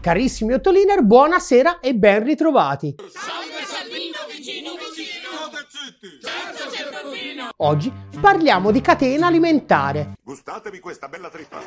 Carissimi 0.00 0.54
Ottoliner, 0.54 1.02
buonasera 1.02 1.80
e 1.80 1.94
ben 1.94 2.24
ritrovati. 2.24 2.94
Salve 3.12 3.64
Salvino, 3.66 4.16
vicino 4.34 4.70
vicino! 4.72 5.28
Certo 6.22 6.70
c'è 6.70 6.88
Peppino! 6.88 7.50
Oggi 7.58 7.92
parliamo 8.18 8.70
di 8.70 8.80
catena 8.80 9.26
alimentare. 9.26 10.14
Gustatevi 10.22 10.80
questa 10.80 11.08
bella 11.08 11.28
trippa. 11.28 11.60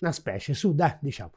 Una 0.00 0.12
specie, 0.12 0.52
su, 0.52 0.74
dai, 0.74 0.94
diciamo. 1.00 1.32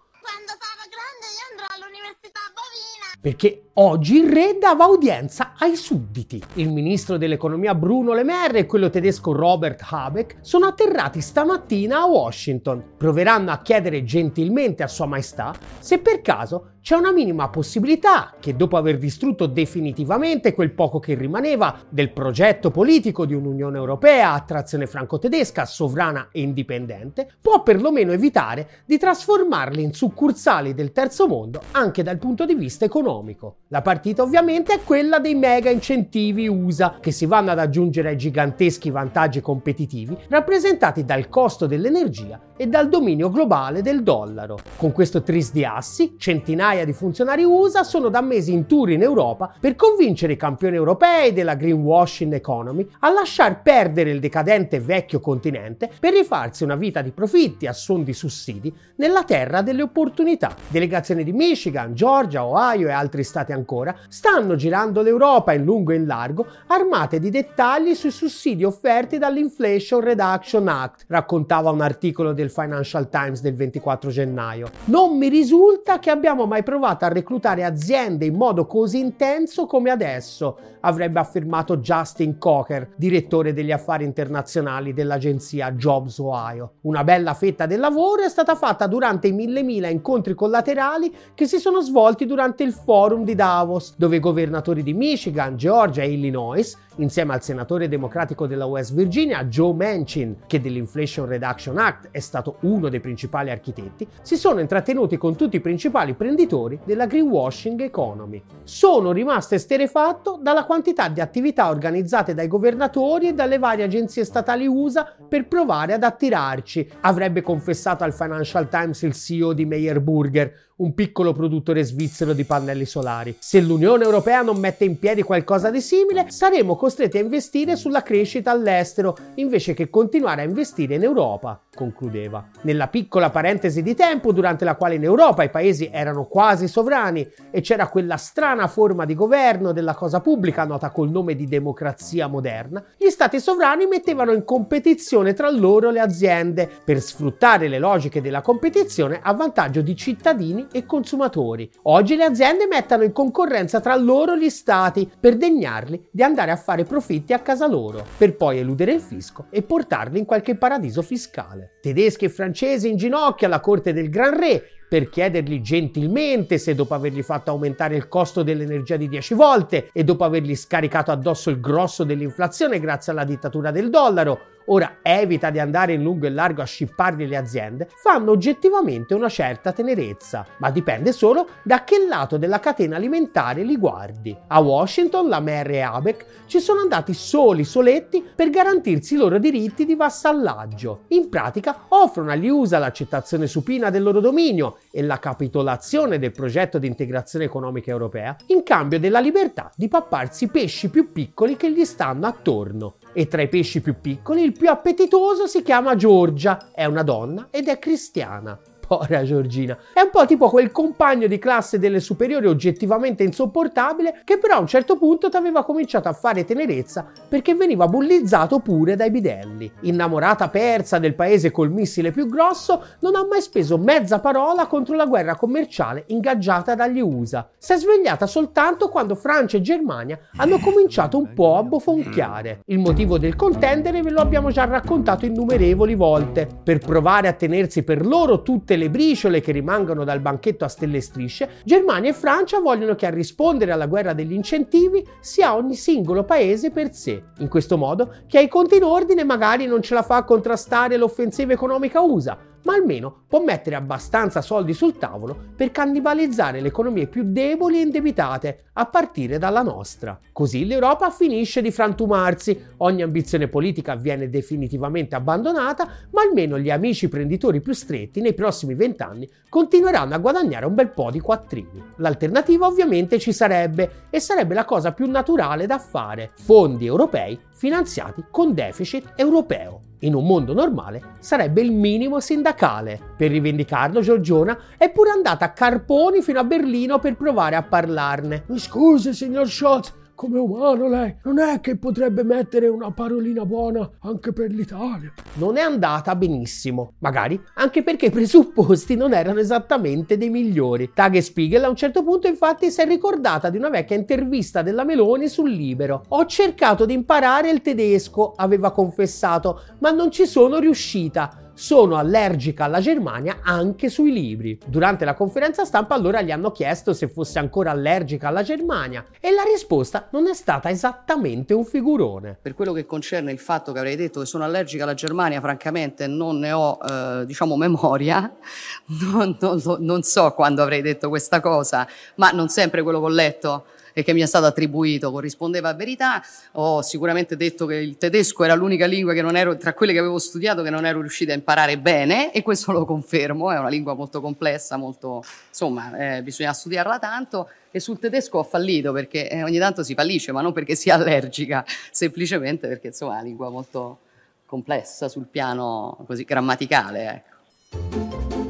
Perché 3.25 3.69
oggi 3.73 4.17
il 4.17 4.31
re 4.31 4.59
dava 4.59 4.85
udienza 4.85 5.53
ai 5.57 5.75
sudditi. 5.75 6.39
Il 6.53 6.69
ministro 6.69 7.17
dell'economia 7.17 7.73
Bruno 7.73 8.13
Le 8.13 8.23
Maire 8.23 8.59
e 8.59 8.65
quello 8.67 8.91
tedesco 8.91 9.31
Robert 9.31 9.81
Habeck 9.89 10.37
sono 10.41 10.67
atterrati 10.67 11.21
stamattina 11.21 12.01
a 12.01 12.05
Washington. 12.05 12.83
Proveranno 12.95 13.49
a 13.49 13.63
chiedere 13.63 14.03
gentilmente 14.03 14.83
a 14.83 14.87
Sua 14.87 15.07
Maestà 15.07 15.55
se 15.79 15.97
per 15.97 16.21
caso 16.21 16.73
c'è 16.85 16.95
una 16.95 17.11
minima 17.11 17.49
possibilità 17.49 18.35
che 18.39 18.55
dopo 18.55 18.77
aver 18.77 18.99
distrutto 18.99 19.47
definitivamente 19.47 20.53
quel 20.53 20.69
poco 20.69 20.99
che 20.99 21.15
rimaneva 21.15 21.79
del 21.89 22.11
progetto 22.11 22.69
politico 22.69 23.25
di 23.25 23.33
un'Unione 23.33 23.75
Europea 23.75 24.33
a 24.33 24.41
trazione 24.41 24.85
franco-tedesca, 24.85 25.65
sovrana 25.65 26.27
e 26.31 26.41
indipendente, 26.41 27.27
può 27.41 27.63
perlomeno 27.63 28.11
evitare 28.11 28.83
di 28.85 28.99
trasformarli 28.99 29.81
in 29.81 29.93
succursali 29.93 30.75
del 30.75 30.91
terzo 30.91 31.27
mondo 31.27 31.59
anche 31.71 32.03
dal 32.03 32.19
punto 32.19 32.45
di 32.45 32.53
vista 32.53 32.85
economico. 32.85 33.61
La 33.69 33.81
partita 33.81 34.21
ovviamente 34.21 34.75
è 34.75 34.83
quella 34.83 35.17
dei 35.17 35.33
mega 35.33 35.71
incentivi 35.71 36.47
USA 36.47 36.99
che 37.01 37.09
si 37.09 37.25
vanno 37.25 37.49
ad 37.49 37.57
aggiungere 37.57 38.09
ai 38.09 38.17
giganteschi 38.17 38.91
vantaggi 38.91 39.41
competitivi 39.41 40.15
rappresentati 40.27 41.03
dal 41.03 41.29
costo 41.29 41.65
dell'energia 41.65 42.39
e 42.57 42.67
dal 42.67 42.89
dominio 42.89 43.29
globale 43.29 43.81
del 43.81 44.03
dollaro. 44.03 44.57
Con 44.77 44.91
questo 44.91 45.21
tris 45.21 45.51
di 45.51 45.65
assi, 45.65 46.15
centinaia 46.17 46.85
di 46.85 46.93
funzionari 46.93 47.43
USA 47.43 47.83
sono 47.83 48.09
da 48.09 48.21
mesi 48.21 48.53
in 48.53 48.65
tour 48.65 48.91
in 48.91 49.01
Europa 49.01 49.53
per 49.59 49.75
convincere 49.75 50.33
i 50.33 50.37
campioni 50.37 50.75
europei 50.75 51.33
della 51.33 51.55
greenwashing 51.55 52.33
economy 52.33 52.87
a 52.99 53.11
lasciar 53.11 53.61
perdere 53.61 54.11
il 54.11 54.19
decadente 54.19 54.79
vecchio 54.79 55.19
continente 55.19 55.89
per 55.99 56.13
rifarsi 56.13 56.63
una 56.63 56.75
vita 56.75 57.01
di 57.01 57.11
profitti 57.11 57.67
a 57.67 57.73
suon 57.73 58.03
di 58.03 58.13
sussidi 58.13 58.73
nella 58.95 59.23
terra 59.23 59.61
delle 59.61 59.81
opportunità. 59.81 60.55
Delegazioni 60.67 61.23
di 61.23 61.33
Michigan, 61.33 61.93
Georgia, 61.93 62.45
Ohio 62.45 62.87
e 62.87 62.91
altri 62.91 63.23
stati 63.23 63.51
ancora 63.51 63.95
stanno 64.07 64.55
girando 64.55 65.01
l'Europa 65.01 65.53
in 65.53 65.63
lungo 65.63 65.91
e 65.91 65.95
in 65.95 66.05
largo 66.05 66.45
armate 66.67 67.19
di 67.19 67.29
dettagli 67.29 67.95
sui 67.95 68.11
sussidi 68.11 68.63
offerti 68.63 69.17
dall'Inflation 69.17 70.01
Reduction 70.01 70.67
Act, 70.67 71.05
raccontava 71.07 71.71
un 71.71 71.81
articolo 71.81 72.33
del 72.33 72.44
Financial 72.49 73.09
Times 73.09 73.41
del 73.41 73.55
24 73.55 74.09
gennaio. 74.09 74.69
Non 74.85 75.17
mi 75.17 75.29
risulta 75.29 75.99
che 75.99 76.09
abbiamo 76.09 76.45
mai 76.45 76.63
provato 76.63 77.05
a 77.05 77.09
reclutare 77.09 77.63
aziende 77.63 78.25
in 78.25 78.35
modo 78.35 78.65
così 78.65 78.99
intenso 78.99 79.65
come 79.65 79.89
adesso, 79.89 80.57
avrebbe 80.81 81.19
affermato 81.19 81.77
Justin 81.77 82.37
Cocker, 82.37 82.91
direttore 82.95 83.53
degli 83.53 83.71
affari 83.71 84.03
internazionali 84.03 84.93
dell'agenzia 84.93 85.71
Jobs 85.71 86.19
Ohio. 86.19 86.73
Una 86.81 87.03
bella 87.03 87.33
fetta 87.33 87.65
del 87.65 87.79
lavoro 87.79 88.23
è 88.23 88.29
stata 88.29 88.55
fatta 88.55 88.87
durante 88.87 89.27
i 89.27 89.31
mille 89.31 89.63
mila 89.63 89.87
incontri 89.87 90.33
collaterali 90.35 91.13
che 91.33 91.47
si 91.47 91.57
sono 91.57 91.81
svolti 91.81 92.25
durante 92.25 92.63
il 92.63 92.73
forum 92.73 93.23
di 93.23 93.35
Davos, 93.35 93.95
dove 93.97 94.17
i 94.17 94.19
governatori 94.19 94.83
di 94.83 94.93
Michigan, 94.93 95.57
Georgia 95.57 96.03
e 96.03 96.11
Illinois 96.11 96.77
insieme 96.97 97.33
al 97.33 97.43
senatore 97.43 97.87
democratico 97.87 98.47
della 98.47 98.65
West 98.65 98.93
Virginia 98.93 99.43
Joe 99.45 99.73
Manchin, 99.73 100.37
che 100.47 100.61
dell'Inflation 100.61 101.27
Reduction 101.27 101.77
Act 101.77 102.09
è 102.11 102.19
stato 102.19 102.34
uno 102.61 102.89
dei 102.89 102.99
principali 102.99 103.51
architetti, 103.51 104.07
si 104.21 104.35
sono 104.35 104.59
intrattenuti 104.59 105.17
con 105.17 105.35
tutti 105.35 105.57
i 105.57 105.61
principali 105.61 106.13
prenditori 106.13 106.79
della 106.85 107.05
greenwashing 107.05 107.81
economy. 107.81 108.41
Sono 108.63 109.11
rimasto 109.11 109.55
esterefatto 109.55 110.39
dalla 110.41 110.65
quantità 110.65 111.07
di 111.09 111.21
attività 111.21 111.69
organizzate 111.69 112.33
dai 112.33 112.47
governatori 112.47 113.27
e 113.27 113.33
dalle 113.33 113.59
varie 113.59 113.85
agenzie 113.85 114.23
statali 114.23 114.67
USA 114.67 115.15
per 115.27 115.47
provare 115.47 115.93
ad 115.93 116.03
attirarci, 116.03 116.89
avrebbe 117.01 117.41
confessato 117.41 118.03
al 118.03 118.13
Financial 118.13 118.67
Times 118.69 119.01
il 119.03 119.13
CEO 119.13 119.53
di 119.53 119.65
Meyer 119.65 120.01
Burger, 120.01 120.53
un 120.77 120.93
piccolo 120.93 121.31
produttore 121.31 121.83
svizzero 121.83 122.33
di 122.33 122.43
pannelli 122.43 122.85
solari. 122.85 123.35
Se 123.39 123.61
l'Unione 123.61 124.03
Europea 124.03 124.41
non 124.41 124.57
mette 124.57 124.83
in 124.83 124.99
piedi 124.99 125.21
qualcosa 125.21 125.69
di 125.69 125.79
simile, 125.79 126.25
saremo 126.29 126.75
costretti 126.75 127.17
a 127.17 127.21
investire 127.21 127.77
sulla 127.77 128.03
crescita 128.03 128.51
all'estero 128.51 129.15
invece 129.35 129.73
che 129.73 129.89
continuare 129.89 130.41
a 130.41 130.45
investire 130.45 130.95
in 130.95 131.03
Europa, 131.03 131.61
concludeva. 131.73 132.45
Nella 132.63 132.89
piccola 132.89 133.29
parentesi 133.29 133.81
di 133.81 133.95
tempo 133.95 134.33
durante 134.33 134.65
la 134.65 134.75
quale 134.75 134.95
in 134.95 135.03
Europa 135.03 135.43
i 135.43 135.49
paesi 135.49 135.89
erano 135.91 136.25
quasi 136.25 136.67
sovrani 136.67 137.25
e 137.51 137.61
c'era 137.61 137.87
quella 137.87 138.17
strana 138.17 138.67
forma 138.67 139.05
di 139.05 139.15
governo 139.15 139.71
della 139.71 139.93
cosa 139.93 140.19
pubblica 140.19 140.65
nota 140.65 140.89
col 140.89 141.09
nome 141.09 141.35
di 141.35 141.45
democrazia 141.45 142.27
moderna, 142.27 142.83
gli 142.97 143.09
stati 143.09 143.39
sovrani 143.39 143.85
mettevano 143.85 144.33
in 144.33 144.43
competizione 144.43 145.33
tra 145.33 145.49
loro 145.49 145.89
le 145.89 146.01
aziende 146.01 146.69
per 146.83 146.99
sfruttare 146.99 147.69
le 147.69 147.79
logiche 147.79 148.21
della 148.21 148.41
competizione 148.41 149.21
a 149.23 149.33
vantaggio 149.33 149.81
di 149.81 149.95
cittadini 149.95 150.64
e 150.71 150.85
consumatori. 150.85 151.69
Oggi 151.83 152.15
le 152.15 152.23
aziende 152.23 152.67
mettono 152.67 153.03
in 153.03 153.11
concorrenza 153.11 153.79
tra 153.79 153.95
loro 153.95 154.35
gli 154.35 154.49
stati 154.49 155.09
per 155.19 155.35
degnarli 155.35 156.07
di 156.11 156.23
andare 156.23 156.51
a 156.51 156.57
fare 156.57 156.83
profitti 156.83 157.33
a 157.33 157.39
casa 157.39 157.67
loro, 157.67 158.03
per 158.17 158.35
poi 158.35 158.59
eludere 158.59 158.93
il 158.93 159.01
fisco 159.01 159.47
e 159.49 159.61
portarli 159.61 160.19
in 160.19 160.25
qualche 160.25 160.55
paradiso 160.55 161.01
fiscale. 161.01 161.77
Tedeschi 161.81 162.25
e 162.25 162.29
francesi 162.29 162.89
in 162.89 162.97
ginocchio 162.97 163.47
alla 163.47 163.59
corte 163.59 163.93
del 163.93 164.09
Gran 164.09 164.37
Re 164.37 164.63
per 164.95 165.09
chiedergli 165.09 165.59
gentilmente 165.59 166.57
se 166.57 166.73
dopo 166.73 166.93
avergli 166.93 167.21
fatto 167.21 167.51
aumentare 167.51 167.97
il 167.97 168.07
costo 168.07 168.43
dell'energia 168.43 168.95
di 168.95 169.09
10 169.09 169.33
volte 169.33 169.89
e 169.91 170.05
dopo 170.05 170.23
avergli 170.23 170.55
scaricato 170.55 171.11
addosso 171.11 171.49
il 171.49 171.59
grosso 171.59 172.05
dell'inflazione 172.05 172.79
grazie 172.79 173.11
alla 173.11 173.25
dittatura 173.25 173.71
del 173.71 173.89
dollaro, 173.89 174.39
ora 174.67 174.99
evita 175.01 175.49
di 175.49 175.59
andare 175.59 175.93
in 175.93 176.01
lungo 176.01 176.25
e 176.25 176.29
largo 176.29 176.61
a 176.61 176.65
scippargli 176.65 177.27
le 177.27 177.35
aziende, 177.35 177.89
fanno 177.93 178.31
oggettivamente 178.31 179.13
una 179.13 179.27
certa 179.27 179.73
tenerezza, 179.73 180.45
ma 180.59 180.71
dipende 180.71 181.11
solo 181.11 181.47
da 181.63 181.83
che 181.83 182.05
lato 182.07 182.37
della 182.37 182.59
catena 182.59 182.95
alimentare 182.95 183.63
li 183.63 183.77
guardi. 183.77 184.35
A 184.47 184.59
Washington 184.61 185.27
la 185.27 185.41
Mary 185.41 185.75
e 185.75 185.81
Abeck 185.81 186.25
ci 186.45 186.59
sono 186.59 186.79
andati 186.79 187.13
soli 187.13 187.63
soletti 187.63 188.23
per 188.35 188.49
garantirsi 188.49 189.15
i 189.15 189.17
loro 189.17 189.39
diritti 189.39 189.85
di 189.85 189.95
vassallaggio. 189.95 191.01
In 191.09 191.29
pratica 191.29 191.85
offrono 191.89 192.31
agli 192.31 192.47
USA 192.47 192.79
l'accettazione 192.79 193.47
supina 193.47 193.89
del 193.89 194.03
loro 194.03 194.19
dominio 194.19 194.77
e 194.91 195.01
la 195.01 195.19
capitolazione 195.19 196.19
del 196.19 196.31
progetto 196.31 196.77
di 196.79 196.87
integrazione 196.87 197.45
economica 197.45 197.91
europea 197.91 198.35
in 198.47 198.63
cambio 198.63 198.99
della 198.99 199.19
libertà 199.19 199.71
di 199.75 199.87
papparsi 199.87 200.45
i 200.45 200.49
pesci 200.49 200.89
più 200.89 201.11
piccoli 201.11 201.55
che 201.57 201.71
gli 201.71 201.85
stanno 201.85 202.27
attorno. 202.27 202.95
E 203.13 203.27
tra 203.27 203.41
i 203.41 203.49
pesci 203.49 203.81
più 203.81 203.95
piccoli 203.99 204.43
il 204.43 204.51
più 204.51 204.69
appetitoso 204.69 205.47
si 205.47 205.61
chiama 205.61 205.95
Giorgia, 205.95 206.71
è 206.73 206.85
una 206.85 207.03
donna 207.03 207.47
ed 207.51 207.67
è 207.67 207.79
cristiana. 207.79 208.59
Povera 208.85 209.23
Giorgina. 209.23 209.77
È 209.93 210.01
un 210.01 210.09
po' 210.11 210.25
tipo 210.25 210.49
quel 210.49 210.71
compagno 210.71 211.27
di 211.27 211.39
classe 211.39 211.79
delle 211.79 211.99
superiori 211.99 212.47
oggettivamente 212.47 213.23
insopportabile 213.23 214.21
che 214.23 214.37
però 214.37 214.55
a 214.55 214.59
un 214.59 214.67
certo 214.67 214.97
punto 214.97 215.29
ti 215.29 215.37
aveva 215.37 215.63
cominciato 215.63 216.07
a 216.07 216.13
fare 216.13 216.45
tenerezza 216.45 217.05
perché 217.27 217.55
veniva 217.55 217.87
bullizzato 217.87 218.59
pure 218.59 218.95
dai 218.95 219.11
bidelli. 219.11 219.71
Innamorata 219.81 220.49
persa 220.49 220.99
del 220.99 221.15
paese 221.15 221.51
col 221.51 221.71
missile 221.71 222.11
più 222.11 222.27
grosso, 222.27 222.83
non 222.99 223.15
ha 223.15 223.25
mai 223.25 223.41
speso 223.41 223.77
mezza 223.77 224.19
parola 224.19 224.67
contro 224.67 224.95
la 224.95 225.05
guerra 225.05 225.35
commerciale 225.35 226.03
ingaggiata 226.07 226.75
dagli 226.75 226.99
USA. 226.99 227.49
Si 227.57 227.73
è 227.73 227.77
svegliata 227.77 228.27
soltanto 228.27 228.89
quando 228.89 229.15
Francia 229.15 229.57
e 229.57 229.61
Germania 229.61 230.19
hanno 230.37 230.59
cominciato 230.59 231.17
un 231.17 231.33
po' 231.33 231.57
a 231.57 231.63
bofonchiare. 231.63 232.61
Il 232.65 232.79
motivo 232.79 233.17
del 233.17 233.35
contendere 233.35 234.01
ve 234.01 234.11
lo 234.11 234.21
abbiamo 234.21 234.51
già 234.51 234.65
raccontato 234.65 235.25
innumerevoli 235.25 235.95
volte. 235.95 236.47
Per 236.63 236.79
provare 236.79 237.27
a 237.27 237.33
tenersi 237.33 237.83
per 237.83 238.05
loro 238.05 238.41
tutte 238.41 238.74
tutte 238.75 238.77
le 238.77 238.89
briciole 238.89 239.41
che 239.41 239.51
rimangono 239.51 240.03
dal 240.03 240.19
banchetto 240.19 240.65
a 240.65 240.67
stelle 240.67 240.97
e 240.97 241.01
strisce, 241.01 241.49
Germania 241.63 242.09
e 242.09 242.13
Francia 242.13 242.59
vogliono 242.59 242.95
che 242.95 243.05
a 243.05 243.09
rispondere 243.09 243.71
alla 243.71 243.87
guerra 243.87 244.13
degli 244.13 244.33
incentivi 244.33 245.05
sia 245.19 245.55
ogni 245.55 245.75
singolo 245.75 246.23
paese 246.23 246.71
per 246.71 246.93
sé. 246.93 247.23
In 247.39 247.47
questo 247.47 247.77
modo, 247.77 248.13
chi 248.27 248.37
ha 248.37 248.41
i 248.41 248.47
conti 248.49 248.75
in 248.75 248.83
ordine 248.83 249.23
magari 249.23 249.65
non 249.65 249.81
ce 249.81 249.93
la 249.93 250.03
fa 250.03 250.17
a 250.17 250.23
contrastare 250.23 250.97
l'offensiva 250.97 251.53
economica 251.53 252.01
USA, 252.01 252.37
ma 252.65 252.73
almeno 252.73 253.23
può 253.27 253.43
mettere 253.43 253.75
abbastanza 253.75 254.41
soldi 254.41 254.73
sul 254.73 254.97
tavolo 254.97 255.35
per 255.55 255.71
cannibalizzare 255.71 256.61
le 256.61 256.67
economie 256.67 257.07
più 257.07 257.23
deboli 257.25 257.77
e 257.77 257.81
indebitate, 257.81 258.65
a 258.73 258.85
partire 258.85 259.37
dalla 259.37 259.61
nostra. 259.61 260.19
Così 260.31 260.65
l'Europa 260.65 261.09
finisce 261.09 261.61
di 261.61 261.71
frantumarsi, 261.71 262.59
ogni 262.77 263.01
ambizione 263.01 263.47
politica 263.47 263.95
viene 263.95 264.29
definitivamente 264.29 265.15
abbandonata, 265.15 265.87
ma 266.11 266.21
almeno 266.21 266.59
gli 266.59 266.69
amici 266.69 267.07
prenditori 267.07 267.61
più 267.61 267.73
stretti 267.73 268.19
nei 268.19 268.33
prossimi 268.33 268.75
vent'anni 268.75 269.29
continueranno 269.47 270.15
a 270.15 270.19
guadagnare 270.19 270.65
un 270.65 270.75
bel 270.75 270.89
po' 270.89 271.11
di 271.11 271.19
quattrini. 271.19 271.81
L'alternativa 271.97 272.65
ovviamente 272.65 273.19
ci 273.19 273.31
sarebbe 273.31 274.07
e 274.09 274.19
sarebbe 274.19 274.53
la 274.53 274.65
cosa 274.65 274.91
più 274.91 275.09
naturale 275.09 275.65
da 275.65 275.79
fare, 275.79 276.31
fondi 276.35 276.85
europei 276.85 277.39
finanziati 277.51 278.25
con 278.29 278.53
deficit 278.53 279.13
europeo. 279.15 279.93
In 280.05 280.13
un 280.13 280.23
mondo 280.27 280.53
normale 280.53 281.15
sarebbe 281.17 281.61
il 281.61 281.71
minimo 281.71 282.19
sindacale. 282.19 282.99
Per 283.17 283.31
rivendicarlo, 283.31 284.01
Giorgiona 284.01 284.55
è 284.77 284.91
pure 284.91 285.09
andata 285.09 285.45
a 285.45 285.51
carponi 285.51 286.21
fino 286.21 286.37
a 286.37 286.43
Berlino 286.43 286.99
per 286.99 287.15
provare 287.15 287.55
a 287.55 287.63
parlarne. 287.63 288.43
Mi 288.47 288.59
scusi, 288.59 289.15
signor 289.15 289.49
Scholz, 289.49 289.91
come 290.15 290.39
umano 290.39 290.87
lei 290.87 291.13
non 291.23 291.39
è 291.39 291.59
che 291.59 291.75
potrebbe 291.75 292.23
mettere 292.23 292.67
una 292.67 292.91
parolina 292.91 293.45
buona 293.45 293.87
anche 293.99 294.31
per 294.31 294.49
l'Italia. 294.51 295.13
Non 295.35 295.57
è 295.57 295.61
andata 295.61 296.15
benissimo, 296.15 296.93
magari 296.99 297.39
anche 297.55 297.83
perché 297.83 298.07
i 298.07 298.11
presupposti 298.11 298.95
non 298.95 299.13
erano 299.13 299.39
esattamente 299.39 300.17
dei 300.17 300.29
migliori. 300.29 300.91
Tagesspiegel 300.93 301.65
a 301.65 301.69
un 301.69 301.75
certo 301.75 302.03
punto 302.03 302.27
infatti 302.27 302.71
si 302.71 302.81
è 302.81 302.85
ricordata 302.85 303.49
di 303.49 303.57
una 303.57 303.69
vecchia 303.69 303.97
intervista 303.97 304.61
della 304.61 304.85
Meloni 304.85 305.27
sul 305.27 305.51
Libero. 305.51 306.05
Ho 306.07 306.25
cercato 306.25 306.85
di 306.85 306.93
imparare 306.93 307.51
il 307.51 307.61
tedesco, 307.61 308.33
aveva 308.35 308.71
confessato, 308.71 309.61
ma 309.79 309.91
non 309.91 310.09
ci 310.11 310.25
sono 310.25 310.59
riuscita 310.59 311.44
sono 311.55 311.95
allergica 311.95 312.65
alla 312.65 312.79
Germania 312.79 313.39
anche 313.41 313.89
sui 313.89 314.11
libri. 314.11 314.59
Durante 314.65 315.05
la 315.05 315.15
conferenza 315.15 315.65
stampa 315.65 315.95
allora 315.95 316.21
gli 316.21 316.29
hanno 316.29 316.51
chiesto 316.51 316.93
se 316.93 317.07
fosse 317.07 317.39
ancora 317.39 317.71
allergica 317.71 318.27
alla 318.27 318.43
Germania 318.43 319.03
e 319.19 319.31
la 319.31 319.43
risposta 319.43 320.07
non 320.11 320.27
è 320.27 320.33
stata 320.33 320.69
esattamente 320.69 321.53
un 321.53 321.65
figurone. 321.65 322.37
Per 322.39 322.53
quello 322.53 322.73
che 322.73 322.85
concerne 322.85 323.31
il 323.31 323.39
fatto 323.39 323.71
che 323.71 323.79
avrei 323.79 323.95
detto 323.95 324.19
che 324.19 324.25
sono 324.25 324.43
allergica 324.43 324.83
alla 324.83 324.93
Germania, 324.93 325.39
francamente 325.39 326.07
non 326.07 326.37
ne 326.37 326.51
ho, 326.51 326.77
eh, 326.87 327.23
diciamo, 327.25 327.55
memoria, 327.55 328.31
non, 329.11 329.37
non, 329.39 329.61
non 329.79 330.03
so 330.03 330.31
quando 330.33 330.61
avrei 330.61 330.81
detto 330.81 331.09
questa 331.09 331.39
cosa, 331.39 331.87
ma 332.15 332.31
non 332.31 332.49
sempre 332.49 332.83
quello 332.83 332.99
che 332.99 333.05
ho 333.05 333.09
letto 333.09 333.65
e 333.97 334.03
che 334.03 334.11
mi 334.11 334.19
è 334.19 334.25
stato 334.25 334.45
attribuito 334.45 335.09
corrispondeva 335.09 335.69
a 335.69 335.73
verità. 335.73 336.21
Ho 336.53 336.81
sicuramente 336.81 337.37
detto 337.37 337.65
che 337.65 337.75
il 337.75 337.97
tedesco 337.97 338.43
era 338.43 338.53
l'unica 338.53 338.85
lingua 338.85 339.13
che 339.13 339.21
non 339.21 339.37
ero, 339.37 339.55
tra 339.55 339.73
quelle 339.73 339.93
che 339.93 339.99
avevo 339.99 340.19
studiato, 340.19 340.63
che 340.63 340.69
non 340.69 340.85
ero 340.85 340.99
riuscita 340.99 341.31
a 341.31 341.35
imparare 341.35 341.79
bene 341.79 342.33
e 342.33 342.41
questo 342.41 342.73
lo 342.73 342.83
confermo, 342.83 343.51
è 343.51 343.57
una 343.57 343.69
lingua 343.69 343.93
molto 343.93 344.19
complessa, 344.19 344.75
molto, 344.75 345.23
insomma, 345.47 346.17
eh, 346.17 346.21
bisogna 346.23 346.51
studiarla 346.51 346.99
tanto 346.99 347.49
e 347.71 347.79
sul 347.79 347.97
tedesco 347.97 348.39
ho 348.39 348.43
fallito 348.43 348.91
perché 348.91 349.29
eh, 349.29 349.43
ogni 349.43 349.59
tanto 349.59 349.81
si 349.81 349.93
fallisce, 349.93 350.33
ma 350.33 350.41
non 350.41 350.51
perché 350.51 350.75
sia 350.75 350.95
allergica, 350.99 351.63
semplicemente 351.89 352.67
perché 352.67 352.87
insomma 352.87 353.13
è 353.13 353.15
una 353.15 353.23
lingua 353.23 353.49
molto 353.49 353.99
complessa 354.45 355.07
sul 355.07 355.25
piano 355.25 356.03
così 356.05 356.25
grammaticale. 356.25 357.23
Ecco. 357.71 358.44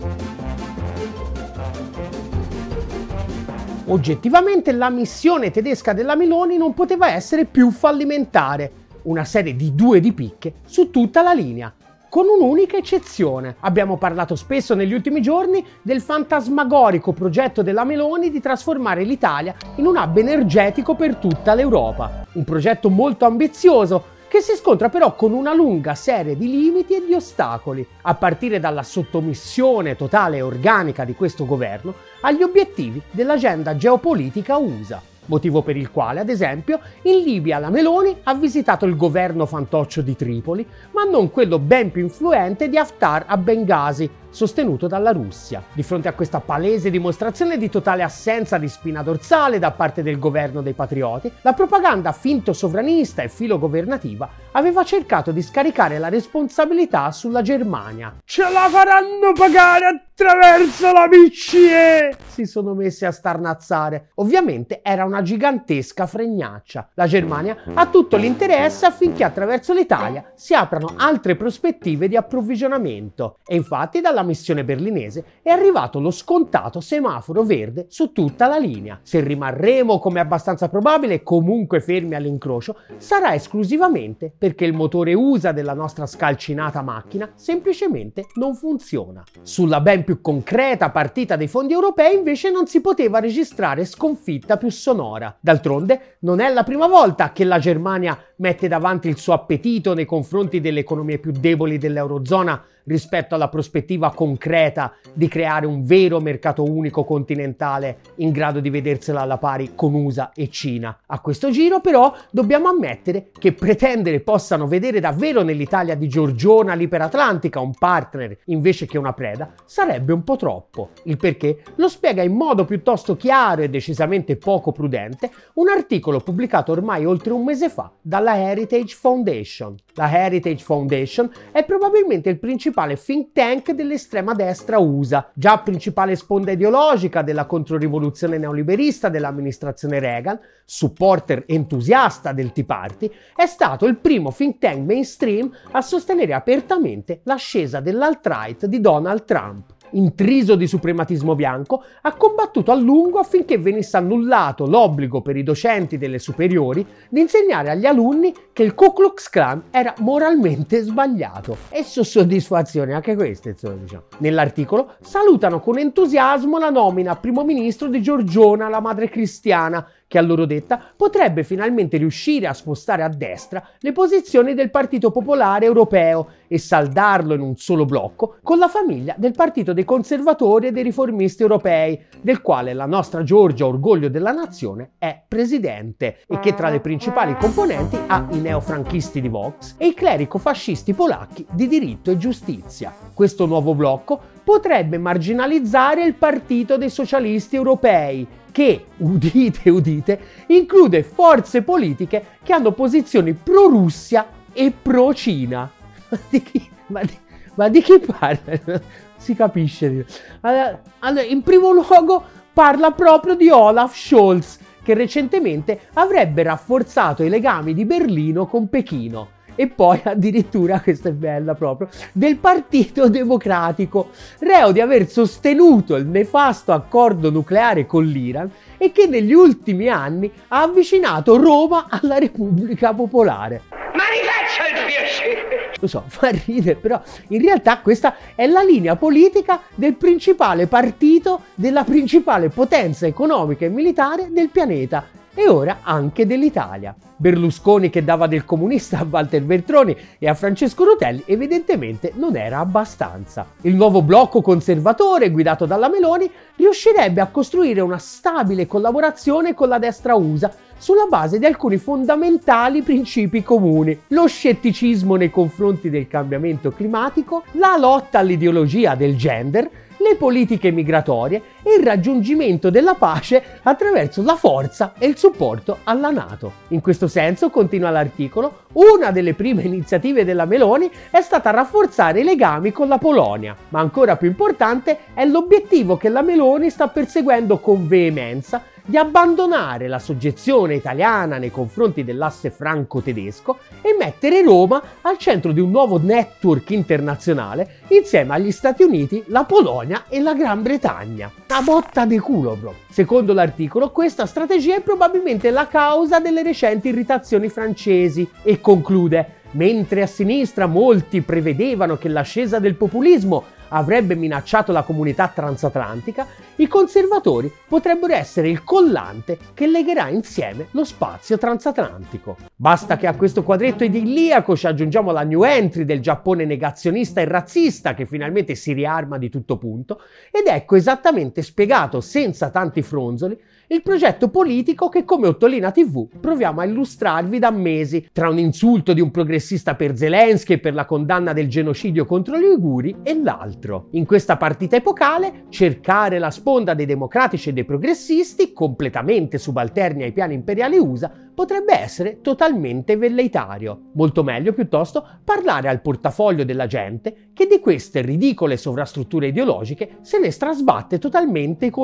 Oggettivamente 3.88 4.72
la 4.72 4.90
missione 4.90 5.52
tedesca 5.52 5.94
della 5.94 6.16
Meloni 6.16 6.58
non 6.58 6.74
poteva 6.74 7.12
essere 7.12 7.46
più 7.46 7.70
fallimentare, 7.70 8.72
una 9.04 9.24
serie 9.24 9.56
di 9.56 9.76
due 9.76 10.00
di 10.00 10.12
picche 10.12 10.54
su 10.66 10.90
tutta 10.90 11.22
la 11.22 11.34
linea, 11.34 11.72
con 12.10 12.26
un'unica 12.28 12.78
eccezione. 12.78 13.58
Abbiamo 13.60 13.98
parlato 13.98 14.36
spesso 14.36 14.74
negli 14.74 14.92
ultimi 14.92 15.22
giorni 15.22 15.64
del 15.84 16.02
fantasmagorico 16.02 17.12
progetto 17.12 17.62
della 17.62 17.84
Meloni 17.84 18.32
di 18.32 18.40
trasformare 18.40 19.04
l'Italia 19.04 19.54
in 19.76 19.86
un 19.86 19.98
hub 19.98 20.18
energetico 20.18 20.96
per 20.96 21.18
tutta 21.18 21.54
l'Europa. 21.54 22.26
Un 22.32 22.44
progetto 22.44 22.90
molto 22.90 23.26
ambizioso 23.26 24.14
che 24.36 24.42
si 24.42 24.58
scontra 24.58 24.90
però 24.90 25.16
con 25.16 25.32
una 25.32 25.54
lunga 25.54 25.96
serie 25.96 26.36
di 26.36 26.50
limiti 26.50 26.94
e 26.94 27.06
di 27.06 27.14
ostacoli, 27.14 27.88
a 28.02 28.16
partire 28.16 28.60
dalla 28.60 28.84
sottomissione 28.84 29.96
totale 29.96 30.36
e 30.36 30.42
organica 30.42 31.06
di 31.06 31.16
questo 31.16 31.46
governo 31.46 31.94
agli 32.20 32.44
obiettivi 32.44 33.02
dell'agenda 33.12 33.78
geopolitica 33.78 34.58
USA 34.58 35.02
motivo 35.28 35.62
per 35.62 35.78
il 35.78 35.90
quale, 35.90 36.20
ad 36.20 36.30
esempio, 36.30 36.80
in 37.04 37.24
Libia 37.24 37.58
la 37.58 37.70
Meloni 37.70 38.16
ha 38.24 38.36
visitato 38.36 38.86
il 38.86 38.96
governo 38.96 39.46
fantoccio 39.46 40.02
di 40.02 40.16
Tripoli, 40.16 40.68
ma 40.92 41.04
non 41.04 41.32
quello 41.32 41.58
ben 41.58 41.90
più 41.90 42.04
influente 42.04 42.70
di 42.70 42.78
Haftar 42.78 43.24
a 43.26 43.38
Benghazi, 43.38 44.08
sostenuto 44.36 44.88
dalla 44.88 45.14
Russia. 45.14 45.64
Di 45.72 45.82
fronte 45.82 46.10
a 46.10 46.14
questa 46.14 46.42
palese 46.42 46.92
dimostrazione 46.92 47.58
di 47.58 47.70
totale 47.70 48.04
assenza 48.04 48.58
di 48.58 48.68
spina 48.68 49.02
dorsale 49.02 49.60
da 49.60 49.72
parte 49.72 50.04
del 50.04 50.20
governo 50.20 50.62
dei 50.62 50.74
patrioti, 50.74 51.32
la 51.42 51.54
propaganda 51.54 52.12
finto 52.12 52.52
sovranista 52.52 53.22
e 53.22 53.30
filogovernativa 53.30 54.30
aveva 54.52 54.84
cercato 54.84 55.32
di 55.32 55.42
scaricare 55.42 55.98
la 56.00 56.10
responsabilità 56.10 57.12
sulla 57.12 57.42
Germania. 57.42 58.18
Ce 58.26 58.42
la 58.42 58.68
faranno 58.70 59.32
pagare 59.34 59.86
attraverso 60.16 60.92
la 60.92 61.08
BCE! 61.08 62.18
Si 62.28 62.46
sono 62.46 62.74
messi 62.74 63.06
a 63.06 63.12
starnazzare. 63.12 64.12
Ovviamente 64.16 64.82
era 64.84 65.06
una 65.06 65.22
gigantesca 65.22 66.06
fregnaccia. 66.08 66.90
La 66.96 67.08
Germania 67.08 67.58
ha 67.74 67.88
tutto 67.88 68.18
l'interesse 68.18 68.86
affinché 68.86 69.24
attraverso 69.24 69.74
l'Italia 69.74 70.32
si 70.36 70.54
aprano 70.54 70.94
altre 70.98 71.36
prospettive 71.36 72.10
di 72.10 72.18
approvvigionamento. 72.18 73.38
E 73.46 73.56
infatti 73.56 74.02
dalla 74.02 74.24
missione 74.26 74.66
berlinese 74.66 75.24
è 75.42 75.50
arrivato 75.50 76.00
lo 76.02 76.12
scontato 76.12 76.82
semaforo 76.82 77.44
verde 77.44 77.86
su 77.88 78.12
tutta 78.12 78.48
la 78.48 78.58
linea. 78.58 79.00
Se 79.02 79.22
rimarremo, 79.22 80.00
come 80.00 80.20
abbastanza 80.20 80.68
probabile, 80.68 81.24
comunque 81.24 81.80
fermi 81.80 82.16
all'incrocio, 82.16 82.76
sarà 82.98 83.34
esclusivamente 83.34 84.34
perché 84.38 84.66
il 84.66 84.74
motore 84.74 85.14
USA 85.14 85.54
della 85.54 85.74
nostra 85.74 86.06
scalcinata 86.06 86.82
macchina 86.82 87.32
semplicemente 87.36 88.26
non 88.34 88.56
funziona. 88.56 89.24
Sulla 89.42 89.80
ben 89.80 90.04
più 90.04 90.20
concreta 90.20 90.90
partita 90.90 91.36
dei 91.36 91.48
fondi 91.48 91.74
europei 91.74 92.16
invece 92.16 92.52
non 92.52 92.68
si 92.68 92.82
poteva 92.82 93.20
registrare 93.20 93.86
sconfitta 93.86 94.58
più 94.58 94.70
sonora. 94.70 95.36
D'altronde 95.40 96.18
non 96.20 96.40
è 96.40 96.52
la 96.52 96.64
prima 96.64 96.88
volta 96.88 97.32
che 97.32 97.44
la 97.44 97.60
Germania 97.60 98.18
mette 98.38 98.68
davanti 98.68 99.08
il 99.08 99.18
suo 99.18 99.34
appetito 99.34 99.94
nei 99.94 100.06
confronti 100.06 100.60
delle 100.60 100.82
economie 100.82 101.20
più 101.20 101.32
deboli 101.32 101.78
dell'Eurozona 101.78 102.64
rispetto 102.86 103.36
alla 103.36 103.50
prospettiva 103.50 104.12
concreta 104.14 104.94
di 105.14 105.28
creare 105.28 105.66
un 105.66 105.86
vero 105.86 106.20
mercato 106.20 106.64
unico 106.64 107.04
continentale 107.04 108.00
in 108.18 108.32
grado 108.32 108.60
di 108.60 108.70
vedersela 108.70 109.22
alla 109.22 109.38
pari 109.38 109.72
con 109.76 109.94
USA 109.94 110.32
e 110.34 110.50
Cina. 110.50 111.00
A 111.08 111.20
questo 111.20 111.50
giro 111.50 111.80
però 111.80 112.14
dobbiamo 112.32 112.68
ammettere 112.68 113.30
che 113.38 113.54
pretendere 113.54 114.20
possano 114.20 114.68
vedere 114.68 115.00
davvero 115.00 115.42
nell'Italia 115.42 115.96
di 115.96 116.08
Giorgiona 116.08 116.74
l'Iperatlantica 116.74 117.60
un 117.60 117.74
partner 117.74 118.38
invece 118.46 118.86
che 118.86 118.98
una 118.98 119.14
preda 119.14 119.54
sarebbe 119.66 120.14
un 120.14 120.24
po' 120.24 120.36
troppo. 120.36 120.90
Il 121.04 121.18
perché 121.18 121.64
lo 121.76 121.88
spiega 121.88 122.22
in 122.22 122.34
modo 122.34 122.66
piuttosto 122.66 123.16
chiaro 123.16 123.62
e 123.62 123.70
decisamente 123.70 124.36
poco 124.36 124.72
prudente 124.72 125.32
un 125.54 125.70
articolo 125.70 126.20
pubblicato 126.20 126.72
ormai 126.72 127.06
oltre 127.06 127.34
un 127.34 127.44
mese 127.44 127.70
fa 127.70 127.92
dalla 128.02 128.25
Heritage 128.34 128.96
Foundation. 128.96 129.76
La 129.94 130.12
Heritage 130.12 130.64
Foundation 130.64 131.32
è 131.52 131.64
probabilmente 131.64 132.30
il 132.30 132.40
principale 132.40 132.98
think 132.98 133.32
tank 133.32 133.72
dell'estrema 133.72 134.34
destra 134.34 134.80
USA, 134.80 135.30
già 135.34 135.60
principale 135.60 136.16
sponda 136.16 136.52
ideologica 136.52 137.22
della 137.22 137.46
controrivoluzione 137.46 138.38
neoliberista 138.38 139.10
dell'amministrazione 139.10 140.00
Reagan, 140.00 140.40
supporter 140.66 141.44
entusiasta 141.48 142.34
del 142.34 142.52
Tea 142.52 142.66
Party, 142.66 143.12
è 143.36 143.46
stato 143.46 143.86
il 143.86 143.98
primo 143.98 144.34
think 144.34 144.58
tank 144.58 144.86
mainstream 144.86 145.50
a 145.72 145.82
sostenere 145.82 146.34
apertamente 146.34 147.22
l'ascesa 147.24 147.80
dell'alt-right 147.80 148.66
di 148.66 148.82
Donald 148.82 149.24
Trump 149.26 149.75
intriso 149.92 150.56
di 150.56 150.68
suprematismo 150.68 151.36
bianco, 151.36 151.84
ha 152.02 152.14
combattuto 152.14 152.72
a 152.72 152.76
lungo 152.76 153.20
affinché 153.20 153.58
venisse 153.58 153.98
annullato 153.98 154.66
l'obbligo 154.66 155.22
per 155.22 155.38
i 155.38 155.44
docenti 155.44 155.98
delle 155.98 156.20
superiori 156.20 156.86
di 157.10 157.22
insegnare 157.22 157.70
agli 157.70 157.86
alunni 157.86 158.34
che 158.52 158.64
il 158.64 158.74
Ku 158.74 158.94
Klux 158.94 159.30
Klan 159.30 159.64
era 159.72 159.94
moralmente 160.00 160.82
sbagliato. 160.82 161.58
E 161.70 161.84
su 161.84 162.04
soddisfazione 162.04 162.94
anche 162.94 163.16
queste, 163.16 163.50
insomma, 163.50 163.76
diciamo. 163.76 164.04
Nell'articolo 164.20 164.96
salutano 165.02 165.60
con 165.60 165.78
entusiasmo 165.78 166.58
la 166.58 166.70
nomina 166.70 167.12
a 167.12 167.16
primo 167.16 167.44
ministro 167.44 167.88
di 167.88 168.02
Giorgiona, 168.02 168.70
la 168.70 168.80
madre 168.80 169.10
cristiana, 169.10 169.86
che 170.08 170.18
a 170.18 170.22
loro 170.22 170.46
detta 170.46 170.80
potrebbe 170.96 171.44
finalmente 171.44 171.98
riuscire 171.98 172.48
a 172.48 172.54
spostare 172.54 173.04
a 173.04 173.10
destra 173.10 173.64
le 173.80 173.92
posizioni 173.92 174.54
del 174.54 174.70
Partito 174.70 175.12
Popolare 175.12 175.66
Europeo 175.66 176.28
e 176.48 176.58
saldarlo 176.58 177.34
in 177.34 177.42
un 177.42 177.58
solo 177.58 177.86
blocco 177.86 178.38
con 178.44 178.58
la 178.60 178.68
famiglia 178.68 179.16
del 179.18 179.34
Partito 179.34 179.74
dei 179.74 179.84
Conservatori 179.84 180.68
e 180.68 180.72
dei 180.72 180.84
Riformisti 180.84 181.42
Europei, 181.42 182.00
del 182.22 182.42
quale 182.42 182.74
la 182.74 182.86
nostra 182.86 183.24
Giorgia, 183.24 183.66
orgoglio 183.66 184.10
della 184.10 184.32
nazione, 184.32 184.92
è 184.98 185.24
presidente 185.28 186.20
e 186.28 186.40
che 186.40 186.54
tra 186.54 186.70
le 186.70 186.80
principali 186.80 187.36
componenti 187.38 187.98
ha 188.08 188.28
i 188.32 188.40
neofranchisti 188.40 189.22
di 189.22 189.28
Vox 189.28 189.76
e 189.78 189.88
i 189.88 189.94
clerico-fascisti 189.94 190.94
polacchi 190.94 191.46
di 191.52 191.68
diritto 191.68 192.12
e 192.12 192.18
giustizia. 192.18 192.94
Questo 193.14 193.46
nuovo 193.46 193.74
blocco 193.74 194.20
potrebbe 194.44 194.98
marginalizzare 194.98 196.04
il 196.06 196.14
Partito 196.14 196.78
dei 196.78 196.90
Socialisti 196.90 197.56
Europei, 197.56 198.28
che, 198.56 198.86
udite, 199.00 199.70
udite, 199.70 200.20
include 200.48 201.04
forze 201.04 201.62
politiche 201.62 202.38
che 202.42 202.54
hanno 202.54 202.72
posizioni 202.72 203.34
pro-Russia 203.34 204.26
e 204.54 204.72
pro-Cina. 204.72 205.70
Ma 206.08 206.20
di 206.30 206.42
chi, 206.42 206.70
ma 206.88 207.02
di, 207.02 207.18
ma 207.56 207.68
di 207.68 207.82
chi 207.82 208.00
parla? 208.00 208.82
Si 209.18 209.36
capisce. 209.36 210.06
Allora, 210.42 210.82
allora, 211.00 211.24
in 211.24 211.42
primo 211.42 211.72
luogo 211.72 212.24
parla 212.54 212.92
proprio 212.92 213.36
di 213.36 213.50
Olaf 213.50 213.94
Scholz, 213.94 214.60
che 214.82 214.94
recentemente 214.94 215.88
avrebbe 215.94 216.44
rafforzato 216.44 217.24
i 217.24 217.30
legami 217.30 217.74
di 217.74 217.84
Berlino 217.84 218.46
con 218.46 218.70
Pechino 218.70 219.35
e 219.56 219.68
poi 219.68 220.00
addirittura, 220.04 220.82
questa 220.82 221.10
è 221.10 221.14
bella 221.14 221.56
proprio, 221.56 221.90
del 222.12 222.38
Partito 222.38 223.10
Democratico, 223.10 224.10
reo 224.40 224.72
di 224.72 224.82
aver 224.82 225.10
sostenuto 225.10 225.96
il 225.96 226.06
nefasto 226.06 226.72
accordo 226.74 227.32
nucleare 227.32 227.86
con 227.86 228.06
l'Iran 228.06 228.50
e 228.78 228.92
che 228.92 229.08
negli 229.08 229.34
ultimi 229.34 229.88
anni 229.88 230.32
ha 230.50 230.62
avvicinato 230.62 231.38
Roma 231.38 231.88
alla 231.90 232.18
Repubblica 232.18 232.94
Popolare. 232.94 233.62
Ma 233.70 234.04
rifaccia 234.12 234.68
il 234.68 234.86
piacere! 234.86 235.72
Lo 235.80 235.88
so, 235.88 236.04
fa 236.08 236.30
ridere, 236.30 236.76
però 236.76 237.02
in 237.30 237.42
realtà 237.42 237.80
questa 237.80 238.16
è 238.36 238.46
la 238.46 238.62
linea 238.62 238.96
politica 238.96 239.62
del 239.74 239.96
principale 239.96 240.68
partito 240.68 241.42
della 241.56 241.84
principale 241.84 242.50
potenza 242.50 243.08
economica 243.08 243.66
e 243.66 243.70
militare 243.70 244.28
del 244.32 244.50
pianeta 244.50 245.24
e 245.36 245.48
ora 245.48 245.80
anche 245.84 246.26
dell'Italia. 246.26 246.96
Berlusconi 247.18 247.90
che 247.90 248.04
dava 248.04 248.26
del 248.26 248.46
comunista 248.46 249.00
a 249.00 249.08
Walter 249.08 249.44
Veltroni 249.44 249.96
e 250.18 250.28
a 250.28 250.34
Francesco 250.34 250.84
Rutelli 250.84 251.24
evidentemente 251.28 252.14
non 252.16 252.36
era 252.36 252.60
abbastanza. 252.60 253.46
Il 253.62 253.76
nuovo 253.76 254.02
blocco 254.02 254.42
conservatore 254.42 255.30
guidato 255.30 255.66
dalla 255.66 255.90
Meloni 255.90 256.30
riuscirebbe 256.56 257.22
a 257.22 257.28
costruire 257.28 257.82
una 257.82 257.98
stabile 257.98 258.66
collaborazione 258.66 259.54
con 259.54 259.68
la 259.68 259.78
destra 259.78 260.16
USA 260.16 260.52
sulla 260.78 261.06
base 261.06 261.40
di 261.40 261.46
alcuni 261.46 261.78
fondamentali 261.78 262.82
principi 262.82 263.44
comuni. 263.44 263.98
Lo 264.08 264.28
scetticismo 264.28 265.16
nei 265.16 265.30
confronti 265.30 265.90
del 265.90 266.08
cambiamento 266.08 266.72
climatico, 266.72 267.44
la 267.54 267.78
lotta 267.78 268.20
all'ideologia 268.20 268.96
del 268.96 269.16
gender, 269.16 269.70
le 269.98 270.16
politiche 270.16 270.72
migratorie 270.72 271.42
e 271.64 271.76
il 271.78 271.86
raggiungimento 271.86 272.70
della 272.70 272.96
pace 272.96 273.60
attraverso 273.64 274.24
la 274.24 274.36
forza 274.36 274.94
e 274.98 275.08
il 275.08 275.18
supporto 275.18 275.80
alla 275.84 276.10
Nato. 276.10 276.64
In 276.70 276.82
questo 276.82 277.08
senso, 277.08 277.50
continua 277.50 277.90
l'articolo, 277.90 278.64
una 278.74 279.12
delle 279.12 279.34
prime 279.34 279.64
iniziative 279.76 280.26
della 280.26 280.46
Meloni 280.46 280.90
è 281.10 281.22
stata 281.22 281.52
rafforzare 281.52 282.22
i 282.22 282.24
legami 282.24 282.72
con 282.72 282.88
la 282.88 282.98
Polonia, 282.98 283.56
ma 283.70 283.80
ancora 283.80 284.18
più 284.18 284.28
importante 284.28 285.00
è 285.14 285.26
l'obiettivo 285.26 285.98
che 285.98 286.10
la 286.10 286.22
Meloni 286.22 286.70
sta 286.70 286.88
perseguendo 286.88 287.60
con 287.60 287.88
veemenza 287.88 288.62
di 288.86 288.98
abbandonare 288.98 289.88
la 289.88 290.00
soggezione 290.00 290.76
italiana 290.76 291.38
nei 291.38 291.50
confronti 291.50 292.04
dell'asse 292.04 292.52
franco-tedesco 292.52 293.58
e 293.82 293.96
mettere 293.98 294.44
Roma 294.44 294.82
al 295.02 295.18
centro 295.18 295.52
di 295.52 295.60
un 295.60 295.72
nuovo 295.72 296.00
network 296.00 296.70
internazionale 296.70 297.82
insieme 297.88 298.36
agli 298.36 298.52
Stati 298.52 298.84
Uniti, 298.84 299.24
la 299.28 299.44
Polonia 299.44 300.04
e 300.08 300.20
la 300.22 300.34
Gran 300.34 300.62
Bretagna. 300.62 301.32
Una 301.50 301.62
botta 301.62 302.06
di 302.06 302.20
culo, 302.20 302.56
bro. 302.56 302.76
Secondo 302.90 303.34
l'articolo, 303.34 303.92
questa 303.92 304.26
strategia 304.26 304.76
è 304.76 304.82
probabilmente 304.82 305.50
la 305.50 305.68
causa 305.68 306.20
delle 306.20 306.44
recenti 306.44 306.90
irritazioni 306.90 307.50
francesi 307.50 308.30
e 308.44 308.62
conclude 308.62 309.44
Mentre 309.56 310.02
a 310.02 310.08
sinistra 310.08 310.66
molti 310.66 311.22
prevedevano 311.22 311.98
che 311.98 312.10
l'ascesa 312.10 312.60
del 312.60 312.76
populismo 312.76 313.44
avrebbe 313.76 314.16
minacciato 314.16 314.72
la 314.72 314.84
comunità 314.84 315.28
transatlantica, 315.28 316.26
i 316.56 316.68
conservatori 316.68 317.52
potrebbero 317.68 318.14
essere 318.14 318.50
il 318.50 318.64
collante 318.64 319.38
che 319.54 319.68
legherà 319.68 320.08
insieme 320.08 320.68
lo 320.72 320.86
spazio 320.86 321.38
transatlantico. 321.38 322.38
Basta 322.56 322.96
che 322.96 323.08
a 323.08 323.16
questo 323.16 323.44
quadretto 323.44 323.84
idilliaco 323.84 324.56
ci 324.56 324.68
aggiungiamo 324.68 325.12
la 325.12 325.24
new 325.24 325.44
entry 325.44 325.84
del 325.84 326.00
Giappone 326.00 326.46
negazionista 326.46 327.20
e 327.20 327.26
razzista 327.26 327.94
che 327.94 328.06
finalmente 328.06 328.56
si 328.56 328.72
riarma 328.72 329.18
di 329.18 329.30
tutto 329.30 329.58
punto 329.58 330.00
ed 330.32 330.48
ecco 330.48 330.76
esattamente 330.76 331.42
spiegato 331.42 332.00
senza 332.00 332.50
tanti 332.50 332.82
fronzoli 332.82 333.38
il 333.68 333.82
progetto 333.82 334.30
politico 334.30 334.90
che 334.90 335.04
come 335.06 335.28
Ottolina 335.28 335.72
TV 335.72 336.08
proviamo 336.20 336.62
a 336.62 336.66
illustrarvi 336.66 337.40
da 337.40 337.50
mesi, 337.50 338.08
tra 338.12 338.30
un 338.30 338.38
insulto 338.38 338.94
di 338.94 339.02
un 339.02 339.10
progressista 339.10 339.74
per 339.74 339.98
Zelensky 339.98 340.54
e 340.54 340.60
per 340.60 340.76
la 340.76 340.86
condanna 340.86 341.34
del 341.34 341.50
genocidio 341.50 342.06
contro 342.06 342.38
gli 342.38 342.44
uiguri 342.44 342.98
e 343.02 343.20
l'altro. 343.20 343.65
In 343.92 344.06
questa 344.06 344.38
partita 344.38 344.76
epocale, 344.76 345.46
cercare 345.50 346.20
la 346.20 346.30
sponda 346.30 346.74
dei 346.74 346.86
democratici 346.86 347.50
e 347.50 347.54
dei 347.54 347.66
progressisti, 347.66 348.54
completamente 348.54 349.38
subalterni 349.38 350.04
ai 350.04 350.12
piani 350.12 350.36
imperiali 350.36 350.78
USA, 350.78 351.12
potrebbe 351.34 351.78
essere 351.78 352.22
totalmente 352.22 352.96
velleitario. 352.96 353.90
Molto 353.94 354.24
meglio 354.24 354.54
piuttosto 354.54 355.06
parlare 355.24 355.68
al 355.68 355.82
portafoglio 355.82 356.46
della 356.46 356.68
gente 356.68 357.32
che 357.34 357.48
di 357.48 357.60
queste 357.60 358.02
ridicole 358.02 358.56
sovrastrutture 358.56 359.28
ideologiche 359.28 359.98
se 360.02 360.20
ne 360.20 360.32
strasbatte 360.32 361.00
totalmente 361.00 361.66
i 361.66 361.70
co- 361.70 361.84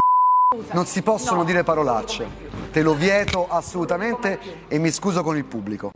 Non 0.71 0.85
si 0.85 1.01
possono 1.01 1.43
dire 1.43 1.63
parolacce. 1.63 2.25
Te 2.71 2.81
lo 2.81 2.93
vieto 2.93 3.47
assolutamente 3.49 4.39
e 4.67 4.77
mi 4.77 4.91
scuso 4.91 5.23
con 5.23 5.35
il 5.35 5.45
pubblico. 5.45 5.91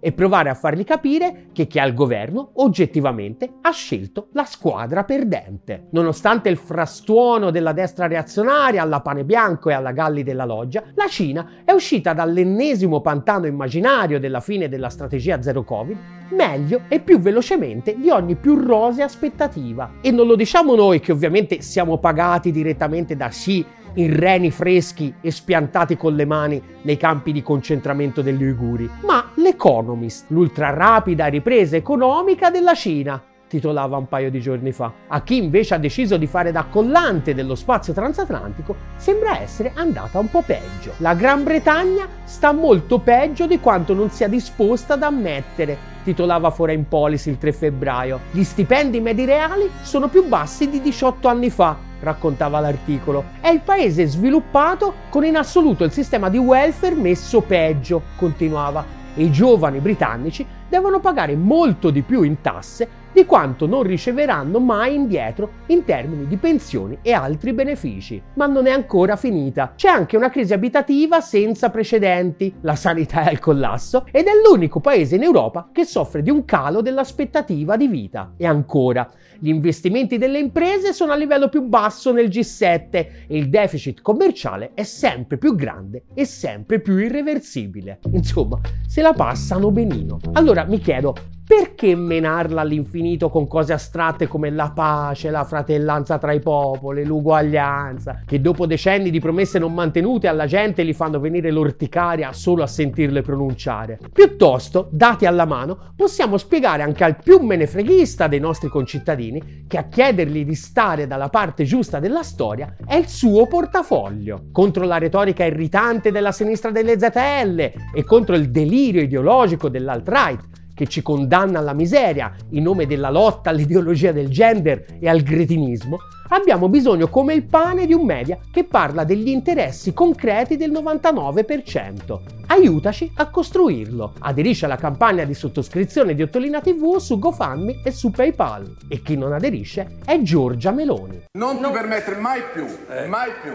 E 0.00 0.12
provare 0.12 0.48
a 0.48 0.54
fargli 0.54 0.84
capire 0.84 1.46
che 1.52 1.66
chi 1.66 1.78
ha 1.78 1.84
il 1.84 1.94
governo 1.94 2.50
oggettivamente 2.54 3.50
ha 3.60 3.70
scelto 3.70 4.28
la 4.32 4.44
squadra 4.44 5.04
perdente. 5.04 5.86
Nonostante 5.90 6.48
il 6.48 6.56
frastuono 6.56 7.50
della 7.50 7.72
destra 7.72 8.06
reazionaria 8.06 8.82
alla 8.82 9.00
pane 9.00 9.24
bianco 9.24 9.70
e 9.70 9.74
alla 9.74 9.92
galli 9.92 10.22
della 10.22 10.44
loggia, 10.44 10.82
la 10.94 11.06
Cina 11.08 11.62
è 11.64 11.72
uscita 11.72 12.12
dall'ennesimo 12.12 13.00
pantano 13.00 13.46
immaginario 13.46 14.20
della 14.20 14.40
fine 14.40 14.68
della 14.68 14.88
strategia 14.88 15.42
zero 15.42 15.64
Covid 15.64 15.96
meglio 16.30 16.82
e 16.88 17.00
più 17.00 17.20
velocemente 17.20 17.96
di 17.96 18.10
ogni 18.10 18.36
più 18.36 18.54
rosea 18.56 19.04
aspettativa. 19.04 19.92
E 20.00 20.10
non 20.10 20.26
lo 20.26 20.36
diciamo 20.36 20.74
noi 20.74 21.00
che 21.00 21.12
ovviamente 21.12 21.62
siamo 21.62 21.98
pagati 21.98 22.50
direttamente 22.50 23.16
da 23.16 23.28
Xi 23.28 23.64
in 23.98 24.18
reni 24.18 24.50
freschi 24.50 25.14
e 25.20 25.30
spiantati 25.30 25.96
con 25.96 26.14
le 26.14 26.24
mani 26.24 26.62
nei 26.82 26.96
campi 26.96 27.32
di 27.32 27.42
concentramento 27.42 28.22
degli 28.22 28.42
uiguri, 28.42 28.88
ma 29.04 29.30
l'Economist, 29.34 30.26
l'ultra 30.28 30.70
rapida 30.70 31.26
ripresa 31.26 31.76
economica 31.76 32.50
della 32.50 32.74
Cina, 32.74 33.22
titolava 33.48 33.96
un 33.96 34.06
paio 34.06 34.30
di 34.30 34.40
giorni 34.40 34.72
fa. 34.72 34.92
A 35.08 35.22
chi 35.22 35.38
invece 35.38 35.74
ha 35.74 35.78
deciso 35.78 36.16
di 36.16 36.26
fare 36.26 36.52
da 36.52 36.66
collante 36.70 37.34
dello 37.34 37.54
spazio 37.54 37.92
transatlantico 37.92 38.76
sembra 38.96 39.40
essere 39.40 39.72
andata 39.74 40.18
un 40.18 40.30
po' 40.30 40.42
peggio. 40.42 40.92
La 40.98 41.14
Gran 41.14 41.42
Bretagna 41.42 42.06
sta 42.24 42.52
molto 42.52 42.98
peggio 42.98 43.46
di 43.46 43.58
quanto 43.58 43.94
non 43.94 44.10
sia 44.10 44.28
disposta 44.28 44.94
ad 44.94 45.02
ammettere, 45.02 45.76
titolava 46.04 46.50
Foreign 46.50 46.82
Policy 46.82 47.30
il 47.30 47.38
3 47.38 47.52
febbraio. 47.52 48.20
Gli 48.30 48.44
stipendi 48.44 49.00
medi 49.00 49.24
reali 49.24 49.68
sono 49.82 50.08
più 50.08 50.28
bassi 50.28 50.68
di 50.68 50.80
18 50.80 51.26
anni 51.26 51.50
fa, 51.50 51.87
raccontava 52.00 52.60
l'articolo. 52.60 53.24
È 53.40 53.48
il 53.48 53.60
paese 53.60 54.06
sviluppato 54.06 54.94
con 55.08 55.24
in 55.24 55.36
assoluto 55.36 55.84
il 55.84 55.92
sistema 55.92 56.28
di 56.28 56.38
welfare 56.38 56.94
messo 56.94 57.40
peggio, 57.40 58.02
continuava. 58.16 58.96
E 59.14 59.24
i 59.24 59.32
giovani 59.32 59.80
britannici 59.80 60.46
devono 60.68 61.00
pagare 61.00 61.34
molto 61.34 61.90
di 61.90 62.02
più 62.02 62.22
in 62.22 62.40
tasse 62.40 63.06
di 63.12 63.24
quanto 63.24 63.66
non 63.66 63.82
riceveranno 63.82 64.60
mai 64.60 64.94
indietro 64.94 65.50
in 65.66 65.84
termini 65.84 66.26
di 66.26 66.36
pensioni 66.36 66.98
e 67.02 67.12
altri 67.12 67.52
benefici. 67.52 68.22
Ma 68.34 68.46
non 68.46 68.66
è 68.66 68.70
ancora 68.70 69.16
finita. 69.16 69.72
C'è 69.74 69.88
anche 69.88 70.16
una 70.16 70.30
crisi 70.30 70.52
abitativa 70.52 71.20
senza 71.20 71.70
precedenti. 71.70 72.54
La 72.60 72.76
sanità 72.76 73.22
è 73.22 73.30
al 73.30 73.38
collasso 73.38 74.06
ed 74.12 74.26
è 74.26 74.32
l'unico 74.46 74.80
paese 74.80 75.16
in 75.16 75.22
Europa 75.22 75.70
che 75.72 75.84
soffre 75.84 76.22
di 76.22 76.30
un 76.30 76.44
calo 76.44 76.80
dell'aspettativa 76.80 77.76
di 77.76 77.88
vita. 77.88 78.34
E 78.36 78.46
ancora, 78.46 79.10
gli 79.38 79.48
investimenti 79.48 80.18
delle 80.18 80.38
imprese 80.38 80.92
sono 80.92 81.12
a 81.12 81.16
livello 81.16 81.48
più 81.48 81.62
basso 81.62 82.12
nel 82.12 82.28
G7 82.28 82.88
e 82.92 83.36
il 83.36 83.48
deficit 83.48 84.02
commerciale 84.02 84.72
è 84.74 84.82
sempre 84.82 85.38
più 85.38 85.54
grande 85.54 86.04
e 86.14 86.24
sempre 86.24 86.80
più 86.80 86.96
irreversibile. 86.98 88.00
Insomma, 88.12 88.60
se 88.86 89.00
la 89.00 89.12
passano 89.12 89.70
benino. 89.70 90.18
Allora 90.32 90.64
mi 90.64 90.78
chiedo, 90.78 91.14
perché 91.48 91.96
menarla 91.96 92.60
all'infinito 92.60 93.30
con 93.30 93.48
cose 93.48 93.72
astratte 93.72 94.26
come 94.26 94.50
la 94.50 94.70
pace, 94.74 95.30
la 95.30 95.44
fratellanza 95.44 96.18
tra 96.18 96.32
i 96.32 96.40
popoli, 96.40 97.06
l'uguaglianza, 97.06 98.20
che 98.26 98.42
dopo 98.42 98.66
decenni 98.66 99.08
di 99.08 99.18
promesse 99.18 99.58
non 99.58 99.72
mantenute 99.72 100.28
alla 100.28 100.44
gente 100.44 100.84
gli 100.84 100.92
fanno 100.92 101.18
venire 101.18 101.50
l'orticaria 101.50 102.34
solo 102.34 102.62
a 102.62 102.66
sentirle 102.66 103.22
pronunciare? 103.22 103.98
Piuttosto, 104.12 104.88
dati 104.92 105.24
alla 105.24 105.46
mano, 105.46 105.94
possiamo 105.96 106.36
spiegare 106.36 106.82
anche 106.82 107.04
al 107.04 107.16
più 107.16 107.38
menefreghista 107.38 108.26
dei 108.26 108.40
nostri 108.40 108.68
concittadini 108.68 109.64
che 109.66 109.78
a 109.78 109.84
chiedergli 109.84 110.44
di 110.44 110.54
stare 110.54 111.06
dalla 111.06 111.30
parte 111.30 111.64
giusta 111.64 111.98
della 111.98 112.22
storia 112.22 112.76
è 112.84 112.96
il 112.96 113.08
suo 113.08 113.46
portafoglio. 113.46 114.48
Contro 114.52 114.84
la 114.84 114.98
retorica 114.98 115.46
irritante 115.46 116.12
della 116.12 116.32
sinistra 116.32 116.70
delle 116.70 116.98
ZL 116.98 117.72
e 117.94 118.04
contro 118.04 118.36
il 118.36 118.50
delirio 118.50 119.00
ideologico 119.00 119.70
dell'alt-right 119.70 120.56
che 120.78 120.86
ci 120.86 121.02
condanna 121.02 121.58
alla 121.58 121.72
miseria 121.72 122.32
in 122.50 122.62
nome 122.62 122.86
della 122.86 123.10
lotta 123.10 123.50
all'ideologia 123.50 124.12
del 124.12 124.28
gender 124.28 124.84
e 125.00 125.08
al 125.08 125.22
gretinismo, 125.22 125.98
abbiamo 126.28 126.68
bisogno 126.68 127.08
come 127.08 127.34
il 127.34 127.42
pane 127.42 127.84
di 127.84 127.92
un 127.92 128.04
media 128.04 128.38
che 128.52 128.62
parla 128.62 129.02
degli 129.02 129.26
interessi 129.26 129.92
concreti 129.92 130.56
del 130.56 130.70
99%. 130.70 132.20
Aiutaci 132.46 133.10
a 133.16 133.28
costruirlo. 133.28 134.12
Aderisci 134.20 134.66
alla 134.66 134.76
campagna 134.76 135.24
di 135.24 135.34
sottoscrizione 135.34 136.14
di 136.14 136.22
Ottolina 136.22 136.60
TV 136.60 136.98
su 136.98 137.18
GoFundMe 137.18 137.80
e 137.82 137.90
su 137.90 138.12
PayPal. 138.12 138.76
E 138.88 139.02
chi 139.02 139.16
non 139.16 139.32
aderisce 139.32 139.96
è 140.04 140.22
Giorgia 140.22 140.70
Meloni. 140.70 141.24
Non 141.36 141.56
ti 141.56 141.70
permettere 141.72 142.20
mai 142.20 142.40
più, 142.52 142.66
mai 143.08 143.32
più, 143.42 143.52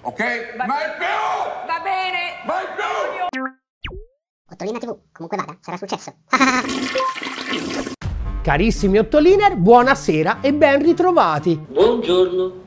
ok? 0.00 0.20
mai 0.66 0.88
più! 0.96 1.66
Va 1.66 1.80
bene! 1.82 2.40
Mai 2.46 2.64
più! 2.74 3.62
Ottolina 4.54 4.78
TV. 4.78 4.96
Comunque 5.12 5.36
vada, 5.36 5.56
sarà 5.60 5.76
successo. 5.76 6.14
Carissimi 8.42 8.98
Ottoliner, 8.98 9.56
buonasera 9.56 10.40
e 10.40 10.54
ben 10.54 10.82
ritrovati. 10.82 11.56
Buongiorno. 11.56 12.62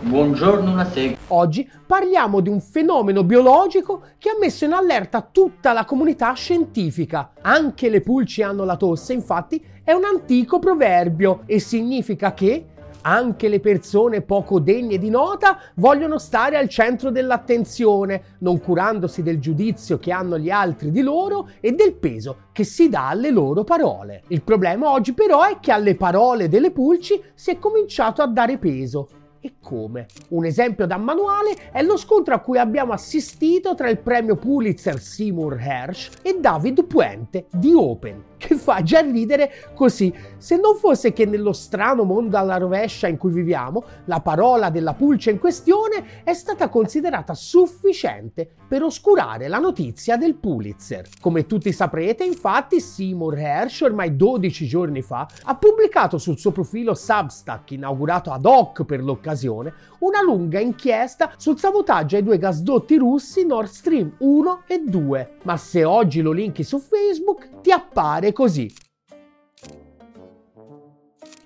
Buongiorno 0.00 0.70
una 0.70 0.84
sega. 0.84 1.16
Oggi 1.28 1.66
parliamo 1.86 2.40
di 2.40 2.50
un 2.50 2.60
fenomeno 2.60 3.24
biologico 3.24 4.02
che 4.18 4.28
ha 4.28 4.36
messo 4.38 4.66
in 4.66 4.72
allerta 4.72 5.22
tutta 5.22 5.72
la 5.72 5.86
comunità 5.86 6.34
scientifica. 6.34 7.32
Anche 7.40 7.88
le 7.88 8.02
pulci 8.02 8.42
hanno 8.42 8.64
la 8.64 8.76
tosse, 8.76 9.14
infatti 9.14 9.64
è 9.82 9.92
un 9.92 10.04
antico 10.04 10.58
proverbio 10.58 11.44
e 11.46 11.58
significa 11.58 12.34
che 12.34 12.66
anche 13.06 13.48
le 13.48 13.60
persone 13.60 14.22
poco 14.22 14.60
degne 14.60 14.98
di 14.98 15.10
nota 15.10 15.58
vogliono 15.76 16.18
stare 16.18 16.56
al 16.56 16.68
centro 16.68 17.10
dell'attenzione, 17.10 18.36
non 18.38 18.60
curandosi 18.60 19.22
del 19.22 19.38
giudizio 19.38 19.98
che 19.98 20.10
hanno 20.10 20.38
gli 20.38 20.50
altri 20.50 20.90
di 20.90 21.02
loro 21.02 21.48
e 21.60 21.72
del 21.72 21.94
peso 21.94 22.48
che 22.52 22.64
si 22.64 22.88
dà 22.88 23.08
alle 23.08 23.30
loro 23.30 23.62
parole. 23.64 24.22
Il 24.28 24.42
problema 24.42 24.90
oggi 24.90 25.12
però 25.12 25.42
è 25.42 25.58
che 25.60 25.72
alle 25.72 25.96
parole 25.96 26.48
delle 26.48 26.70
pulci 26.70 27.22
si 27.34 27.50
è 27.50 27.58
cominciato 27.58 28.22
a 28.22 28.26
dare 28.26 28.58
peso 28.58 29.08
e 29.44 29.56
come. 29.60 30.06
Un 30.30 30.46
esempio 30.46 30.86
da 30.86 30.96
manuale 30.96 31.70
è 31.70 31.82
lo 31.82 31.98
scontro 31.98 32.34
a 32.34 32.38
cui 32.38 32.56
abbiamo 32.56 32.94
assistito 32.94 33.74
tra 33.74 33.90
il 33.90 33.98
premio 33.98 34.36
Pulitzer 34.36 34.98
Seymour 34.98 35.58
Hersh 35.60 36.10
e 36.22 36.38
David 36.40 36.84
Puente 36.84 37.46
di 37.50 37.74
Open, 37.74 38.22
che 38.44 38.56
fa 38.56 38.82
già 38.82 39.00
ridere 39.00 39.50
così. 39.74 40.12
Se 40.36 40.56
non 40.56 40.76
fosse 40.76 41.12
che 41.12 41.24
nello 41.24 41.52
strano 41.52 42.04
mondo 42.04 42.36
alla 42.36 42.58
rovescia 42.58 43.08
in 43.08 43.16
cui 43.16 43.32
viviamo, 43.32 43.84
la 44.04 44.20
parola 44.20 44.68
della 44.70 44.92
pulce 44.94 45.30
in 45.30 45.38
questione 45.38 46.22
è 46.24 46.34
stata 46.34 46.68
considerata 46.68 47.34
sufficiente 47.34 48.48
per 48.68 48.82
oscurare 48.82 49.48
la 49.48 49.58
notizia 49.58 50.16
del 50.16 50.34
Pulitzer. 50.34 51.06
Come 51.20 51.46
tutti 51.46 51.72
saprete, 51.72 52.24
infatti, 52.24 52.80
Seymour 52.80 53.38
Hersh 53.38 53.80
ormai 53.82 54.16
12 54.16 54.66
giorni 54.66 55.00
fa 55.02 55.26
ha 55.44 55.56
pubblicato 55.56 56.18
sul 56.18 56.38
suo 56.38 56.50
profilo 56.50 56.94
Substack, 56.94 57.70
inaugurato 57.70 58.30
ad 58.30 58.44
hoc 58.44 58.84
per 58.84 59.02
l'occasione, 59.02 59.72
una 60.04 60.22
lunga 60.22 60.60
inchiesta 60.60 61.32
sul 61.36 61.58
sabotaggio 61.58 62.16
ai 62.16 62.22
due 62.22 62.38
gasdotti 62.38 62.96
russi 62.96 63.46
Nord 63.46 63.68
Stream 63.68 64.16
1 64.18 64.62
e 64.66 64.78
2. 64.84 65.36
Ma 65.42 65.56
se 65.56 65.84
oggi 65.84 66.20
lo 66.20 66.32
linki 66.32 66.62
su 66.62 66.78
Facebook 66.78 67.60
ti 67.62 67.70
appare 67.70 68.32
così. 68.32 68.72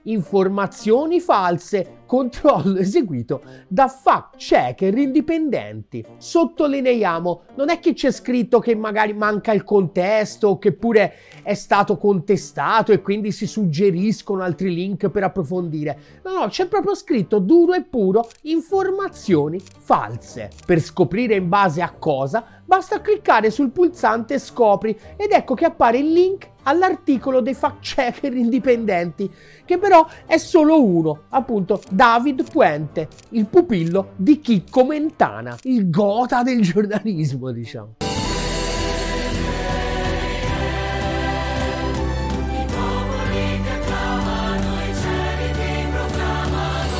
Informazioni 0.02 1.20
false 1.20 1.97
controllo 2.08 2.78
eseguito 2.80 3.42
da 3.68 3.86
fact 3.86 4.38
checker 4.38 4.96
indipendenti. 4.96 6.04
Sottolineiamo, 6.16 7.42
non 7.56 7.68
è 7.68 7.78
che 7.78 7.92
c'è 7.92 8.10
scritto 8.10 8.58
che 8.58 8.74
magari 8.74 9.12
manca 9.12 9.52
il 9.52 9.62
contesto 9.62 10.48
o 10.48 10.58
che 10.58 10.72
pure 10.72 11.14
è 11.42 11.52
stato 11.52 11.98
contestato 11.98 12.92
e 12.92 13.02
quindi 13.02 13.30
si 13.30 13.46
suggeriscono 13.46 14.42
altri 14.42 14.74
link 14.74 15.10
per 15.10 15.22
approfondire. 15.22 15.98
No, 16.24 16.32
no, 16.32 16.48
c'è 16.48 16.66
proprio 16.66 16.94
scritto 16.94 17.38
duro 17.38 17.74
e 17.74 17.82
puro 17.82 18.26
informazioni 18.42 19.60
false. 19.60 20.50
Per 20.64 20.80
scoprire 20.80 21.34
in 21.34 21.48
base 21.48 21.82
a 21.82 21.92
cosa, 21.92 22.44
basta 22.64 23.00
cliccare 23.00 23.50
sul 23.50 23.70
pulsante 23.70 24.38
scopri 24.38 24.98
ed 25.16 25.32
ecco 25.32 25.54
che 25.54 25.66
appare 25.66 25.98
il 25.98 26.12
link 26.12 26.48
all'articolo 26.64 27.40
dei 27.40 27.54
fact 27.54 27.80
checker 27.80 28.36
indipendenti, 28.36 29.30
che 29.64 29.78
però 29.78 30.06
è 30.26 30.36
solo 30.36 30.82
uno, 30.84 31.22
appunto 31.30 31.80
David 31.98 32.48
Puente, 32.48 33.08
il 33.30 33.46
pupillo 33.46 34.12
di 34.14 34.38
Chicco 34.38 34.84
Mentana, 34.84 35.58
il 35.62 35.90
gota 35.90 36.44
del 36.44 36.60
giornalismo, 36.60 37.50
diciamo. 37.50 37.96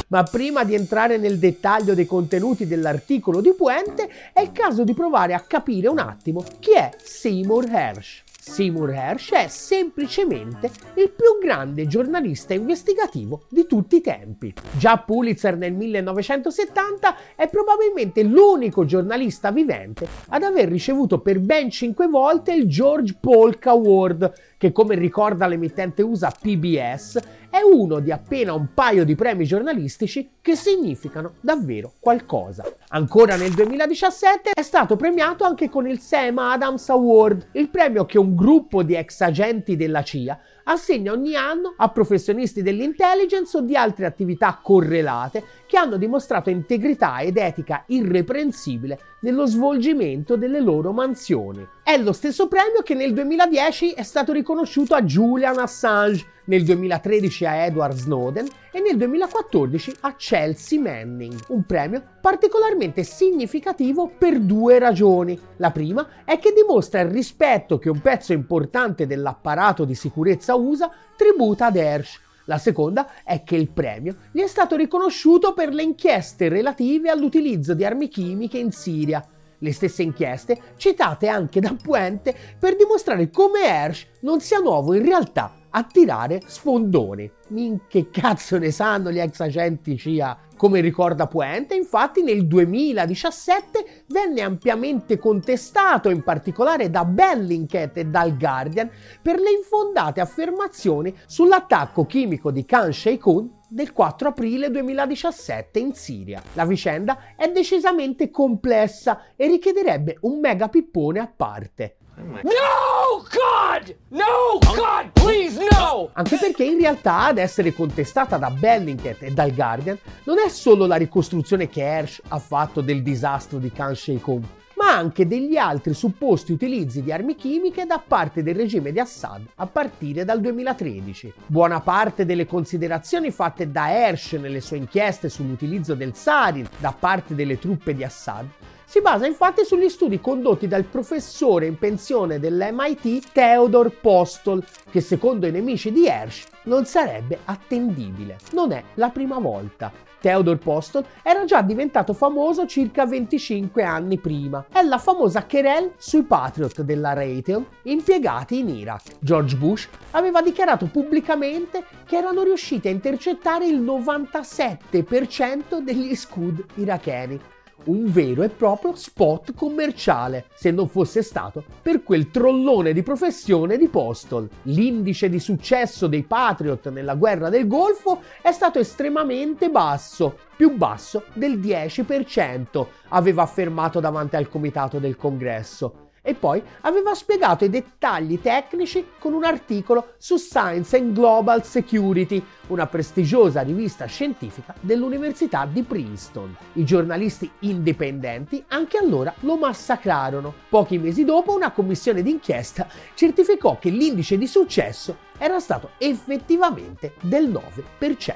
Ma 0.09 0.23
prima 0.25 0.65
di 0.65 0.75
entrare 0.75 1.17
nel 1.17 1.39
dettaglio 1.39 1.95
dei 1.95 2.05
contenuti 2.05 2.67
dell'articolo 2.67 3.41
di 3.41 3.55
Puente, 3.57 4.11
è 4.33 4.41
il 4.41 4.51
caso 4.51 4.83
di 4.83 4.95
provare 4.95 5.33
a 5.33 5.41
capire 5.47 5.87
un 5.87 6.01
attimo 6.01 6.43
chi 6.59 6.73
è 6.73 6.91
Seymour 7.01 7.69
Hersh. 7.71 8.25
Seymour 8.49 8.91
Hersh 8.91 9.33
è 9.33 9.47
semplicemente 9.49 10.71
il 10.95 11.11
più 11.11 11.39
grande 11.41 11.87
giornalista 11.87 12.55
investigativo 12.55 13.43
di 13.49 13.67
tutti 13.67 13.97
i 13.97 14.01
tempi. 14.01 14.53
Già 14.73 14.97
Pulitzer 14.99 15.57
nel 15.57 15.75
1970 15.75 17.17
è 17.37 17.49
probabilmente 17.49 18.23
l'unico 18.23 18.87
giornalista 18.87 19.53
vivente 19.53 20.09
ad 20.29 20.43
aver 20.43 20.69
ricevuto 20.69 21.21
per 21.21 21.39
ben 21.41 21.71
5 21.71 22.07
volte 22.07 22.53
il 22.53 22.67
George 22.67 23.19
Polk 23.21 23.67
Award, 23.67 24.33
che 24.59 24.73
come 24.73 24.97
ricorda 24.97 25.47
l'emittente 25.47 26.03
USA 26.03 26.31
PBS 26.31 27.19
è 27.49 27.61
uno 27.63 28.01
di 28.01 28.13
appena 28.13 28.53
un 28.53 28.69
paio 28.75 29.05
di 29.05 29.15
premi 29.15 29.47
giornalistici 29.47 30.33
che 30.43 30.55
significano 30.55 31.35
davvero 31.41 31.93
qualcosa. 31.99 32.65
Ancora 32.89 33.37
nel 33.37 33.55
2017 33.55 34.51
è 34.53 34.63
stato 34.63 34.97
premiato 34.97 35.45
anche 35.45 35.71
con 35.71 35.89
il 35.89 36.01
Sam 36.01 36.39
Adams 36.39 36.89
Award, 36.91 37.49
il 37.53 37.71
premio 37.71 38.05
che 38.05 38.19
un 38.19 38.35
gruppo 38.35 38.83
di 38.83 38.95
ex 38.95 39.21
agenti 39.21 39.77
della 39.77 40.03
CIA 40.03 40.39
assegna 40.65 41.13
ogni 41.13 41.35
anno 41.35 41.75
a 41.77 41.89
professionisti 41.89 42.61
dell'intelligence 42.61 43.57
o 43.57 43.61
di 43.63 43.77
altre 43.77 44.05
attività 44.05 44.59
correlate 44.63 45.43
che 45.69 45.77
hanno 45.77 45.99
dimostrato 45.99 46.49
integrità 46.49 47.19
ed 47.19 47.37
etica 47.37 47.85
irreprensibile 47.89 48.99
nello 49.21 49.45
svolgimento 49.45 50.37
delle 50.37 50.61
loro 50.61 50.93
mansioni. 50.93 51.65
È 51.83 51.99
lo 51.99 52.13
stesso 52.13 52.49
premio 52.49 52.81
che 52.83 52.95
nel 52.95 53.13
2010 53.13 53.93
è 53.93 54.03
stato 54.03 54.33
riconosciuto 54.33 54.95
a 54.95 55.03
Julian 55.03 55.59
Assange, 55.59 56.37
nel 56.47 56.65
2013 56.65 57.45
a 57.45 57.57
Edward 57.67 57.95
Snowden 57.95 58.47
e 58.73 58.81
nel 58.81 58.97
2014 58.97 59.97
a 60.01 60.15
Chelsea 60.17 60.81
Manning, 60.81 61.39
un 61.49 61.65
premio 61.65 62.03
particolarmente 62.23 63.05
significativo 63.05 64.11
per 64.17 64.41
due 64.41 64.79
ragioni. 64.79 65.39
La 65.59 65.71
prima 65.71 66.25
è 66.25 66.39
che 66.39 66.55
dimostra 66.55 67.01
il 67.01 67.11
rispetto 67.11 67.79
che 67.79 67.91
un 67.91 68.01
pezzo 68.01 68.33
importante 68.33 69.07
dell'apparato 69.07 69.85
di 69.85 69.95
sicurezza 69.95 70.55
USA 70.55 70.91
tributa 71.15 71.67
ad 71.67 71.77
Hersh. 71.77 72.21
La 72.49 72.57
seconda 72.57 73.23
è 73.25 73.43
che 73.45 73.57
il 73.57 73.69
premio 73.69 74.17
gli 74.33 74.41
è 74.41 74.47
stato 74.47 74.75
riconosciuto 74.75 75.53
per 75.53 75.69
le 75.69 75.83
inchieste 75.83 76.49
relative 76.49 77.11
all'utilizzo 77.11 77.75
di 77.75 77.85
armi 77.85 78.09
chimiche 78.09 78.57
in 78.57 78.73
Siria. 78.73 79.23
Le 79.59 79.73
stesse 79.73 80.03
inchieste 80.03 80.59
citate 80.77 81.29
anche 81.29 81.61
da 81.61 81.75
Puente 81.81 82.35
per 82.59 82.77
dimostrare 82.77 83.31
come 83.31 83.65
Hersh 83.65 84.07
non 84.21 84.41
sia 84.41 84.59
nuovo 84.59 84.95
in 84.95 85.05
realtà 85.05 85.53
attirare 85.71 86.41
sfondoni. 86.47 87.31
Min 87.49 87.81
che 87.89 88.09
cazzo 88.11 88.59
ne 88.59 88.71
sanno 88.71 89.11
gli 89.11 89.19
ex 89.19 89.41
agenti 89.41 89.97
CIA? 89.97 90.39
Come 90.57 90.81
ricorda 90.81 91.29
Puente, 91.29 91.75
infatti 91.75 92.23
nel 92.23 92.47
2017 92.47 94.05
venne 94.09 94.41
ampiamente 94.43 95.19
contestato, 95.19 96.09
in 96.11 96.23
particolare 96.23 96.91
da 96.91 97.05
Bellingcat 97.05 97.97
e 97.99 98.07
dal 98.07 98.37
Guardian, 98.37 98.91
per 99.23 99.39
le 99.39 99.51
infondate 99.51 100.21
affermazioni 100.21 101.15
sull'attacco 101.27 102.07
chimico 102.07 102.51
di 102.51 102.65
Khan 102.65 102.93
Sheikhoun 102.93 103.58
del 103.69 103.93
4 103.93 104.29
aprile 104.29 104.71
2017 104.71 105.79
in 105.79 105.95
Siria. 105.95 106.43
La 106.55 106.65
vicenda 106.65 107.35
è 107.37 107.49
decisamente 107.51 108.31
complessa 108.31 109.27
e 109.37 109.47
richiederebbe 109.47 110.19
un 110.23 110.41
mega 110.41 110.69
pippone 110.69 111.21
a 111.21 111.31
parte. 111.35 111.97
No, 112.19 113.23
God! 113.31 113.97
No, 114.09 114.59
God, 114.61 115.11
please, 115.13 115.59
no! 115.71 116.11
Anche 116.15 116.37
perché 116.37 116.65
in 116.65 116.79
realtà 116.79 117.27
ad 117.27 117.39
essere 117.39 117.73
contestata 117.73 118.37
da 118.37 118.51
Bellingcat 118.51 119.23
e 119.23 119.31
dal 119.31 119.55
Guardian 119.55 119.97
non 120.25 120.39
è 120.45 120.49
solo 120.49 120.87
la 120.87 120.97
ricostruzione 120.97 121.69
che 121.69 121.83
Hersh 121.83 122.23
ha 122.29 122.39
fatto 122.41 122.81
del 122.81 123.03
disastro 123.03 123.59
di 123.59 123.71
Khan 123.71 123.95
Sheikhoun, 123.95 124.47
anche 124.89 125.27
degli 125.27 125.57
altri 125.57 125.93
supposti 125.93 126.53
utilizzi 126.53 127.03
di 127.03 127.13
armi 127.13 127.35
chimiche 127.35 127.85
da 127.85 128.03
parte 128.05 128.43
del 128.43 128.55
regime 128.55 128.91
di 128.91 128.99
Assad 128.99 129.43
a 129.57 129.67
partire 129.67 130.25
dal 130.25 130.41
2013. 130.41 131.33
Buona 131.47 131.81
parte 131.81 132.25
delle 132.25 132.47
considerazioni 132.47 133.31
fatte 133.31 133.71
da 133.71 133.91
Hersh 133.91 134.33
nelle 134.33 134.61
sue 134.61 134.79
inchieste 134.79 135.29
sull'utilizzo 135.29 135.95
del 135.95 136.15
sarin 136.15 136.67
da 136.79 136.95
parte 136.99 137.35
delle 137.35 137.59
truppe 137.59 137.95
di 137.95 138.03
Assad 138.03 138.47
si 138.89 139.03
basa 139.03 139.27
infatti 139.27 139.67
sugli 139.67 139.91
studi 139.91 140.19
condotti 140.19 140.67
dal 140.67 140.85
professore 140.85 141.67
in 141.67 141.77
pensione 141.77 142.39
dell'MIT 142.41 143.33
Theodore 143.33 143.91
Postol, 143.91 144.65
che 144.91 145.03
secondo 145.03 145.47
i 145.47 145.51
nemici 145.51 145.93
di 145.93 146.07
Hersh 146.07 146.47
non 146.63 146.87
sarebbe 146.87 147.41
attendibile. 147.45 148.39
Non 148.53 148.73
è 148.73 148.83
la 148.95 149.11
prima 149.11 149.39
volta. 149.39 150.08
Theodore 150.21 150.59
Postol 150.59 151.05
era 151.23 151.45
già 151.45 151.63
diventato 151.63 152.13
famoso 152.13 152.67
circa 152.67 153.07
25 153.07 153.83
anni 153.83 154.19
prima. 154.19 154.67
È 154.71 154.83
la 154.83 154.99
famosa 154.99 155.45
querel 155.45 155.93
sui 155.97 156.23
Patriot 156.23 156.83
della 156.83 157.13
Raytheon 157.13 157.65
impiegati 157.83 158.59
in 158.59 158.69
Iraq. 158.69 159.19
George 159.21 159.57
Bush 159.57 159.89
aveva 160.13 160.43
dichiarato 160.43 160.87
pubblicamente 160.87 161.85
che 162.05 162.17
erano 162.17 162.43
riusciti 162.43 162.89
a 162.89 162.91
intercettare 162.91 163.67
il 163.67 163.81
97% 163.81 165.79
degli 165.79 166.15
scud 166.15 166.65
iracheni 166.75 167.41
un 167.85 168.11
vero 168.11 168.43
e 168.43 168.49
proprio 168.49 168.95
spot 168.95 169.55
commerciale, 169.55 170.47
se 170.55 170.71
non 170.71 170.89
fosse 170.89 171.23
stato 171.23 171.65
per 171.81 172.03
quel 172.03 172.31
trollone 172.31 172.93
di 172.93 173.03
professione 173.03 173.77
di 173.77 173.89
Postol. 173.89 174.49
L'indice 174.63 175.29
di 175.29 175.39
successo 175.39 176.07
dei 176.07 176.23
Patriot 176.23 176.91
nella 176.91 177.15
guerra 177.15 177.49
del 177.49 177.67
Golfo 177.67 178.23
è 178.43 178.53
stato 178.53 178.79
estremamente 178.79 179.71
basso, 179.71 180.37
più 180.57 180.77
basso 180.77 181.25
del 181.35 181.59
10%, 181.59 182.87
aveva 183.09 183.43
affermato 183.43 184.01
davanti 184.01 184.37
al 184.37 184.49
comitato 184.49 184.99
del 184.99 185.17
congresso 185.17 186.07
e 186.29 186.35
poi 186.35 186.63
aveva 186.83 187.15
spiegato 187.15 187.65
i 187.65 187.71
dettagli 187.71 188.39
tecnici 188.39 189.13
con 189.19 189.33
un 189.33 189.45
articolo 189.45 190.13
su 190.19 190.37
Science 190.37 190.95
and 190.95 191.15
Global 191.15 191.65
Security, 191.65 192.45
una 192.67 192.87
prestigiosa 192.87 193.63
rivista 193.63 194.05
scientifica 194.05 194.75
dell'Università 194.79 195.65
di 195.65 195.83
Princeton. 195.83 196.55
I 196.75 196.85
giornalisti 196.85 197.51
indipendenti 197.61 198.63
anche 198.69 198.99
allora 198.99 199.33
lo 199.41 199.57
massacrarono. 199.57 200.53
Pochi 200.69 200.99
mesi 200.99 201.25
dopo 201.25 201.55
una 201.55 201.71
commissione 201.71 202.21
d'inchiesta 202.21 202.87
certificò 203.15 203.79
che 203.79 203.89
l'indice 203.89 204.37
di 204.37 204.47
successo 204.47 205.28
era 205.39 205.61
stato 205.61 205.91
effettivamente 205.99 207.15
del 207.23 207.51
9%. 207.51 208.35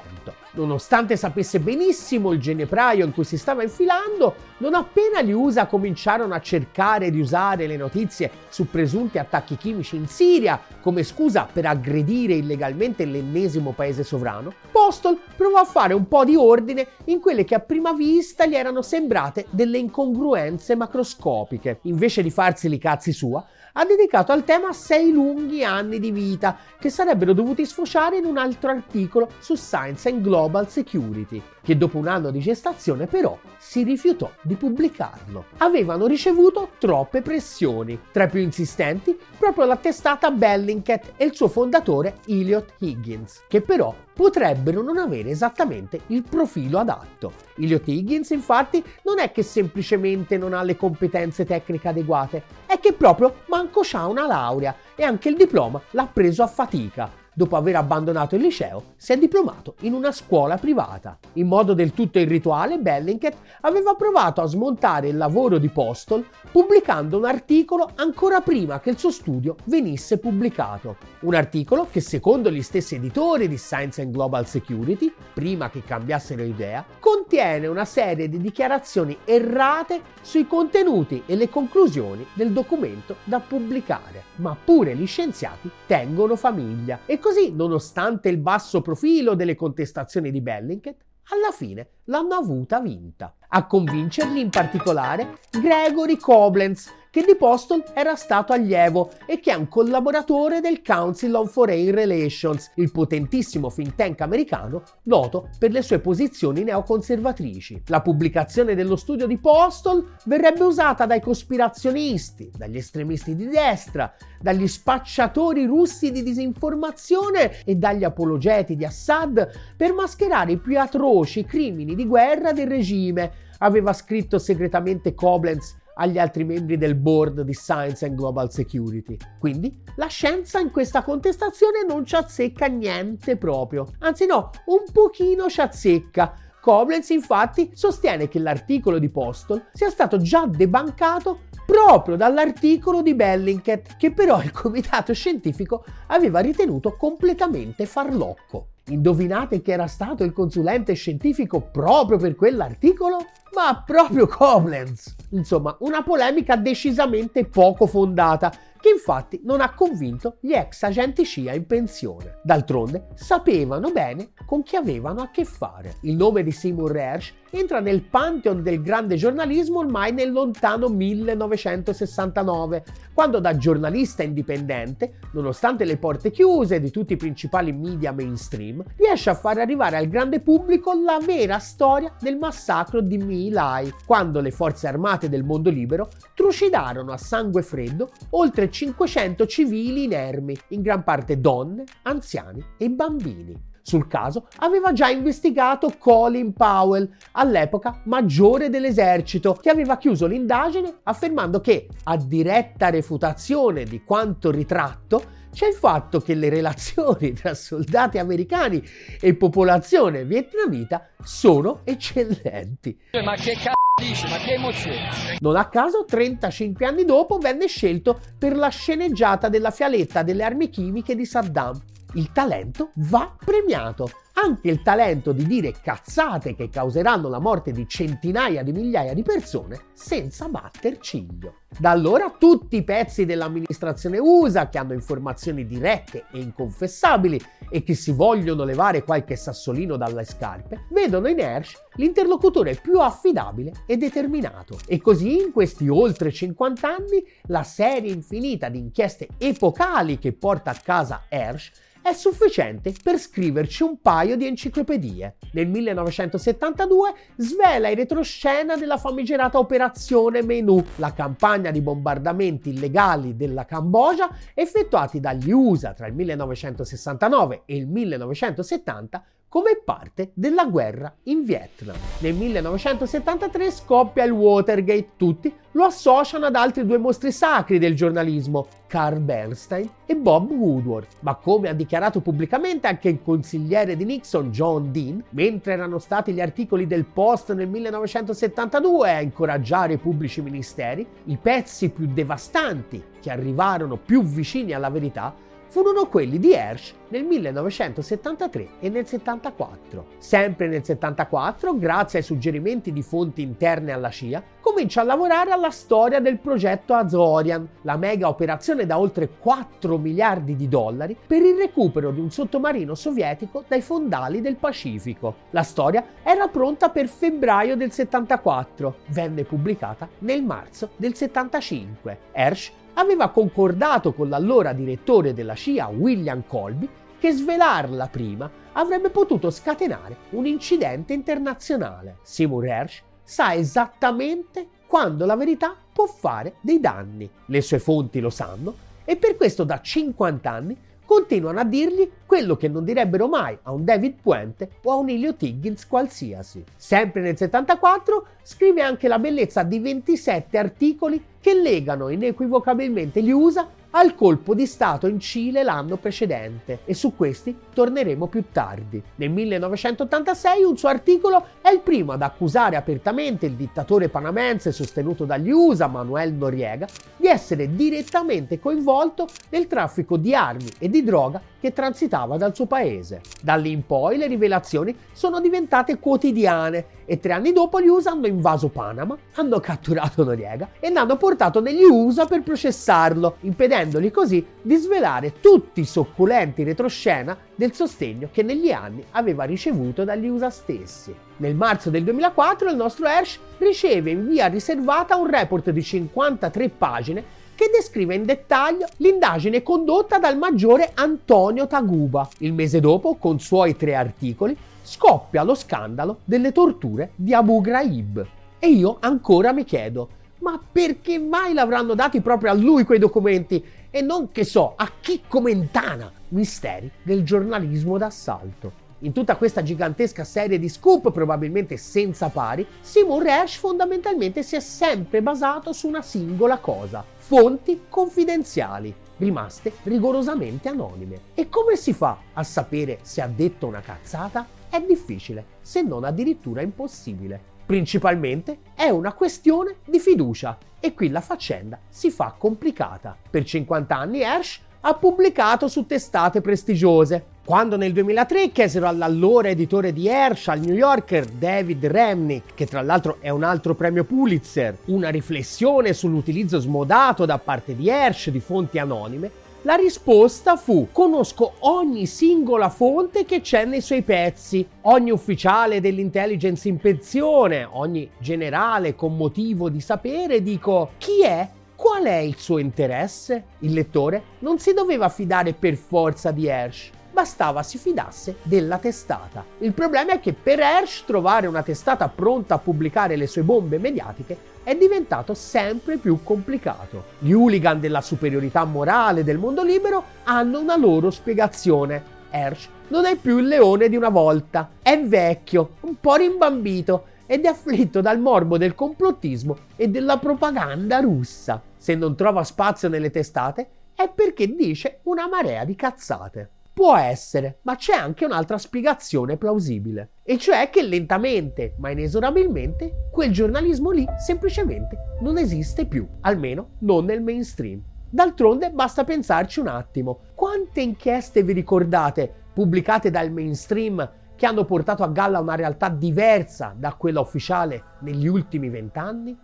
Nonostante 0.55 1.17
sapesse 1.17 1.59
benissimo 1.59 2.31
il 2.31 2.39
genepraio 2.39 3.05
in 3.05 3.11
cui 3.11 3.23
si 3.23 3.37
stava 3.37 3.63
infilando, 3.63 4.35
non 4.57 4.75
appena 4.75 5.21
gli 5.21 5.31
USA 5.31 5.65
cominciarono 5.65 6.33
a 6.35 6.41
cercare 6.41 7.09
di 7.09 7.19
usare 7.19 7.65
le 7.65 7.75
notizie 7.75 8.29
su 8.49 8.69
presunti 8.69 9.17
attacchi 9.17 9.57
chimici 9.57 9.95
in 9.95 10.07
Siria 10.07 10.61
come 10.79 11.03
scusa 11.03 11.47
per 11.51 11.65
aggredire 11.65 12.35
illegalmente 12.35 13.05
l'ennesimo 13.05 13.71
paese 13.71 14.03
sovrano, 14.03 14.53
Postol 14.71 15.19
provò 15.35 15.57
a 15.57 15.65
fare 15.65 15.93
un 15.95 16.07
po' 16.07 16.23
di 16.23 16.35
ordine 16.35 16.87
in 17.05 17.19
quelle 17.19 17.43
che 17.43 17.55
a 17.55 17.59
prima 17.59 17.93
vista 17.93 18.45
gli 18.45 18.55
erano 18.55 18.83
sembrate 18.83 19.47
delle 19.49 19.79
incongruenze 19.79 20.75
macroscopiche. 20.75 21.79
Invece 21.83 22.21
di 22.21 22.29
farseli 22.29 22.77
cazzi 22.77 23.11
sua, 23.11 23.43
ha 23.73 23.85
dedicato 23.85 24.31
al 24.31 24.43
tema 24.43 24.71
sei 24.71 25.11
lunghi 25.11 25.63
anni 25.63 25.99
di 25.99 26.11
vita 26.11 26.57
che 26.79 26.89
sarebbero 26.89 27.33
dovuti 27.33 27.65
sfociare 27.65 28.17
in 28.17 28.25
un 28.25 28.37
altro 28.37 28.69
articolo 28.69 29.29
su 29.39 29.55
Science 29.55 30.09
and 30.09 30.21
Global 30.21 30.69
Security, 30.69 31.41
che 31.61 31.77
dopo 31.77 31.97
un 31.97 32.07
anno 32.07 32.29
di 32.29 32.39
gestazione 32.39 33.07
però 33.07 33.37
si 33.57 33.83
rifiutò 33.83 34.29
di 34.41 34.55
pubblicarlo. 34.55 35.45
Avevano 35.57 36.05
ricevuto 36.05 36.71
troppe 36.77 37.21
pressioni, 37.21 37.99
tra 38.11 38.25
i 38.25 38.29
più 38.29 38.41
insistenti 38.41 39.17
proprio 39.43 39.65
la 39.65 39.75
testata 39.75 40.31
Bellingcat 40.31 41.15
e 41.17 41.25
il 41.25 41.35
suo 41.35 41.49
fondatore 41.49 42.19
Elliot 42.27 42.75
Higgins, 42.77 43.43
che 43.49 43.59
però 43.59 43.93
potrebbero 44.13 44.81
non 44.81 44.97
avere 44.97 45.31
esattamente 45.31 45.99
il 46.07 46.23
profilo 46.23 46.79
adatto. 46.79 47.33
Elliot 47.57 47.85
Higgins 47.85 48.29
infatti 48.29 48.81
non 49.01 49.19
è 49.19 49.33
che 49.33 49.43
semplicemente 49.43 50.37
non 50.37 50.53
ha 50.53 50.63
le 50.63 50.77
competenze 50.77 51.43
tecniche 51.43 51.89
adeguate, 51.89 52.43
è 52.65 52.79
che 52.79 52.93
proprio 52.93 53.41
manco 53.47 53.81
c'ha 53.83 54.05
una 54.05 54.25
laurea 54.25 54.73
e 54.95 55.03
anche 55.03 55.27
il 55.27 55.35
diploma 55.35 55.81
l'ha 55.91 56.07
preso 56.07 56.41
a 56.41 56.47
fatica 56.47 57.22
dopo 57.33 57.55
aver 57.55 57.75
abbandonato 57.75 58.35
il 58.35 58.41
liceo, 58.41 58.93
si 58.95 59.13
è 59.13 59.17
diplomato 59.17 59.75
in 59.81 59.93
una 59.93 60.11
scuola 60.11 60.57
privata. 60.57 61.17
In 61.33 61.47
modo 61.47 61.73
del 61.73 61.93
tutto 61.93 62.19
irrituale, 62.19 62.77
Bellingcat 62.77 63.35
aveva 63.61 63.95
provato 63.95 64.41
a 64.41 64.45
smontare 64.45 65.07
il 65.07 65.17
lavoro 65.17 65.57
di 65.57 65.69
Postol 65.69 66.25
pubblicando 66.51 67.17
un 67.17 67.25
articolo 67.25 67.89
ancora 67.95 68.41
prima 68.41 68.79
che 68.79 68.91
il 68.91 68.97
suo 68.97 69.11
studio 69.11 69.55
venisse 69.65 70.17
pubblicato. 70.17 70.97
Un 71.21 71.33
articolo 71.33 71.87
che, 71.89 72.01
secondo 72.01 72.51
gli 72.51 72.61
stessi 72.61 72.95
editori 72.95 73.47
di 73.47 73.57
Science 73.57 74.01
and 74.01 74.11
Global 74.11 74.45
Security, 74.45 75.11
prima 75.33 75.69
che 75.69 75.83
cambiassero 75.83 76.43
idea, 76.43 76.85
contiene 77.33 77.65
una 77.65 77.83
serie 77.83 78.29
di 78.29 78.37
dichiarazioni 78.37 79.17
errate 79.25 80.01
sui 80.21 80.45
contenuti 80.45 81.23
e 81.25 81.35
le 81.35 81.49
conclusioni 81.49 82.23
del 82.35 82.51
documento 82.51 83.15
da 83.23 83.39
pubblicare. 83.39 84.25
Ma 84.35 84.55
pure 84.63 84.95
gli 84.95 85.07
scienziati 85.07 85.67
tengono 85.87 86.35
famiglia 86.35 86.99
e 87.07 87.17
così, 87.17 87.51
nonostante 87.51 88.29
il 88.29 88.37
basso 88.37 88.81
profilo 88.81 89.33
delle 89.33 89.55
contestazioni 89.55 90.29
di 90.29 90.41
Bellingcat, 90.41 90.95
alla 91.29 91.51
fine 91.51 91.87
l'hanno 92.03 92.35
avuta 92.35 92.79
vinta. 92.79 93.33
A 93.47 93.65
convincerli 93.65 94.39
in 94.39 94.51
particolare 94.51 95.39
Gregory 95.49 96.17
Koblenz, 96.17 96.87
che 97.13 97.23
di 97.23 97.35
Poston 97.35 97.83
era 97.93 98.15
stato 98.15 98.53
allievo 98.53 99.11
e 99.27 99.39
che 99.39 99.51
è 99.51 99.53
un 99.53 99.67
collaboratore 99.67 100.61
del 100.61 100.81
Council 100.81 101.35
on 101.35 101.47
Foreign 101.47 101.93
Relations, 101.93 102.71
il 102.77 102.91
potentissimo 102.91 103.71
think 103.71 103.93
tank 103.93 104.21
americano 104.21 104.81
noto 105.03 105.49
per 105.59 105.69
le 105.69 105.83
sue 105.83 105.99
posizioni 105.99 106.63
neoconservatrici. 106.63 107.83
La 107.85 108.01
pubblicazione 108.01 108.73
dello 108.73 108.95
studio 108.95 109.27
di 109.27 109.37
Poston 109.37 110.15
verrebbe 110.25 110.63
usata 110.63 111.05
dai 111.05 111.21
cospirazionisti, 111.21 112.49
dagli 112.57 112.77
estremisti 112.77 113.35
di 113.35 113.45
destra, 113.45 114.11
dagli 114.41 114.67
spacciatori 114.67 115.65
russi 115.65 116.11
di 116.11 116.23
disinformazione 116.23 117.63
e 117.63 117.75
dagli 117.75 118.05
apologeti 118.05 118.75
di 118.75 118.85
Assad 118.85 119.51
per 119.77 119.93
mascherare 119.93 120.53
i 120.53 120.57
più 120.57 120.79
atroci 120.79 121.45
crimini 121.45 121.93
di 121.93 122.07
guerra 122.07 122.53
del 122.53 122.65
regime, 122.65 123.31
aveva 123.59 123.93
scritto 123.93 124.39
segretamente 124.39 125.13
Koblenz 125.13 125.81
agli 125.95 126.17
altri 126.17 126.43
membri 126.43 126.77
del 126.77 126.95
board 126.95 127.41
di 127.41 127.53
Science 127.53 128.05
and 128.05 128.15
Global 128.15 128.51
Security. 128.51 129.17
Quindi 129.39 129.81
la 129.95 130.07
scienza 130.07 130.59
in 130.59 130.71
questa 130.71 131.03
contestazione 131.03 131.85
non 131.87 132.05
ci 132.05 132.15
azzecca 132.15 132.67
niente 132.67 133.37
proprio. 133.37 133.87
Anzi 133.99 134.25
no, 134.25 134.49
un 134.65 134.83
pochino 134.91 135.49
ci 135.49 135.61
azzecca. 135.61 136.33
Koblenz 136.61 137.09
infatti 137.09 137.71
sostiene 137.73 138.29
che 138.29 138.39
l'articolo 138.39 138.97
di 138.97 139.09
Postol 139.09 139.65
sia 139.73 139.89
stato 139.89 140.17
già 140.17 140.45
debancato 140.45 141.41
proprio 141.65 142.15
dall'articolo 142.15 143.01
di 143.01 143.15
Bellingcat 143.15 143.97
che 143.97 144.11
però 144.11 144.41
il 144.41 144.51
comitato 144.51 145.13
scientifico 145.13 145.83
aveva 146.07 146.39
ritenuto 146.39 146.95
completamente 146.95 147.85
farlocco. 147.85 148.72
Indovinate 148.87 149.61
chi 149.61 149.71
era 149.71 149.87
stato 149.87 150.25
il 150.25 150.33
consulente 150.33 150.93
scientifico 150.93 151.61
proprio 151.61 152.17
per 152.17 152.35
quell'articolo? 152.35 153.17
Ma 153.55 153.81
proprio 153.85 154.27
Koblenz! 154.27 155.15
Insomma, 155.29 155.77
una 155.79 156.03
polemica 156.03 156.57
decisamente 156.57 157.45
poco 157.45 157.87
fondata 157.87 158.51
che 158.81 158.89
infatti 158.89 159.39
non 159.45 159.61
ha 159.61 159.73
convinto 159.73 160.35
gli 160.41 160.51
ex 160.51 160.83
agenti 160.83 161.23
CIA 161.23 161.53
in 161.53 161.65
pensione. 161.65 162.39
D'altronde 162.43 163.07
sapevano 163.15 163.91
bene 163.91 164.31
con 164.45 164.63
chi 164.63 164.75
avevano 164.75 165.21
a 165.21 165.29
che 165.29 165.45
fare. 165.45 165.95
Il 166.01 166.17
nome 166.17 166.43
di 166.43 166.51
Seymour 166.51 166.97
Hersh 166.97 167.33
entra 167.55 167.79
nel 167.79 168.01
pantheon 168.01 168.63
del 168.63 168.81
grande 168.81 169.15
giornalismo 169.15 169.79
ormai 169.79 170.11
nel 170.11 170.31
lontano 170.31 170.87
1969, 170.87 172.83
quando 173.13 173.39
da 173.39 173.55
giornalista 173.55 174.23
indipendente, 174.23 175.19
nonostante 175.33 175.85
le 175.85 175.97
porte 175.97 176.31
chiuse 176.31 176.79
di 176.79 176.89
tutti 176.89 177.13
i 177.13 177.17
principali 177.17 177.71
media 177.71 178.11
mainstream, 178.11 178.83
riesce 178.97 179.29
a 179.29 179.35
far 179.35 179.59
arrivare 179.59 179.97
al 179.97 180.07
grande 180.07 180.39
pubblico 180.39 180.93
la 180.93 181.19
vera 181.23 181.59
storia 181.59 182.11
del 182.19 182.37
massacro 182.37 183.01
di 183.01 183.17
My 183.17 183.51
Lai, 183.51 183.93
quando 184.05 184.39
le 184.39 184.51
forze 184.51 184.87
armate 184.87 185.29
del 185.29 185.43
mondo 185.43 185.69
libero 185.69 186.09
trucidarono 186.33 187.11
a 187.11 187.17
sangue 187.17 187.61
freddo 187.61 188.09
oltre 188.31 188.71
500 188.71 189.45
civili 189.45 190.05
inermi, 190.05 190.57
in 190.69 190.81
gran 190.81 191.03
parte 191.03 191.39
donne, 191.39 191.83
anziani 192.01 192.63
e 192.77 192.89
bambini. 192.89 193.71
Sul 193.85 194.07
caso 194.07 194.47
aveva 194.59 194.93
già 194.93 195.09
investigato 195.09 195.93
Colin 195.97 196.53
Powell, 196.53 197.09
all'epoca 197.33 198.01
maggiore 198.05 198.69
dell'esercito, 198.69 199.53
che 199.61 199.69
aveva 199.69 199.97
chiuso 199.97 200.25
l'indagine 200.25 200.99
affermando 201.03 201.59
che, 201.59 201.89
a 202.03 202.15
diretta 202.15 202.89
refutazione 202.89 203.83
di 203.83 204.01
quanto 204.05 204.51
ritratto, 204.51 205.41
c'è 205.51 205.67
il 205.67 205.75
fatto 205.75 206.21
che 206.21 206.33
le 206.33 206.47
relazioni 206.47 207.33
tra 207.33 207.53
soldati 207.53 208.17
americani 208.17 208.81
e 209.19 209.35
popolazione 209.35 210.23
vietnamita 210.23 211.09
sono 211.21 211.81
eccellenti. 211.83 212.97
Ma 213.23 213.35
che 213.35 213.51
cazzo? 213.51 214.27
Ma 214.27 214.37
che 214.37 214.53
emozione! 214.53 215.37
Non 215.39 215.57
a 215.57 215.67
caso, 215.67 216.05
35 216.05 216.85
anni 216.85 217.03
dopo 217.03 217.37
venne 217.37 217.67
scelto 217.67 218.19
per 218.37 218.55
la 218.55 218.69
sceneggiata 218.69 219.49
della 219.49 219.71
fialetta 219.71 220.23
delle 220.23 220.43
armi 220.43 220.69
chimiche 220.69 221.15
di 221.15 221.25
Saddam. 221.25 221.79
Il 222.15 222.31
talento 222.31 222.91
va 222.95 223.35
premiato 223.43 224.07
anche 224.33 224.69
il 224.69 224.81
talento 224.81 225.31
di 225.31 225.45
dire 225.45 225.71
cazzate 225.71 226.55
che 226.55 226.69
causeranno 226.69 227.27
la 227.29 227.39
morte 227.39 227.71
di 227.71 227.87
centinaia 227.87 228.63
di 228.63 228.71
migliaia 228.71 229.13
di 229.13 229.23
persone 229.23 229.85
senza 229.93 230.47
batter 230.47 230.97
ciglio. 230.99 231.61
Da 231.77 231.89
allora 231.89 232.35
tutti 232.37 232.75
i 232.77 232.83
pezzi 232.83 233.25
dell'amministrazione 233.25 234.19
USA 234.19 234.69
che 234.69 234.77
hanno 234.77 234.93
informazioni 234.93 235.65
dirette 235.65 236.25
e 236.31 236.39
inconfessabili 236.39 237.41
e 237.69 237.83
che 237.83 237.95
si 237.95 238.11
vogliono 238.11 238.63
levare 238.63 239.03
qualche 239.03 239.35
sassolino 239.35 239.97
dalle 239.97 240.23
scarpe, 240.23 240.85
vedono 240.91 241.27
in 241.27 241.39
Hersh 241.39 241.81
l'interlocutore 241.95 242.75
più 242.75 242.99
affidabile 242.99 243.71
e 243.87 243.97
determinato. 243.97 244.77
E 244.85 244.99
così 244.99 245.41
in 245.41 245.51
questi 245.51 245.87
oltre 245.87 246.31
50 246.31 246.87
anni 246.87 247.25
la 247.47 247.63
serie 247.63 248.11
infinita 248.11 248.69
di 248.69 248.77
inchieste 248.77 249.29
epocali 249.37 250.19
che 250.19 250.33
porta 250.33 250.71
a 250.71 250.79
casa 250.81 251.23
Hersh 251.27 251.71
è 252.03 252.11
sufficiente 252.11 252.93
per 253.01 253.17
scriverci 253.17 253.81
un 253.81 254.01
paio 254.01 254.35
di 254.35 254.45
enciclopedie. 254.45 255.35
Nel 255.53 255.69
1972 255.69 257.13
svela 257.37 257.87
in 257.87 257.95
retroscena 257.95 258.75
della 258.75 258.97
famigerata 258.97 259.57
Operazione 259.57 260.43
Menù, 260.43 260.83
la 260.97 261.13
campagna 261.13 261.71
di 261.71 261.79
bombardamenti 261.79 262.71
illegali 262.71 263.37
della 263.37 263.63
Cambogia 263.63 264.29
effettuati 264.53 265.21
dagli 265.21 265.49
USA 265.51 265.93
tra 265.93 266.07
il 266.07 266.13
1969 266.13 267.61
e 267.65 267.77
il 267.77 267.87
1970 267.87 269.23
come 269.53 269.79
parte 269.85 270.31
della 270.33 270.65
guerra 270.65 271.13
in 271.25 271.43
Vietnam. 271.43 271.95
Nel 272.21 272.33
1973 272.33 273.69
scoppia 273.69 274.23
il 274.23 274.31
Watergate, 274.31 275.09
tutti 275.15 275.53
lo 275.73 275.83
associano 275.83 276.47
ad 276.47 276.55
altri 276.55 276.83
due 276.87 276.97
mostri 276.97 277.31
sacri 277.31 277.77
del 277.77 277.95
giornalismo, 277.95 278.65
Carl 278.87 279.19
Bernstein 279.19 279.87
e 280.07 280.15
Bob 280.15 280.49
Woodward, 280.49 281.05
ma 281.19 281.35
come 281.35 281.69
ha 281.69 281.73
dichiarato 281.73 282.19
pubblicamente 282.19 282.87
anche 282.87 283.09
il 283.09 283.21
consigliere 283.21 283.95
di 283.95 284.05
Nixon 284.05 284.49
John 284.49 284.91
Dean, 284.91 285.23
mentre 285.29 285.73
erano 285.73 285.99
stati 285.99 286.33
gli 286.33 286.41
articoli 286.41 286.87
del 286.87 287.05
Post 287.05 287.53
nel 287.53 287.67
1972 287.67 289.11
a 289.11 289.21
incoraggiare 289.21 289.93
i 289.93 289.97
pubblici 289.97 290.41
ministeri, 290.41 291.05
i 291.25 291.37
pezzi 291.39 291.89
più 291.89 292.07
devastanti 292.11 292.99
che 293.21 293.29
arrivarono 293.29 293.97
più 293.97 294.23
vicini 294.23 294.73
alla 294.73 294.89
verità 294.89 295.51
furono 295.73 296.05
quelli 296.05 296.37
di 296.37 296.53
Hersh 296.53 296.93
nel 297.07 297.23
1973 297.23 298.67
e 298.79 298.89
nel 298.89 299.07
74. 299.07 300.05
Sempre 300.19 300.67
nel 300.67 300.83
74, 300.83 301.79
grazie 301.79 302.19
ai 302.19 302.23
suggerimenti 302.23 302.93
di 302.93 303.01
fonti 303.01 303.41
interne 303.41 303.91
alla 303.91 304.11
CIA, 304.11 304.43
comincia 304.61 305.01
a 305.01 305.03
lavorare 305.03 305.49
alla 305.49 305.71
storia 305.71 306.19
del 306.19 306.37
progetto 306.37 306.93
Azorian, 306.93 307.67
la 307.81 307.97
mega 307.97 308.27
operazione 308.27 308.85
da 308.85 308.99
oltre 308.99 309.27
4 309.39 309.97
miliardi 309.97 310.55
di 310.55 310.67
dollari 310.67 311.17
per 311.25 311.41
il 311.41 311.55
recupero 311.55 312.11
di 312.11 312.19
un 312.19 312.29
sottomarino 312.29 312.93
sovietico 312.93 313.63
dai 313.67 313.81
fondali 313.81 314.41
del 314.41 314.57
Pacifico. 314.57 315.37
La 315.49 315.63
storia 315.63 316.05
era 316.21 316.47
pronta 316.49 316.89
per 316.89 317.07
febbraio 317.07 317.75
del 317.75 317.91
74, 317.91 318.97
venne 319.07 319.43
pubblicata 319.43 320.07
nel 320.19 320.43
marzo 320.43 320.91
del 320.97 321.15
75. 321.15 322.19
Hersh 322.31 322.71
aveva 322.95 323.29
concordato 323.29 324.13
con 324.13 324.29
l'allora 324.29 324.73
direttore 324.73 325.33
della 325.33 325.55
CIA 325.55 325.87
William 325.87 326.43
Colby 326.47 326.87
che 327.19 327.31
svelarla 327.31 328.07
prima 328.07 328.49
avrebbe 328.73 329.09
potuto 329.09 329.49
scatenare 329.49 330.17
un 330.31 330.45
incidente 330.45 331.13
internazionale. 331.13 332.17
Seymour 332.21 332.65
Hersh 332.65 333.03
sa 333.23 333.53
esattamente 333.53 334.67
quando 334.85 335.25
la 335.25 335.35
verità 335.35 335.75
può 335.91 336.05
fare 336.05 336.55
dei 336.61 336.79
danni. 336.79 337.29
Le 337.45 337.61
sue 337.61 337.79
fonti 337.79 338.19
lo 338.19 338.29
sanno 338.29 338.75
e 339.05 339.15
per 339.15 339.35
questo 339.35 339.63
da 339.63 339.81
50 339.81 340.51
anni 340.51 340.77
continuano 341.13 341.59
a 341.59 341.63
dirgli 341.63 342.09
quello 342.25 342.57
che 342.57 342.67
non 342.67 342.83
direbbero 342.83 343.27
mai 343.27 343.55
a 343.61 343.71
un 343.71 343.85
David 343.85 344.15
Puente 344.19 344.71
o 344.81 344.93
a 344.93 344.95
un 344.95 345.09
Elliot 345.09 345.39
Higgins 345.43 345.85
qualsiasi. 345.85 346.63
Sempre 346.75 347.21
nel 347.21 347.37
74 347.37 348.25
scrive 348.41 348.81
anche 348.81 349.07
la 349.07 349.19
bellezza 349.19 349.61
di 349.61 349.77
27 349.77 350.57
articoli 350.57 351.23
che 351.39 351.53
legano 351.53 352.09
inequivocabilmente 352.09 353.21
gli 353.21 353.29
USA 353.29 353.69
al 353.95 354.15
colpo 354.15 354.55
di 354.55 354.65
Stato 354.65 355.07
in 355.07 355.19
Cile 355.19 355.61
l'anno 355.61 355.97
precedente 355.97 356.79
e 356.85 356.93
su 356.95 357.15
questi 357.15 357.55
torneremo 357.73 358.27
più 358.27 358.45
tardi. 358.51 359.01
Nel 359.15 359.29
1986 359.29 360.63
un 360.63 360.77
suo 360.77 360.89
articolo 360.89 361.45
è 361.61 361.69
il 361.69 361.81
primo 361.81 362.13
ad 362.13 362.23
accusare 362.23 362.75
apertamente 362.75 363.45
il 363.45 363.53
dittatore 363.53 364.09
panamense 364.09 364.71
sostenuto 364.71 365.25
dagli 365.25 365.51
USA, 365.51 365.87
Manuel 365.87 366.33
Noriega, 366.33 366.87
di 367.17 367.27
essere 367.27 367.75
direttamente 367.75 368.59
coinvolto 368.59 369.27
nel 369.49 369.67
traffico 369.67 370.17
di 370.17 370.33
armi 370.33 370.69
e 370.79 370.89
di 370.89 371.03
droga 371.03 371.39
che 371.59 371.71
transitava 371.71 372.35
dal 372.35 372.55
suo 372.55 372.65
paese. 372.65 373.21
Da 373.41 373.55
lì 373.55 373.71
in 373.71 373.85
poi 373.85 374.17
le 374.17 374.27
rivelazioni 374.27 374.97
sono 375.13 375.39
diventate 375.39 375.99
quotidiane 375.99 376.85
e 377.05 377.19
tre 377.19 377.33
anni 377.33 377.51
dopo 377.51 377.81
gli 377.81 377.87
USA 377.87 378.11
hanno 378.11 378.27
invaso 378.27 378.69
Panama, 378.69 379.17
hanno 379.35 379.59
catturato 379.59 380.23
Noriega 380.23 380.69
e 380.79 380.89
l'hanno 380.89 381.17
portato 381.17 381.61
negli 381.61 381.83
USA 381.83 382.25
per 382.25 382.41
processarlo, 382.41 383.37
impedendogli 383.41 384.11
così 384.11 384.45
di 384.61 384.75
svelare 384.75 385.33
tutti 385.39 385.81
i 385.81 385.85
socculenti 385.85 386.63
retroscena 386.63 387.37
del 387.55 387.73
sostegno 387.73 388.29
che 388.31 388.43
negli 388.43 388.71
anni 388.71 389.03
aveva 389.11 389.43
ricevuto 389.43 390.03
dagli 390.03 390.27
USA 390.27 390.49
stessi. 390.49 391.13
Nel 391.37 391.55
marzo 391.55 391.89
del 391.89 392.03
2004 392.03 392.69
il 392.69 392.75
nostro 392.75 393.07
Hersh 393.07 393.39
riceve 393.57 394.11
in 394.11 394.27
via 394.27 394.47
riservata 394.47 395.15
un 395.15 395.29
report 395.29 395.71
di 395.71 395.83
53 395.83 396.69
pagine 396.69 397.41
che 397.55 397.69
descrive 397.71 398.15
in 398.15 398.25
dettaglio 398.25 398.87
l'indagine 398.97 399.61
condotta 399.61 400.17
dal 400.17 400.37
maggiore 400.37 400.91
Antonio 400.93 401.67
Taguba. 401.67 402.27
Il 402.39 402.53
mese 402.53 402.79
dopo, 402.79 403.15
con 403.15 403.39
suoi 403.39 403.75
tre 403.75 403.95
articoli, 403.95 404.57
scoppia 404.83 405.41
lo 405.41 405.55
scandalo 405.55 406.19
delle 406.25 406.51
torture 406.51 407.11
di 407.15 407.33
Abu 407.33 407.61
Ghraib. 407.61 408.27
E 408.59 408.67
io 408.67 408.97
ancora 408.99 409.51
mi 409.51 409.63
chiedo, 409.63 410.09
ma 410.39 410.59
perché 410.71 411.17
mai 411.17 411.53
l'avranno 411.53 411.95
dati 411.95 412.21
proprio 412.21 412.51
a 412.51 412.53
lui 412.53 412.83
quei 412.83 412.99
documenti 412.99 413.63
e 413.89 414.01
non, 414.01 414.31
che 414.31 414.43
so, 414.43 414.73
a 414.75 414.91
chi 414.99 415.23
commentana 415.27 416.11
misteri 416.29 416.91
del 417.01 417.23
giornalismo 417.23 417.97
d'assalto? 417.97 418.81
In 418.99 419.11
tutta 419.11 419.35
questa 419.35 419.61
gigantesca 419.63 420.23
serie 420.23 420.59
di 420.59 420.69
scoop, 420.69 421.11
probabilmente 421.11 421.75
senza 421.75 422.29
pari, 422.29 422.65
Simon 422.79 423.21
Rash 423.21 423.57
fondamentalmente 423.57 424.43
si 424.43 424.55
è 424.55 424.61
sempre 424.61 425.21
basato 425.21 425.73
su 425.73 425.87
una 425.87 426.01
singola 426.01 426.57
cosa, 426.57 427.03
fonti 427.15 427.81
confidenziali, 427.89 428.93
rimaste 429.17 429.73
rigorosamente 429.83 430.69
anonime. 430.69 431.19
E 431.33 431.49
come 431.49 431.75
si 431.75 431.91
fa 431.91 432.17
a 432.33 432.43
sapere 432.43 432.99
se 433.01 433.21
ha 433.21 433.27
detto 433.27 433.67
una 433.67 433.81
cazzata? 433.81 434.47
È 434.73 434.81
difficile, 434.81 435.45
se 435.61 435.83
non 435.83 436.03
addirittura 436.03 436.63
impossibile. 436.63 437.39
Principalmente 437.63 438.57
è 438.73 438.89
una 438.89 439.13
questione 439.13 439.75
di 439.85 439.99
fiducia 439.99 440.57
e 440.79 440.95
qui 440.95 441.11
la 441.11 441.21
faccenda 441.21 441.77
si 441.89 442.09
fa 442.09 442.33
complicata. 442.35 443.15
Per 443.29 443.43
50 443.43 443.95
anni 443.95 444.21
Hersh 444.21 444.61
ha 444.81 444.95
pubblicato 444.95 445.67
su 445.67 445.85
testate 445.85 446.41
prestigiose. 446.41 447.23
Quando 447.45 447.77
nel 447.77 447.93
2003 447.93 448.49
chiesero 448.49 448.87
all'allora 448.87 449.49
editore 449.49 449.93
di 449.93 450.07
Hersh, 450.07 450.47
al 450.47 450.61
New 450.61 450.73
Yorker 450.73 451.25
David 451.27 451.85
Remnick, 451.85 452.55
che 452.55 452.65
tra 452.65 452.81
l'altro 452.81 453.17
è 453.19 453.29
un 453.29 453.43
altro 453.43 453.75
premio 453.75 454.05
Pulitzer, 454.05 454.75
una 454.85 455.09
riflessione 455.09 455.93
sull'utilizzo 455.93 456.57
smodato 456.57 457.27
da 457.27 457.37
parte 457.37 457.75
di 457.75 457.89
Hersh 457.89 458.31
di 458.31 458.39
fonti 458.39 458.79
anonime, 458.79 459.42
la 459.63 459.75
risposta 459.75 460.55
fu: 460.55 460.89
conosco 460.91 461.53
ogni 461.59 462.05
singola 462.05 462.69
fonte 462.69 463.25
che 463.25 463.41
c'è 463.41 463.65
nei 463.65 463.81
suoi 463.81 464.01
pezzi, 464.01 464.65
ogni 464.81 465.11
ufficiale 465.11 465.81
dell'intelligence 465.81 466.67
in 466.67 466.77
pensione, 466.77 467.67
ogni 467.69 468.09
generale 468.17 468.95
con 468.95 469.15
motivo 469.15 469.69
di 469.69 469.81
sapere, 469.81 470.41
dico 470.41 470.91
chi 470.97 471.23
è? 471.23 471.49
Qual 471.75 472.03
è 472.03 472.17
il 472.17 472.37
suo 472.37 472.59
interesse? 472.59 473.43
Il 473.59 473.73
lettore 473.73 474.23
non 474.39 474.59
si 474.59 474.73
doveva 474.73 475.09
fidare 475.09 475.53
per 475.53 475.75
forza 475.75 476.31
di 476.31 476.47
Hersh, 476.47 476.91
bastava 477.13 477.63
si 477.63 477.77
fidasse 477.77 478.37
della 478.41 478.79
testata. 478.79 479.45
Il 479.59 479.73
problema 479.73 480.13
è 480.13 480.19
che 480.19 480.33
per 480.33 480.59
Hersh 480.59 481.05
trovare 481.05 481.47
una 481.47 481.63
testata 481.63 482.09
pronta 482.09 482.55
a 482.55 482.59
pubblicare 482.59 483.15
le 483.15 483.27
sue 483.27 483.43
bombe 483.43 483.77
mediatiche 483.77 484.51
è 484.63 484.75
diventato 484.75 485.33
sempre 485.33 485.97
più 485.97 486.23
complicato. 486.23 487.03
Gli 487.19 487.31
hooligan 487.31 487.79
della 487.79 488.01
superiorità 488.01 488.65
morale 488.65 489.23
del 489.23 489.37
mondo 489.37 489.63
libero 489.63 490.03
hanno 490.23 490.59
una 490.59 490.75
loro 490.75 491.11
spiegazione. 491.11 492.11
Hersh 492.31 492.67
non 492.87 493.05
è 493.05 493.15
più 493.15 493.37
il 493.37 493.47
leone 493.47 493.89
di 493.89 493.95
una 493.95 494.09
volta, 494.09 494.71
è 494.81 494.99
vecchio, 494.99 495.75
un 495.81 495.99
po' 495.99 496.15
rimbambito 496.15 497.05
ed 497.27 497.45
è 497.45 497.47
afflitto 497.47 498.01
dal 498.01 498.19
morbo 498.19 498.57
del 498.57 498.75
complottismo 498.75 499.57
e 499.75 499.87
della 499.87 500.17
propaganda 500.17 500.99
russa. 500.99 501.61
Se 501.77 501.93
non 501.95 502.15
trova 502.15 502.43
spazio 502.43 502.89
nelle 502.89 503.11
testate 503.11 503.67
è 503.95 504.09
perché 504.09 504.53
dice 504.55 504.99
una 505.03 505.27
marea 505.27 505.63
di 505.65 505.75
cazzate. 505.75 506.49
Può 506.73 506.97
essere, 506.97 507.59
ma 507.61 507.75
c'è 507.75 507.93
anche 507.93 508.25
un'altra 508.25 508.57
spiegazione 508.57 509.37
plausibile, 509.37 510.13
e 510.23 510.39
cioè 510.39 510.71
che 510.71 510.81
lentamente, 510.81 511.75
ma 511.77 511.91
inesorabilmente, 511.91 513.09
quel 513.11 513.31
giornalismo 513.31 513.91
lì 513.91 514.03
semplicemente 514.17 514.97
non 515.21 515.37
esiste 515.37 515.85
più, 515.85 516.07
almeno 516.21 516.71
non 516.79 517.05
nel 517.05 517.21
mainstream. 517.21 517.79
D'altronde 518.09 518.71
basta 518.71 519.03
pensarci 519.03 519.59
un 519.59 519.67
attimo, 519.67 520.21
quante 520.33 520.81
inchieste 520.81 521.43
vi 521.43 521.53
ricordate 521.53 522.31
pubblicate 522.53 523.11
dal 523.11 523.31
mainstream 523.31 524.11
che 524.35 524.45
hanno 524.47 524.65
portato 524.65 525.03
a 525.03 525.09
galla 525.09 525.39
una 525.39 525.55
realtà 525.55 525.89
diversa 525.89 526.73
da 526.75 526.95
quella 526.95 527.19
ufficiale 527.19 527.83
negli 527.99 528.27
ultimi 528.27 528.69
vent'anni? 528.69 529.37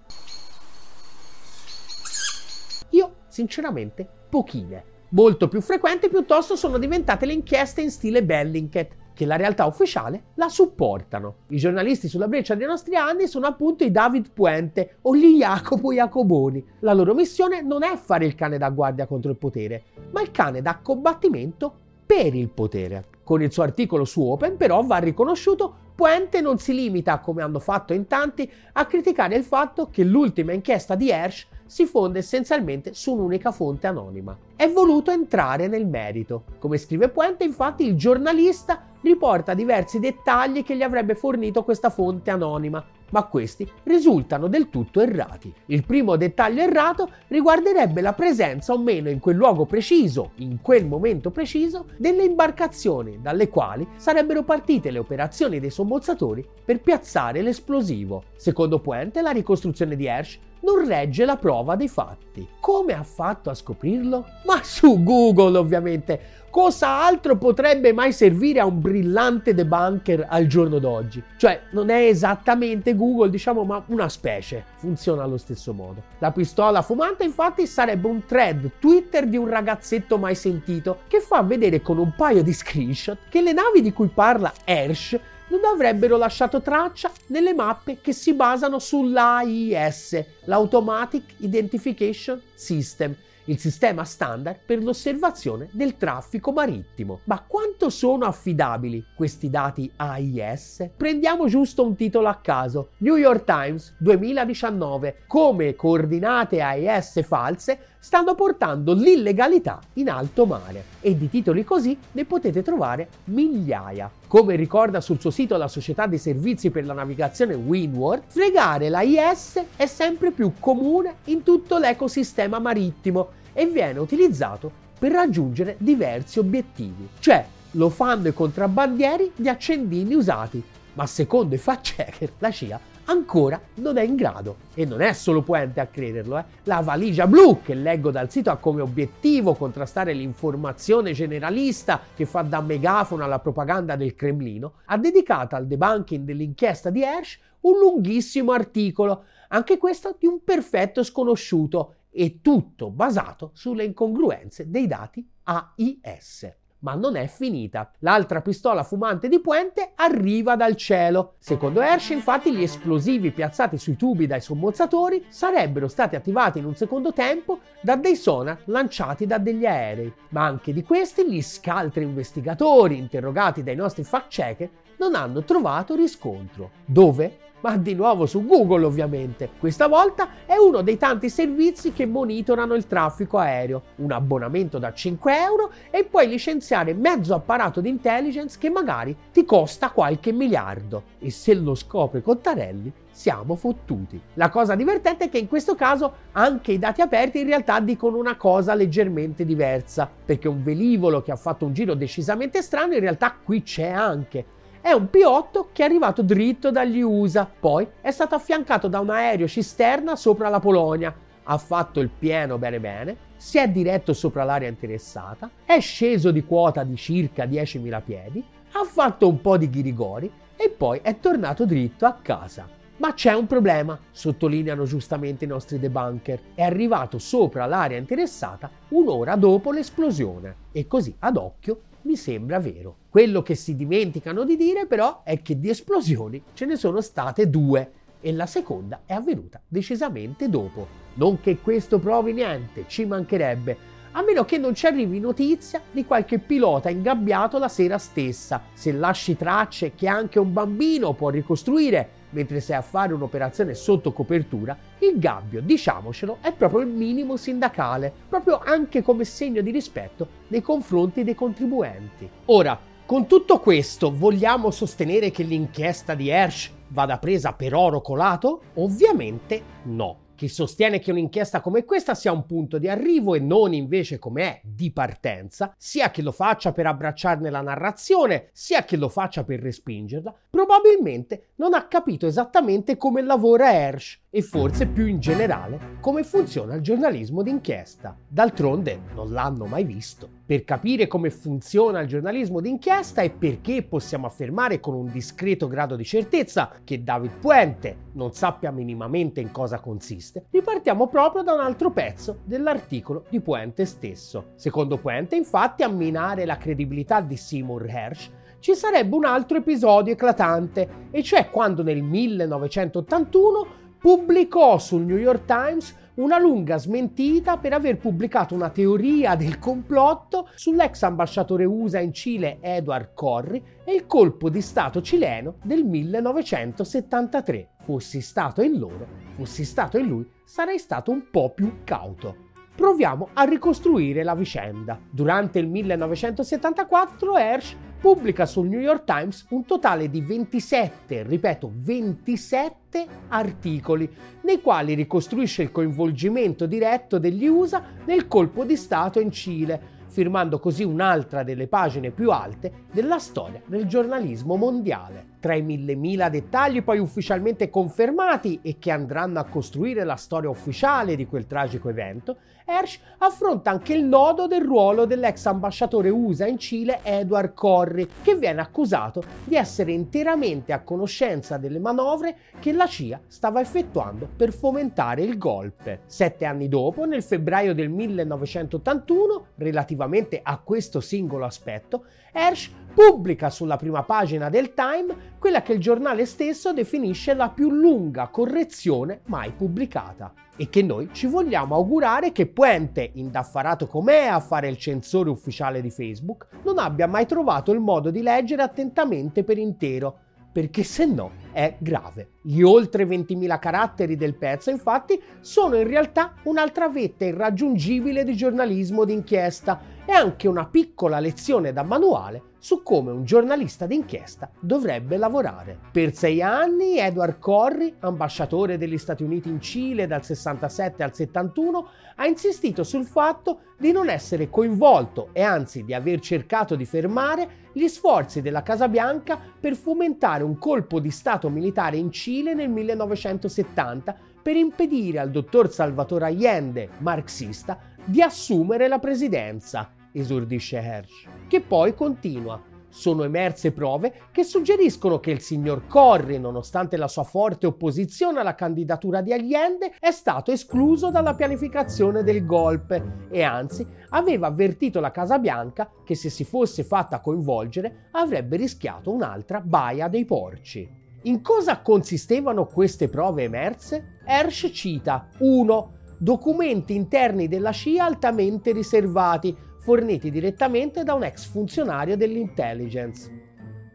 Io, 2.90 3.16
sinceramente, 3.28 4.08
pochine. 4.30 4.98
Molto 5.12 5.48
più 5.48 5.60
frequenti 5.60 6.08
piuttosto 6.08 6.56
sono 6.56 6.78
diventate 6.78 7.26
le 7.26 7.34
inchieste 7.34 7.82
in 7.82 7.90
stile 7.90 8.24
Bellingcat, 8.24 8.96
che 9.16 9.26
la 9.26 9.38
realtà 9.38 9.66
ufficiale 9.66 10.26
la 10.36 10.50
supportano. 10.50 11.38
I 11.48 11.58
giornalisti 11.58 12.08
sulla 12.08 12.28
breccia 12.28 12.54
dei 12.54 12.68
nostri 12.68 12.96
anni 12.96 13.28
sono 13.28 13.48
appunto 13.48 13.84
i 13.84 13.90
David 13.90 14.32
Puente 14.32 14.98
o 15.02 15.16
gli 15.16 15.40
Jacopo 15.40 15.92
Jacoboni. 15.92 16.64
La 16.82 16.94
loro 16.94 17.16
missione 17.16 17.64
non 17.64 17.82
è 17.82 17.96
fare 17.98 18.28
il 18.28 18.36
cane 18.36 18.60
da 18.60 18.70
guardia 18.70 19.08
contro 19.08 19.32
il 19.32 19.38
potere, 19.38 19.86
ma 20.12 20.22
il 20.22 20.30
cane 20.30 20.62
da 20.62 20.78
combattimento 20.78 21.74
per 22.06 22.36
il 22.36 22.50
potere. 22.50 23.06
Con 23.24 23.42
il 23.42 23.52
suo 23.52 23.64
articolo 23.64 24.06
su 24.06 24.22
Open 24.22 24.58
però 24.58 24.84
va 24.84 24.98
riconosciuto 24.98 25.88
Puente 25.96 26.40
non 26.40 26.60
si 26.60 26.74
limita, 26.74 27.20
come 27.20 27.42
hanno 27.42 27.60
fatto 27.60 27.94
in 27.94 28.08
tanti, 28.08 28.50
a 28.72 28.86
criticare 28.86 29.36
il 29.36 29.44
fatto 29.44 29.90
che 29.90 30.06
l'ultima 30.06 30.54
inchiesta 30.54 30.96
di 30.96 31.10
Hersh 31.10 31.48
si 31.70 31.86
fonda 31.86 32.18
essenzialmente 32.18 32.96
su 32.96 33.14
un'unica 33.14 33.52
fonte 33.52 33.86
anonima. 33.86 34.36
È 34.56 34.68
voluto 34.72 35.12
entrare 35.12 35.68
nel 35.68 35.86
merito. 35.86 36.46
Come 36.58 36.80
scrive 36.80 37.10
Puente, 37.10 37.44
infatti, 37.44 37.86
il 37.86 37.96
giornalista 37.96 38.88
riporta 39.02 39.54
diversi 39.54 40.00
dettagli 40.00 40.64
che 40.64 40.76
gli 40.76 40.82
avrebbe 40.82 41.14
fornito 41.14 41.64
questa 41.64 41.92
fonte 41.92 42.32
anonima, 42.32 42.84
ma 43.12 43.24
questi 43.26 43.70
risultano 43.84 44.48
del 44.48 44.70
tutto 44.70 45.00
errati. 45.00 45.54
Il 45.68 45.86
primo 45.86 46.16
dettaglio 46.16 46.64
errato 46.64 47.10
riguarderebbe 47.28 48.02
la 48.02 48.14
presenza 48.14 48.74
o 48.74 48.80
meno 48.80 49.10
in 49.10 49.20
quel 49.20 49.36
luogo 49.36 49.66
preciso, 49.66 50.32
in 50.38 50.62
quel 50.62 50.88
momento 50.88 51.30
preciso, 51.30 51.86
delle 51.98 52.24
imbarcazioni 52.24 53.20
dalle 53.22 53.48
quali 53.48 53.88
sarebbero 53.96 54.42
partite 54.44 54.90
le 54.90 55.00
operazioni 55.00 55.60
dei 55.60 55.70
sommozzatori 55.70 56.46
per 56.66 56.82
piazzare 56.82 57.44
l'esplosivo. 57.44 58.24
Secondo 58.36 58.80
Puente, 58.80 59.22
la 59.22 59.32
ricostruzione 59.32 59.96
di 59.96 60.08
Hersh 60.08 60.40
non 60.62 60.86
regge 60.86 61.26
la 61.26 61.38
prova 61.38 61.76
dei 61.76 61.88
fatti. 61.88 62.48
Come 62.60 62.94
ha 62.94 63.04
fatto 63.04 63.50
a 63.50 63.54
scoprirlo? 63.54 64.26
Ma 64.46 64.62
su 64.64 65.04
Google, 65.04 65.58
ovviamente. 65.58 66.38
Cosa 66.50 67.06
altro 67.06 67.38
potrebbe 67.38 67.94
mai 67.94 68.12
servire 68.12 68.60
a 68.60 68.66
un 68.66 68.82
brillante 68.82 69.54
debunker 69.54 70.26
al 70.28 70.48
giorno 70.48 70.80
d'oggi? 70.80 71.22
Cioè, 71.38 71.62
non 71.72 71.90
è 71.90 72.06
esattamente 72.06 72.96
Google, 72.96 73.30
diciamo, 73.30 73.64
ma 73.64 73.84
una 73.88 74.10
specie. 74.10 74.66
Funziona 74.78 75.24
allo 75.24 75.38
stesso 75.38 75.74
modo. 75.74 76.02
La 76.18 76.32
pistola 76.32 76.82
fumante, 76.82 77.24
infatti, 77.24 77.68
sarebbe 77.68 78.08
un 78.08 78.26
thread 78.26 78.72
Twitter 78.80 79.28
di 79.28 79.38
un 79.38 79.48
ragazzetto 79.48 80.18
mai 80.18 80.34
sentito 80.34 81.02
che 81.08 81.20
fa 81.20 81.44
vedere 81.44 81.82
con 81.82 82.00
un 82.00 82.14
paio 82.16 82.42
di 82.42 82.54
screenshot 82.54 83.18
che 83.30 83.42
le 83.42 83.54
navi 83.54 83.82
di 83.82 83.94
cui 83.94 84.08
parla 84.08 84.52
Hersh 84.64 85.20
non 85.50 85.62
avrebbero 85.72 86.18
lasciato 86.18 86.62
traccia 86.62 87.12
nelle 87.28 87.54
mappe 87.54 88.00
che 88.02 88.14
si 88.14 88.34
basano 88.34 88.80
sull'AIS, 88.80 90.26
l'Automatic 90.46 91.36
Identification 91.38 92.42
System, 92.54 93.16
il 93.46 93.58
sistema 93.58 94.04
standard 94.04 94.60
per 94.64 94.84
l'osservazione 94.84 95.70
del 95.72 95.98
traffico 95.98 96.52
marittimo. 96.52 97.22
Ma 97.24 97.44
quanto 97.46 97.90
sono 97.90 98.26
affidabili 98.26 99.04
questi 99.16 99.50
dati 99.50 99.92
AIS? 99.96 100.92
Prendiamo 100.96 101.48
giusto 101.48 101.84
un 101.84 101.96
titolo 101.96 102.28
a 102.28 102.36
caso. 102.36 102.90
New 102.98 103.16
York 103.16 103.46
Times 103.46 103.96
2019. 103.98 105.24
Come 105.26 105.76
coordinate 105.76 106.62
AIS 106.62 107.24
false 107.26 107.98
stanno 108.00 108.34
portando 108.34 108.94
l'illegalità 108.94 109.80
in 109.94 110.10
alto 110.10 110.46
mare. 110.46 110.86
E 111.02 111.18
di 111.18 111.30
titoli 111.30 111.64
così 111.64 111.98
ne 112.14 112.26
potete 112.26 112.64
trovare 112.64 113.10
migliaia. 113.26 114.10
Come 114.28 114.56
ricorda 114.56 115.02
sul 115.02 115.20
suo 115.20 115.30
sito 115.30 115.58
la 115.58 115.68
società 115.68 116.08
dei 116.08 116.18
servizi 116.18 116.70
per 116.70 116.86
la 116.86 116.94
navigazione 116.94 117.54
Windward, 117.54 118.24
fregare 118.28 118.90
l'AIS 118.90 119.62
è 119.76 119.86
sempre 119.86 120.32
più 120.32 120.54
comune 120.60 121.16
in 121.26 121.44
tutto 121.44 121.78
l'ecosistema 121.78 122.60
marittimo 122.60 123.30
e 123.54 123.66
viene 123.66 124.00
utilizzato 124.00 124.72
per 124.98 125.12
raggiungere 125.12 125.76
diversi 125.80 126.40
obiettivi. 126.40 127.08
Cioè, 127.20 127.46
lo 127.72 127.90
fanno 127.90 128.28
i 128.30 128.34
contrabbandieri 128.34 129.32
di 129.36 129.48
accendini 129.48 130.14
usati, 130.14 130.64
ma 130.94 131.06
secondo 131.06 131.56
i 131.56 131.60
fact 131.60 131.96
checker 131.96 132.32
la 132.40 132.52
CIA 132.52 132.89
ancora 133.10 133.60
non 133.76 133.98
è 133.98 134.04
in 134.04 134.16
grado. 134.16 134.68
E 134.74 134.86
non 134.86 135.02
è 135.02 135.14
solo 135.14 135.42
Puente 135.42 135.80
a 135.80 135.88
crederlo, 135.88 136.38
eh. 136.38 136.44
la 136.64 136.80
valigia 136.80 137.28
blu, 137.28 137.62
che 137.62 137.74
leggo 137.74 138.12
dal 138.12 138.30
sito, 138.30 138.50
ha 138.50 138.58
come 138.58 138.82
obiettivo 138.82 139.56
contrastare 139.56 140.14
l'informazione 140.14 141.12
generalista 141.12 142.00
che 142.16 142.26
fa 142.26 142.42
da 142.42 142.62
megafono 142.62 143.24
alla 143.24 143.40
propaganda 143.40 143.96
del 143.96 144.16
Cremlino, 144.16 144.74
ha 144.86 144.98
dedicato 144.98 145.56
al 145.56 145.68
debunking 145.68 146.24
dell'inchiesta 146.24 146.90
di 146.90 147.04
Hersh 147.04 147.40
un 147.62 147.78
lunghissimo 147.80 148.52
articolo, 148.52 149.24
anche 149.50 149.78
questo 149.78 150.16
di 150.18 150.28
un 150.28 150.44
perfetto 150.44 151.04
sconosciuto, 151.04 151.96
e 152.12 152.40
tutto 152.42 152.90
basato 152.90 153.52
sulle 153.54 153.84
incongruenze 153.84 154.70
dei 154.70 154.88
dati 154.88 155.28
AIS. 155.44 156.69
Ma 156.80 156.96
non 156.96 157.16
è 157.16 157.28
finita. 157.28 157.92
L'altra 158.00 158.42
pistola 158.42 158.84
fumante 158.84 159.28
di 159.28 159.40
Puente 159.42 159.92
arriva 159.96 160.56
dal 160.56 160.76
cielo. 160.76 161.34
Secondo 161.40 161.82
Hershey, 161.82 162.16
infatti, 162.16 162.54
gli 162.54 162.64
esplosivi 162.64 163.32
piazzati 163.32 163.78
sui 163.78 163.98
tubi 163.98 164.28
dai 164.28 164.42
sommozzatori 164.42 165.26
sarebbero 165.28 165.88
stati 165.88 166.16
attivati 166.16 166.60
in 166.60 166.66
un 166.66 166.76
secondo 166.76 167.12
tempo 167.12 167.60
da 167.82 167.96
dei 167.96 168.16
sonar 168.16 168.60
lanciati 168.66 169.26
da 169.26 169.38
degli 169.38 169.66
aerei. 169.66 170.14
Ma 170.30 170.46
anche 170.46 170.72
di 170.72 170.84
questi, 170.84 171.30
gli 171.30 171.42
scaltri 171.42 172.04
investigatori 172.04 172.98
interrogati 172.98 173.62
dai 173.62 173.76
nostri 173.76 174.04
fact 174.04 174.30
checker 174.30 174.70
non 175.00 175.16
hanno 175.16 175.44
trovato 175.44 175.96
riscontro. 175.96 176.72
Dove? 176.86 177.48
ma 177.62 177.78
di 177.78 177.94
nuovo 177.94 178.26
su 178.26 178.46
Google 178.46 178.86
ovviamente. 178.86 179.50
Questa 179.60 179.88
volta 179.88 180.30
è 180.46 180.56
uno 180.56 180.82
dei 180.82 180.98
tanti 180.98 181.30
servizi 181.30 181.92
che 181.92 182.06
monitorano 182.06 182.74
il 182.74 182.88
traffico 182.88 183.38
aereo, 183.38 183.82
un 183.96 184.12
abbonamento 184.12 184.78
da 184.78 184.94
5 184.94 185.42
euro 185.42 185.72
e 185.90 186.04
puoi 186.04 186.28
licenziare 186.28 186.94
mezzo 186.94 187.34
apparato 187.34 187.82
di 187.82 187.90
intelligence 187.90 188.58
che 188.58 188.70
magari 188.70 189.16
ti 189.32 189.46
costa 189.46 189.92
qualche 189.92 190.32
miliardo. 190.32 191.04
E 191.20 191.32
se 191.32 191.54
lo 191.54 191.76
scopre 191.76 192.22
Cottarelli, 192.22 192.92
siamo 193.12 193.56
fottuti. 193.56 194.20
La 194.36 194.50
cosa 194.50 194.76
divertente 194.76 195.26
è 195.26 195.30
che 195.30 195.40
in 195.40 195.50
questo 195.50 195.76
caso 195.76 196.14
anche 196.32 196.72
i 196.72 196.80
dati 196.80 197.02
aperti 197.02 197.42
in 197.42 197.48
realtà 197.48 197.82
dicono 197.82 198.18
una 198.18 198.38
cosa 198.38 198.74
leggermente 198.74 199.44
diversa, 199.44 200.10
perché 200.26 200.48
un 200.48 200.64
velivolo 200.64 201.22
che 201.22 201.34
ha 201.34 201.36
fatto 201.36 201.66
un 201.66 201.74
giro 201.74 201.96
decisamente 201.96 202.62
strano 202.62 202.94
in 202.94 203.02
realtà 203.02 203.36
qui 203.44 203.62
c'è 203.62 203.90
anche 203.90 204.46
è 204.82 204.92
un 204.92 205.08
P8 205.12 205.68
che 205.74 205.84
è 205.84 205.86
arrivato 205.86 206.22
dritto 206.22 206.72
dagli 206.72 207.02
USA, 207.02 207.50
poi 207.60 207.88
è 208.02 208.12
stato 208.12 208.36
affiancato 208.36 208.88
da 208.88 209.00
un 209.00 209.10
aereo 209.10 209.48
cisterna 209.48 210.16
sopra 210.16 210.50
la 210.50 210.60
Polonia, 210.60 211.14
ha 211.44 211.58
fatto 211.58 212.00
il 212.00 212.10
pieno 212.10 212.58
bene 212.58 212.80
bene, 212.80 213.18
si 213.36 213.58
è 213.58 213.68
diretto 213.70 214.14
sopra 214.14 214.44
l'area 214.44 214.70
interessata, 214.70 215.50
è 215.66 215.80
sceso 215.80 216.32
di 216.32 216.46
quota 216.46 216.84
di 216.84 216.96
circa 216.96 217.46
10.000 217.46 218.02
piedi, 218.04 218.44
ha 218.74 218.84
fatto 218.84 219.28
un 219.28 219.42
po' 219.42 219.58
di 219.58 219.70
ghirigori 219.70 220.32
e 220.56 220.70
poi 220.70 221.00
è 221.02 221.20
tornato 221.20 221.66
dritto 221.66 222.06
a 222.06 222.18
casa. 222.22 222.68
Ma 222.98 223.14
c'è 223.14 223.34
un 223.34 223.48
problema, 223.48 223.98
sottolineano 224.12 224.84
giustamente 224.84 225.46
i 225.46 225.48
nostri 225.48 225.80
debunker. 225.80 226.40
È 226.54 226.64
arrivato 226.64 227.18
sopra 227.18 227.66
l'area 227.66 227.98
interessata 227.98 228.70
un'ora 228.90 229.38
dopo 229.38 229.72
l'esplosione 229.72 230.56
e 230.74 230.86
così 230.86 231.16
ad 231.20 231.38
occhio 231.38 231.82
mi 232.02 232.18
sembra 232.18 232.60
vero. 232.60 232.99
Quello 233.10 233.42
che 233.42 233.56
si 233.56 233.76
dimenticano 233.76 234.44
di 234.44 234.56
dire 234.56 234.86
però 234.86 235.24
è 235.24 235.42
che 235.42 235.60
di 235.60 235.68
esplosioni 235.68 236.44
ce 236.54 236.66
ne 236.66 236.76
sono 236.76 237.02
state 237.02 237.50
due 237.50 237.92
e 238.22 238.32
la 238.32 238.46
seconda 238.46 239.02
è 239.06 239.14
avvenuta 239.14 239.60
decisamente 239.68 240.48
dopo. 240.48 240.88
Non 241.16 241.40
che 241.42 241.58
questo 241.58 241.98
provi 241.98 242.34
niente, 242.34 242.86
ci 242.88 243.06
mancherebbe, 243.06 243.78
a 244.12 244.22
meno 244.22 244.46
che 244.46 244.60
non 244.60 244.76
ci 244.76 244.86
arrivi 244.86 245.20
notizia 245.20 245.82
di 245.92 246.06
qualche 246.06 246.38
pilota 246.38 246.90
ingabbiato 246.90 247.58
la 247.58 247.68
sera 247.68 247.98
stessa. 247.98 248.62
Se 248.74 248.92
lasci 248.92 249.36
tracce 249.36 249.96
che 249.96 250.08
anche 250.08 250.38
un 250.38 250.54
bambino 250.54 251.14
può 251.14 251.30
ricostruire 251.30 252.18
mentre 252.32 252.60
sei 252.60 252.76
a 252.76 252.82
fare 252.82 253.14
un'operazione 253.14 253.74
sotto 253.74 254.12
copertura, 254.12 254.78
il 255.00 255.18
gabbio, 255.18 255.62
diciamocelo, 255.62 256.38
è 256.42 256.54
proprio 256.54 256.82
il 256.82 256.88
minimo 256.88 257.38
sindacale, 257.38 258.14
proprio 258.30 258.60
anche 258.60 259.02
come 259.02 259.24
segno 259.24 259.62
di 259.62 259.72
rispetto 259.72 260.28
nei 260.50 260.62
confronti 260.62 261.24
dei 261.24 261.34
contribuenti. 261.34 262.30
Ora, 262.46 262.89
con 263.10 263.26
tutto 263.26 263.60
questo, 263.60 264.16
vogliamo 264.16 264.70
sostenere 264.70 265.32
che 265.32 265.42
l'inchiesta 265.42 266.14
di 266.14 266.30
Hersh 266.30 266.72
vada 266.90 267.18
presa 267.18 267.54
per 267.54 267.74
oro 267.74 268.02
colato? 268.02 268.62
Ovviamente 268.76 269.64
no. 269.86 270.28
Chi 270.36 270.48
sostiene 270.48 271.00
che 271.00 271.10
un'inchiesta 271.10 271.60
come 271.60 271.86
questa 271.86 272.14
sia 272.14 272.32
un 272.32 272.46
punto 272.46 272.78
di 272.78 272.88
arrivo 272.88 273.34
e 273.34 273.40
non 273.40 273.74
invece 273.74 274.20
come 274.20 274.44
è 274.44 274.62
di 274.64 274.92
partenza, 274.92 275.74
sia 275.76 276.12
che 276.12 276.22
lo 276.22 276.32
faccia 276.32 276.72
per 276.72 276.86
abbracciarne 276.86 277.50
la 277.50 277.62
narrazione, 277.62 278.50
sia 278.54 278.84
che 278.84 278.96
lo 278.96 279.10
faccia 279.10 279.44
per 279.44 279.60
respingerla, 279.60 280.32
probabilmente 280.48 281.54
non 281.56 281.74
ha 281.74 281.88
capito 281.88 282.28
esattamente 282.28 282.96
come 282.96 283.24
lavora 283.24 283.74
Hersh 283.74 284.20
e 284.30 284.44
forse 284.44 284.86
più 284.86 285.08
in 285.08 285.20
generale 285.20 285.98
come 286.00 286.24
funziona 286.24 286.76
il 286.76 286.82
giornalismo 286.82 287.42
d'inchiesta. 287.42 288.16
D'altronde 288.28 289.02
non 289.16 289.32
l'hanno 289.32 289.66
mai 289.66 289.84
visto. 289.84 290.39
Per 290.50 290.64
capire 290.64 291.06
come 291.06 291.30
funziona 291.30 292.00
il 292.00 292.08
giornalismo 292.08 292.60
d'inchiesta 292.60 293.22
e 293.22 293.30
perché 293.30 293.84
possiamo 293.84 294.26
affermare 294.26 294.80
con 294.80 294.96
un 294.96 295.12
discreto 295.12 295.68
grado 295.68 295.96
di 295.96 296.04
certezza 296.04 296.72
che 296.84 297.04
David 297.04 297.34
Puente 297.40 297.96
non 298.14 298.34
sappia 298.34 298.72
minimamente 298.72 299.42
in 299.42 299.52
cosa 299.52 299.80
consiste, 299.80 300.48
ripartiamo 300.50 301.08
proprio 301.08 301.44
da 301.44 301.54
un 301.54 301.60
altro 301.60 301.92
pezzo 301.92 302.40
dell'articolo 302.46 303.26
di 303.30 303.42
Puente 303.42 303.86
stesso. 303.86 304.54
Secondo 304.56 304.98
Puente, 304.98 305.36
infatti, 305.36 305.84
a 305.84 305.88
minare 305.88 306.46
la 306.46 306.58
credibilità 306.58 307.22
di 307.22 307.38
Seymour 307.38 307.86
Hersh 307.88 308.32
ci 308.58 308.74
sarebbe 308.74 309.16
un 309.16 309.26
altro 309.26 309.58
episodio 309.58 310.14
eclatante, 310.14 311.10
e 311.12 311.22
cioè 311.22 311.52
quando 311.52 311.84
nel 311.84 312.02
1981 312.02 313.68
pubblicò 314.00 314.80
sul 314.80 315.04
New 315.04 315.18
York 315.18 315.46
Times 315.46 315.96
una 316.20 316.38
lunga 316.38 316.78
smentita 316.78 317.58
per 317.58 317.74
aver 317.74 317.98
pubblicato 317.98 318.54
una 318.54 318.70
teoria 318.70 319.36
del 319.36 319.58
complotto 319.58 320.50
sull'ex 320.54 321.04
ambasciatore 321.04 321.64
USA 321.64 322.00
in 322.00 322.14
Cile 322.14 322.58
Edward 322.62 323.14
Corry 323.14 323.64
e 323.86 323.94
il 323.94 324.06
colpo 324.06 324.50
di 324.50 324.62
Stato 324.62 325.02
cileno 325.02 325.56
del 325.64 325.86
1973. 325.86 327.70
Fossi 327.80 328.20
stato 328.20 328.62
in 328.62 328.78
loro, 328.78 329.08
fossi 329.32 329.64
stato 329.64 329.98
in 329.98 330.08
lui, 330.08 330.30
sarei 330.44 330.78
stato 330.78 331.12
un 331.12 331.30
po' 331.32 331.52
più 331.52 331.80
cauto. 331.86 332.48
Proviamo 332.76 333.30
a 333.34 333.44
ricostruire 333.44 334.24
la 334.24 334.36
vicenda. 334.36 335.00
Durante 335.10 335.60
il 335.60 335.68
1974 335.68 337.38
Hersh 337.38 337.76
pubblica 338.00 338.46
sul 338.46 338.68
New 338.68 338.80
York 338.80 339.04
Times 339.04 339.46
un 339.50 339.66
totale 339.66 340.10
di 340.10 340.22
27, 340.22 341.24
ripeto 341.24 341.70
27 341.74 343.06
articoli, 343.28 344.10
nei 344.42 344.62
quali 344.62 344.94
ricostruisce 344.94 345.64
il 345.64 345.72
coinvolgimento 345.72 346.66
diretto 346.66 347.20
degli 347.20 347.46
USA 347.46 347.84
nel 348.06 348.28
colpo 348.28 348.64
di 348.64 348.78
Stato 348.78 349.20
in 349.20 349.32
Cile, 349.32 349.98
firmando 350.08 350.60
così 350.60 350.84
un'altra 350.84 351.44
delle 351.44 351.68
pagine 351.68 352.12
più 352.12 352.32
alte 352.32 352.86
della 352.92 353.20
storia 353.20 353.62
del 353.66 353.86
giornalismo 353.86 354.56
mondiale. 354.56 355.28
Tra 355.40 355.54
i 355.54 355.62
mille 355.62 355.96
mila 355.96 356.30
dettagli 356.30 356.82
poi 356.84 357.00
ufficialmente 357.00 357.70
confermati 357.70 358.60
e 358.62 358.78
che 358.80 358.92
andranno 358.92 359.40
a 359.40 359.46
costruire 359.46 360.04
la 360.04 360.16
storia 360.16 360.50
ufficiale 360.50 361.16
di 361.16 361.28
quel 361.28 361.48
tragico 361.48 361.90
evento, 361.90 362.38
Hersh 362.70 363.00
affronta 363.18 363.72
anche 363.72 363.94
il 363.94 364.04
nodo 364.04 364.46
del 364.46 364.62
ruolo 364.62 365.06
dell'ex 365.06 365.44
ambasciatore 365.48 366.10
USA 366.10 366.46
in 366.46 366.60
Cile 366.60 367.00
Edward 367.02 367.56
Corry, 367.56 368.08
che 368.22 368.36
viene 368.36 368.62
accusato 368.62 369.24
di 369.44 369.56
essere 369.56 369.92
interamente 369.92 370.72
a 370.72 370.84
conoscenza 370.84 371.58
delle 371.58 371.80
manovre 371.80 372.38
che 372.60 372.72
la 372.72 372.86
CIA 372.86 373.22
stava 373.26 373.60
effettuando 373.60 374.30
per 374.36 374.54
fomentare 374.54 375.24
il 375.24 375.40
golpe. 375.40 376.02
Sette 376.06 376.46
anni 376.46 376.70
dopo, 376.70 377.06
nel 377.06 377.24
febbraio 377.24 377.74
del 377.74 377.90
1981, 377.90 379.46
relativamente 379.56 380.40
a 380.42 380.60
questo 380.60 381.00
singolo 381.00 381.46
aspetto, 381.46 382.06
Hersh 382.32 382.72
pubblica 382.94 383.50
sulla 383.50 383.78
prima 383.78 384.04
pagina 384.04 384.50
del 384.50 384.76
Time 384.76 385.38
quella 385.40 385.64
che 385.64 385.74
il 385.74 385.80
giornale 385.80 386.28
stesso 386.28 386.72
definisce 386.74 387.34
la 387.34 387.50
più 387.50 387.72
lunga 387.72 388.28
correzione 388.28 389.22
mai 389.26 389.52
pubblicata 389.52 390.34
e 390.60 390.68
che 390.68 390.84
noi 390.84 391.08
ci 391.14 391.26
vogliamo 391.26 391.74
augurare 391.76 392.34
che 392.34 392.46
Puente, 392.46 393.12
indaffarato 393.14 393.88
com'è 393.88 394.26
a 394.26 394.42
fare 394.42 394.68
il 394.68 394.76
censore 394.76 395.30
ufficiale 395.30 395.80
di 395.80 395.90
Facebook, 395.90 396.48
non 396.66 396.80
abbia 396.80 397.08
mai 397.08 397.26
trovato 397.26 397.72
il 397.72 397.80
modo 397.80 398.12
di 398.12 398.22
leggere 398.22 398.62
attentamente 398.62 399.46
per 399.46 399.58
intero, 399.58 400.18
perché 400.52 400.84
se 400.84 401.06
no 401.06 401.32
è 401.54 401.76
grave. 401.78 402.32
Gli 402.42 402.62
oltre 402.62 403.06
20.000 403.06 403.58
caratteri 403.58 404.18
del 404.18 404.36
pezzo, 404.36 404.70
infatti, 404.70 405.18
sono 405.40 405.78
in 405.78 405.88
realtà 405.88 406.34
un'altra 406.44 406.90
vetta 406.90 407.24
irraggiungibile 407.24 408.26
di 408.26 408.36
giornalismo 408.36 409.06
d'inchiesta 409.06 409.80
e 410.10 410.12
anche 410.12 410.48
una 410.48 410.66
piccola 410.66 411.20
lezione 411.20 411.72
da 411.72 411.84
manuale 411.84 412.54
su 412.58 412.82
come 412.82 413.12
un 413.12 413.26
giornalista 413.26 413.86
d'inchiesta 413.86 414.50
dovrebbe 414.60 415.18
lavorare. 415.18 415.78
Per 415.92 416.16
sei 416.16 416.42
anni 416.42 416.98
Edward 416.98 417.38
Corry, 417.38 417.94
ambasciatore 418.00 418.80
degli 418.80 418.98
Stati 418.98 419.22
Uniti 419.22 419.50
in 419.50 419.62
Cile 419.62 420.08
dal 420.08 420.26
67 420.26 421.04
al 421.04 421.14
71, 421.14 421.88
ha 422.16 422.26
insistito 422.26 422.84
sul 422.84 423.06
fatto 423.06 423.60
di 423.78 423.92
non 423.92 424.10
essere 424.10 424.50
coinvolto 424.50 425.30
e 425.32 425.44
anzi 425.44 425.84
di 425.84 425.94
aver 425.94 426.20
cercato 426.22 426.76
di 426.76 426.86
fermare 426.86 427.68
gli 427.72 427.88
sforzi 427.88 428.42
della 428.42 428.64
Casa 428.64 428.88
Bianca 428.88 429.40
per 429.60 429.76
fomentare 429.76 430.42
un 430.42 430.58
colpo 430.58 431.00
di 431.00 431.12
Stato 431.12 431.52
militare 431.52 431.98
in 431.98 432.12
Cile 432.12 432.56
nel 432.56 432.70
1970 432.70 434.16
per 434.42 434.56
impedire 434.56 435.20
al 435.20 435.30
dottor 435.30 435.72
Salvatore 435.72 436.26
Allende, 436.26 436.90
marxista, 436.98 437.78
di 438.04 438.24
assumere 438.24 438.88
la 438.88 438.98
presidenza 438.98 439.92
esordisce 440.20 440.78
Hersh, 440.78 441.28
che 441.48 441.62
poi 441.62 441.94
continua. 441.94 442.62
Sono 442.92 443.24
emerse 443.24 443.72
prove 443.72 444.14
che 444.32 444.44
suggeriscono 444.44 445.20
che 445.20 445.30
il 445.30 445.42
signor 445.42 445.86
Corri, 445.86 446.40
nonostante 446.40 446.98
la 446.98 447.08
sua 447.08 447.24
forte 447.24 447.68
opposizione 447.68 448.40
alla 448.40 448.56
candidatura 448.56 449.22
di 449.22 449.32
Allende, 449.32 449.94
è 450.00 450.10
stato 450.10 450.52
escluso 450.52 451.12
dalla 451.12 451.36
pianificazione 451.36 452.24
del 452.24 452.46
golpe 452.48 453.28
e 453.30 453.44
anzi 453.44 453.86
aveva 454.10 454.48
avvertito 454.48 455.00
la 455.00 455.12
Casa 455.12 455.38
Bianca 455.38 455.92
che 456.04 456.16
se 456.16 456.32
si 456.32 456.44
fosse 456.44 456.84
fatta 456.84 457.20
coinvolgere 457.20 458.08
avrebbe 458.12 458.58
rischiato 458.58 459.12
un'altra 459.12 459.62
baia 459.62 460.08
dei 460.08 460.26
porci. 460.26 460.98
In 461.24 461.42
cosa 461.42 461.82
consistevano 461.82 462.66
queste 462.66 463.10
prove 463.10 463.44
emerse? 463.44 464.20
Hersh 464.26 464.70
cita 464.74 465.28
1. 465.40 465.94
Documenti 466.18 466.96
interni 466.96 467.48
della 467.48 467.72
CIA 467.72 468.06
altamente 468.06 468.72
riservati, 468.72 469.56
forniti 469.80 470.30
direttamente 470.30 471.04
da 471.04 471.14
un 471.14 471.24
ex 471.24 471.46
funzionario 471.46 472.16
dell'intelligence. 472.16 473.48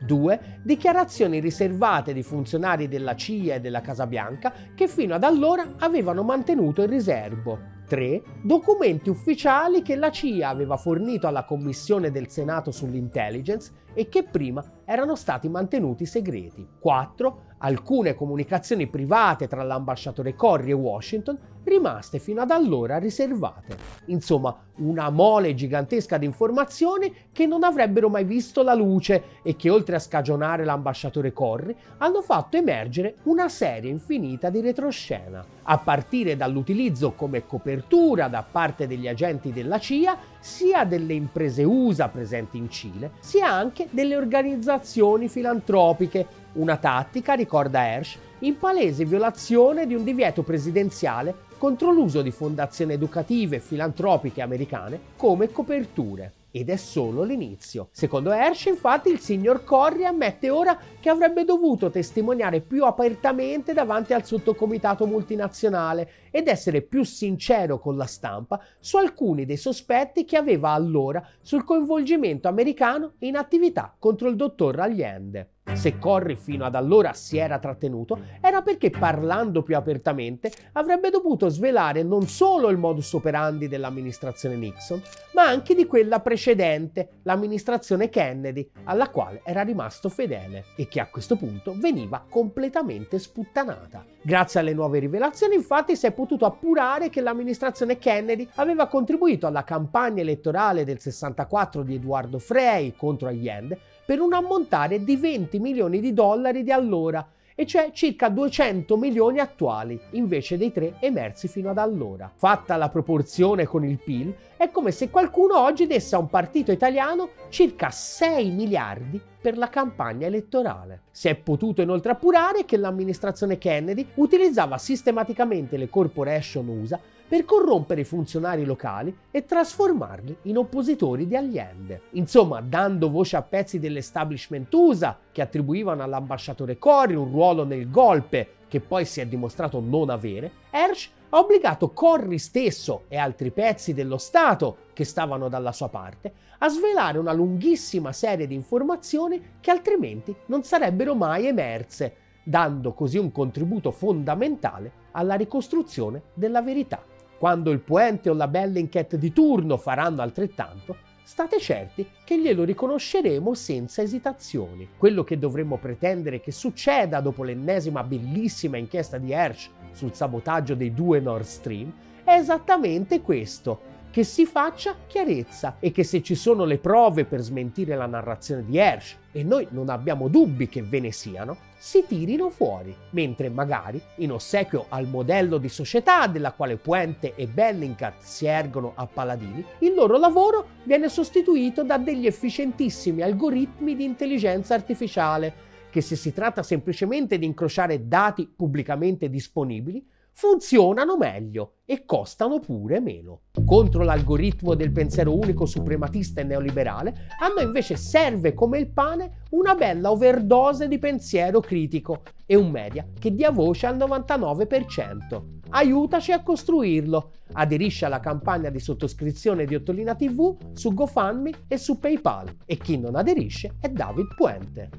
2. 0.05 0.61
Dichiarazioni 0.63 1.41
riservate 1.41 2.13
di 2.13 2.23
funzionari 2.23 2.89
della 2.89 3.15
CIA 3.15 3.55
e 3.55 3.61
della 3.61 3.81
Casa 3.81 4.07
Bianca 4.07 4.53
che 4.75 4.87
fino 4.87 5.15
ad 5.15 5.25
allora 5.25 5.75
avevano 5.79 6.23
mantenuto 6.23 6.83
il 6.83 6.89
riservo. 6.89 7.73
3. 7.87 8.23
Documenti 8.43 9.11
ufficiali 9.11 9.83
che 9.83 9.97
la 9.97 10.11
CIA 10.11 10.49
aveva 10.49 10.77
fornito 10.77 11.27
alla 11.27 11.45
Commissione 11.45 12.11
del 12.11 12.29
Senato 12.29 12.71
sull'intelligence 12.71 13.71
e 13.95 14.09
che 14.09 14.25
prima 14.25 14.63
erano 14.85 15.15
stati 15.15 15.49
mantenuti 15.49 16.05
segreti. 16.05 16.67
4. 16.79 17.43
Alcune 17.59 18.15
comunicazioni 18.15 18.87
private 18.87 19.49
tra 19.49 19.63
l'ambasciatore 19.63 20.35
Corry 20.35 20.71
e 20.71 20.75
Washington 20.75 21.39
rimaste 21.65 22.19
fino 22.19 22.43
ad 22.43 22.51
allora 22.51 22.99
riservate. 22.99 23.77
Insomma, 24.07 24.55
una 24.77 25.09
mole 25.09 25.55
gigantesca 25.55 26.19
di 26.19 26.27
informazioni 26.27 27.15
che 27.33 27.47
non 27.47 27.65
avrebbero 27.65 28.09
mai 28.11 28.25
visto 28.25 28.63
la 28.63 28.75
luce 28.75 29.41
e 29.43 29.57
che 29.57 29.71
oltre 29.71 29.97
a 29.97 30.01
scagionare 30.01 30.65
l'ambasciatore 30.65 31.33
Corry 31.33 31.75
hanno 31.99 32.21
fatto 32.21 32.57
emergere 32.57 33.17
una 33.25 33.49
serie 33.49 33.91
infinita 33.91 34.51
di 34.51 34.61
retroscena, 34.61 35.43
a 35.63 35.79
partire 35.79 36.37
dall'utilizzo 36.37 37.13
come 37.13 37.47
copertura 37.47 38.29
da 38.29 38.45
parte 38.49 38.87
degli 38.87 39.09
agenti 39.09 39.53
della 39.53 39.79
CIA 39.79 40.33
sia 40.45 40.85
delle 40.85 41.15
imprese 41.15 41.65
USA 41.65 42.09
presenti 42.09 42.59
in 42.59 42.69
Cile, 42.69 43.13
sia 43.21 43.49
anche 43.49 43.89
delle 43.91 44.15
organizzazioni 44.15 45.27
filantropiche, 45.27 46.27
una 46.55 46.77
tattica, 46.77 47.33
ricorda 47.33 47.87
Hersh, 47.87 48.19
in 48.41 48.59
palese 48.59 49.07
violazione 49.07 49.87
di 49.87 49.95
un 49.95 50.05
divieto 50.05 50.43
presidenziale 50.43 51.35
contro 51.57 51.91
l'uso 51.93 52.21
di 52.21 52.31
fondazioni 52.31 52.93
educative 52.93 53.57
e 53.57 53.61
filantropiche 53.61 54.43
americane 54.43 55.01
come 55.17 55.51
coperture. 55.51 56.33
Ed 56.57 56.71
è 56.71 56.77
solo 56.77 57.25
l'inizio. 57.25 57.89
Secondo 57.91 58.31
Hersh, 58.31 58.67
infatti, 58.67 59.09
il 59.11 59.19
signor 59.19 59.65
Corri 59.65 60.05
ammette 60.05 60.51
ora 60.51 60.79
che 61.01 61.09
avrebbe 61.09 61.45
dovuto 61.45 61.91
testimoniare 61.91 62.61
più 62.61 62.85
apertamente 62.85 63.73
davanti 63.73 64.13
al 64.13 64.25
sottocomitato 64.25 65.05
multinazionale 65.05 66.29
ed 66.31 66.47
essere 66.47 66.83
più 66.83 67.03
sincero 67.03 67.81
con 67.81 67.97
la 67.97 68.07
stampa 68.07 68.63
su 68.79 68.99
alcuni 68.99 69.47
dei 69.47 69.57
sospetti 69.57 70.25
che 70.25 70.37
aveva 70.37 70.71
allora 70.71 71.27
sul 71.43 71.65
coinvolgimento 71.65 72.47
americano 72.47 73.15
in 73.19 73.35
attività 73.35 73.93
contro 73.99 74.29
il 74.29 74.37
dottor 74.37 74.79
Allende. 74.79 75.54
Se 75.73 75.99
Corri 75.99 76.37
fino 76.37 76.65
ad 76.65 76.75
allora 76.75 77.15
si 77.15 77.37
era 77.37 77.59
trattenuto, 77.59 78.19
era 78.41 78.63
perché 78.63 78.91
parlando 78.91 79.63
più 79.63 79.77
apertamente 79.77 80.53
avrebbe 80.73 81.11
dovuto 81.11 81.49
svelare 81.49 82.03
non 82.03 82.29
solo 82.29 82.69
il 82.69 82.77
modus 82.77 83.13
operandi 83.15 83.67
dell'amministrazione 83.67 84.57
Nixon, 84.57 85.03
ma 85.33 85.43
anche 85.43 85.75
di 85.75 85.87
quella 85.87 86.21
precedente, 86.21 87.21
l'amministrazione 87.23 88.09
Kennedy, 88.09 88.69
alla 88.85 89.11
quale 89.11 89.41
era 89.45 89.63
rimasto 89.63 90.09
fedele 90.09 90.65
e 90.77 90.87
che 90.87 91.01
a 91.01 91.09
questo 91.09 91.37
punto 91.37 91.75
veniva 91.77 92.25
completamente 92.29 93.19
sputtanata. 93.19 94.05
Grazie 94.23 94.61
alle 94.61 94.75
nuove 94.75 95.01
rivelazioni, 95.01 95.55
infatti, 95.55 95.97
si 95.97 96.07
è 96.07 96.13
potuto 96.13 96.47
appurare 96.47 97.11
che 97.11 97.21
l'amministrazione 97.21 97.99
Kennedy 97.99 98.49
aveva 98.55 98.87
contribuito 98.87 99.47
alla 99.47 99.65
campagna 99.65 100.23
elettorale 100.23 100.85
del 100.85 101.01
64 101.01 101.83
di 101.83 101.97
Eduardo 101.97 102.39
Frei 102.39 102.95
contro 102.97 103.29
Allende 103.29 103.79
per 104.05 104.21
un 104.21 104.33
ammontare 104.33 105.03
di 105.03 105.17
20 105.17 105.59
milioni 105.59 106.01
di 106.01 106.13
dollari 106.13 106.63
di 106.63 106.73
allora, 106.73 107.27
e 107.55 107.67
cioè 107.67 107.93
circa 107.93 108.29
200 108.29 108.97
milioni 108.97 109.39
attuali, 109.39 109.99
invece 110.13 110.57
dei 110.57 110.73
tre 110.73 110.97
emersi 111.01 111.47
fino 111.47 111.71
ad 111.71 111.79
allora. 111.79 112.31
Fatta 112.35 112.77
la 112.77 112.89
proporzione 112.89 113.65
con 113.65 113.85
il 113.85 113.99
PIL, 113.99 114.35
è 114.57 114.71
come 114.71 114.91
se 114.91 115.09
qualcuno 115.11 115.59
oggi 115.59 115.87
desse 115.87 116.17
a 116.17 116.19
un 116.19 116.29
partito 116.29 116.73
italiano 116.73 117.31
circa 117.49 117.91
6 117.91 118.51
miliardi 118.51 119.21
per 119.45 119.59
la 119.59 119.69
campagna 119.69 120.27
elettorale. 120.27 121.03
Si 121.11 121.29
è 121.29 121.35
potuto 121.35 121.83
inoltre 121.83 122.13
appurare 122.13 122.65
che 122.65 122.79
l'amministrazione 122.79 123.59
Kennedy 123.59 124.07
utilizzava 124.15 124.79
sistematicamente 124.79 125.77
le 125.77 125.91
corporation 125.91 126.67
USA 126.67 126.99
per 127.29 127.45
corrompere 127.45 128.01
i 128.01 128.05
funzionari 128.05 128.65
locali 128.65 129.15
e 129.31 129.45
trasformarli 129.45 130.39
in 130.45 130.57
oppositori 130.57 131.27
di 131.27 131.37
Allende. 131.37 132.05
Insomma, 132.13 132.63
dando 132.63 133.11
voce 133.11 133.37
a 133.37 133.43
pezzi 133.43 133.79
dell'establishment 133.79 134.73
USA 134.73 135.19
che 135.31 135.43
attribuivano 135.43 136.03
all'ambasciatore 136.03 136.79
Cori 136.79 137.15
un 137.15 137.31
ruolo 137.31 137.65
nel 137.65 137.91
golpe 137.91 138.49
che 138.75 138.81
poi 138.81 139.05
si 139.05 139.21
è 139.21 139.27
dimostrato 139.27 139.79
non 139.79 140.11
avere, 140.11 140.51
Hersh 140.71 141.09
ha 141.29 141.39
obbligato 141.39 141.93
Corri 141.93 142.41
stesso 142.41 143.05
e 143.07 143.17
altri 143.17 143.53
pezzi 143.53 143.95
dello 143.95 144.19
Stato 144.19 144.79
che 144.93 145.05
stavano 145.05 145.49
dalla 145.49 145.71
sua 145.71 145.89
parte 145.89 146.33
a 146.59 146.69
svelare 146.69 147.19
una 147.19 147.33
lunghissima 147.33 148.11
serie 148.11 148.49
di 148.49 148.55
informazioni 148.57 149.41
che 149.61 149.71
altrimenti 149.71 150.35
non 150.47 150.65
sarebbero 150.65 151.15
mai 151.15 151.47
emerse, 151.47 152.17
dando 152.43 152.95
così 152.95 153.17
un 153.17 153.31
contributo 153.31 153.93
fondamentale 153.93 154.91
alla 155.13 155.37
ricostruzione 155.37 156.23
della 156.35 156.61
verità. 156.61 157.01
Quando 157.39 157.71
il 157.71 157.79
Puente 157.79 158.29
o 158.29 158.35
la 158.35 158.49
Bellingcat 158.49 159.15
di 159.15 159.33
turno 159.33 159.77
faranno 159.77 160.21
altrettanto, 160.21 160.97
state 161.25 161.59
certi 161.59 162.07
che 162.23 162.39
glielo 162.39 162.65
riconosceremo 162.65 163.55
senza 163.55 164.03
esitazioni. 164.03 164.89
Quello 164.97 165.25
che 165.25 165.39
dovremmo 165.39 165.79
pretendere 165.79 166.41
che 166.41 166.53
succeda 166.53 167.21
dopo 167.21 167.43
l'ennesima 167.43 168.05
bellissima 168.05 168.77
inchiesta 168.77 169.17
di 169.17 169.33
Hersh 169.33 169.71
sul 169.93 170.15
sabotaggio 170.15 170.75
dei 170.75 170.93
due 170.93 171.21
Nord 171.21 171.45
Stream 171.45 171.93
è 172.23 172.35
esattamente 172.35 173.23
questo, 173.23 173.93
che 174.11 174.23
si 174.23 174.47
faccia 174.47 174.95
chiarezza 175.07 175.77
e 175.81 175.91
che 175.91 176.05
se 176.05 176.23
ci 176.23 176.35
sono 176.35 176.65
le 176.65 176.79
prove 176.79 177.25
per 177.25 177.41
smentire 177.41 177.97
la 177.97 178.07
narrazione 178.07 178.65
di 178.65 178.77
Hersh, 178.77 179.17
e 179.33 179.43
noi 179.43 179.67
non 179.71 179.89
abbiamo 179.89 180.29
dubbi 180.29 180.69
che 180.69 180.83
ve 180.83 181.01
ne 181.01 181.11
siano, 181.11 181.57
si 181.85 182.07
tirino 182.09 182.49
fuori, 182.49 182.97
mentre 183.11 183.51
magari, 183.51 184.01
in 184.17 184.33
ossequio 184.33 184.87
al 184.89 185.07
modello 185.07 185.59
di 185.59 185.69
società 185.69 186.27
della 186.27 186.53
quale 186.53 186.79
Puente 186.79 187.35
e 187.35 187.47
Bellingcat 187.47 188.23
si 188.23 188.47
ergono 188.47 188.93
a 188.95 189.07
paladini, 189.07 189.63
il 189.81 189.93
loro 189.93 190.17
lavoro 190.17 190.69
viene 190.85 191.11
sostituito 191.11 191.85
da 191.85 191.99
degli 191.99 192.27
efficientissimi 192.27 193.21
algoritmi 193.21 193.95
di 193.97 194.05
intelligenza 194.05 194.73
artificiale, 194.73 195.53
che 195.91 196.01
se 196.01 196.17
si 196.17 196.33
tratta 196.33 196.63
semplicemente 196.63 197.39
di 197.39 197.45
incrociare 197.45 198.09
dati 198.09 198.51
pubblicamente 198.57 199.29
disponibili, 199.29 200.03
funzionano 200.35 201.17
meglio 201.17 201.77
e 201.85 202.05
costano 202.05 202.59
pure 202.59 203.01
meno. 203.01 203.43
Contro 203.65 204.03
l'algoritmo 204.03 204.75
del 204.75 204.91
pensiero 204.91 205.37
unico 205.37 205.65
suprematista 205.65 206.41
e 206.41 206.45
neoliberale, 206.45 207.29
a 207.41 207.49
noi 207.49 207.65
invece 207.65 207.97
serve 207.97 208.53
come 208.53 208.79
il 208.79 208.89
pane 208.89 209.43
una 209.51 209.75
bella 209.75 210.11
overdose 210.11 210.89
di 210.89 210.99
pensiero 210.99 211.61
critico 211.61 212.23
e 212.47 212.57
un 212.57 212.71
media 212.71 213.07
che 213.19 213.33
dia 213.33 213.51
voce 213.51 213.87
al 213.87 213.97
99%. 213.97 215.43
Aiutaci 215.71 216.33
a 216.33 216.43
costruirlo. 216.43 217.31
Aderisci 217.53 218.05
alla 218.05 218.21
campagna 218.21 218.71
di 218.71 218.81
sottoscrizione 218.81 219.65
di 219.65 219.75
Ottolina 219.75 220.15
TV 220.15 220.57
su 220.73 220.93
GoFundMe 220.93 221.65
e 221.69 221.79
su 221.79 221.99
PayPal. 221.99 222.57
E 222.65 222.77
chi 222.77 222.99
non 222.99 223.15
aderisce 223.15 223.77
è 223.81 223.89
David 223.89 224.35
Puente. 224.35 224.91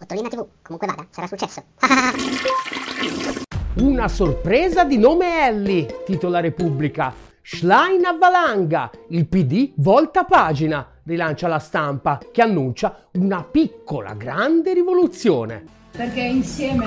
Ottolina 0.00 0.28
TV, 0.28 0.46
comunque 0.62 0.86
vada, 0.86 1.06
sarà 1.10 1.26
successo. 1.26 1.62
Una 3.76 4.06
sorpresa 4.06 4.84
di 4.84 4.96
nome 4.98 5.48
Ellie, 5.48 6.02
titola 6.06 6.38
Repubblica. 6.38 7.12
Schlein 7.42 8.04
a 8.04 8.12
valanga, 8.12 8.88
il 9.08 9.26
PD 9.26 9.72
volta 9.74 10.22
pagina, 10.22 10.86
rilancia 11.02 11.48
la 11.48 11.58
stampa, 11.58 12.20
che 12.30 12.40
annuncia 12.40 13.08
una 13.14 13.42
piccola 13.42 14.14
grande 14.14 14.74
rivoluzione. 14.74 15.64
Perché 15.90 16.20
insieme 16.20 16.86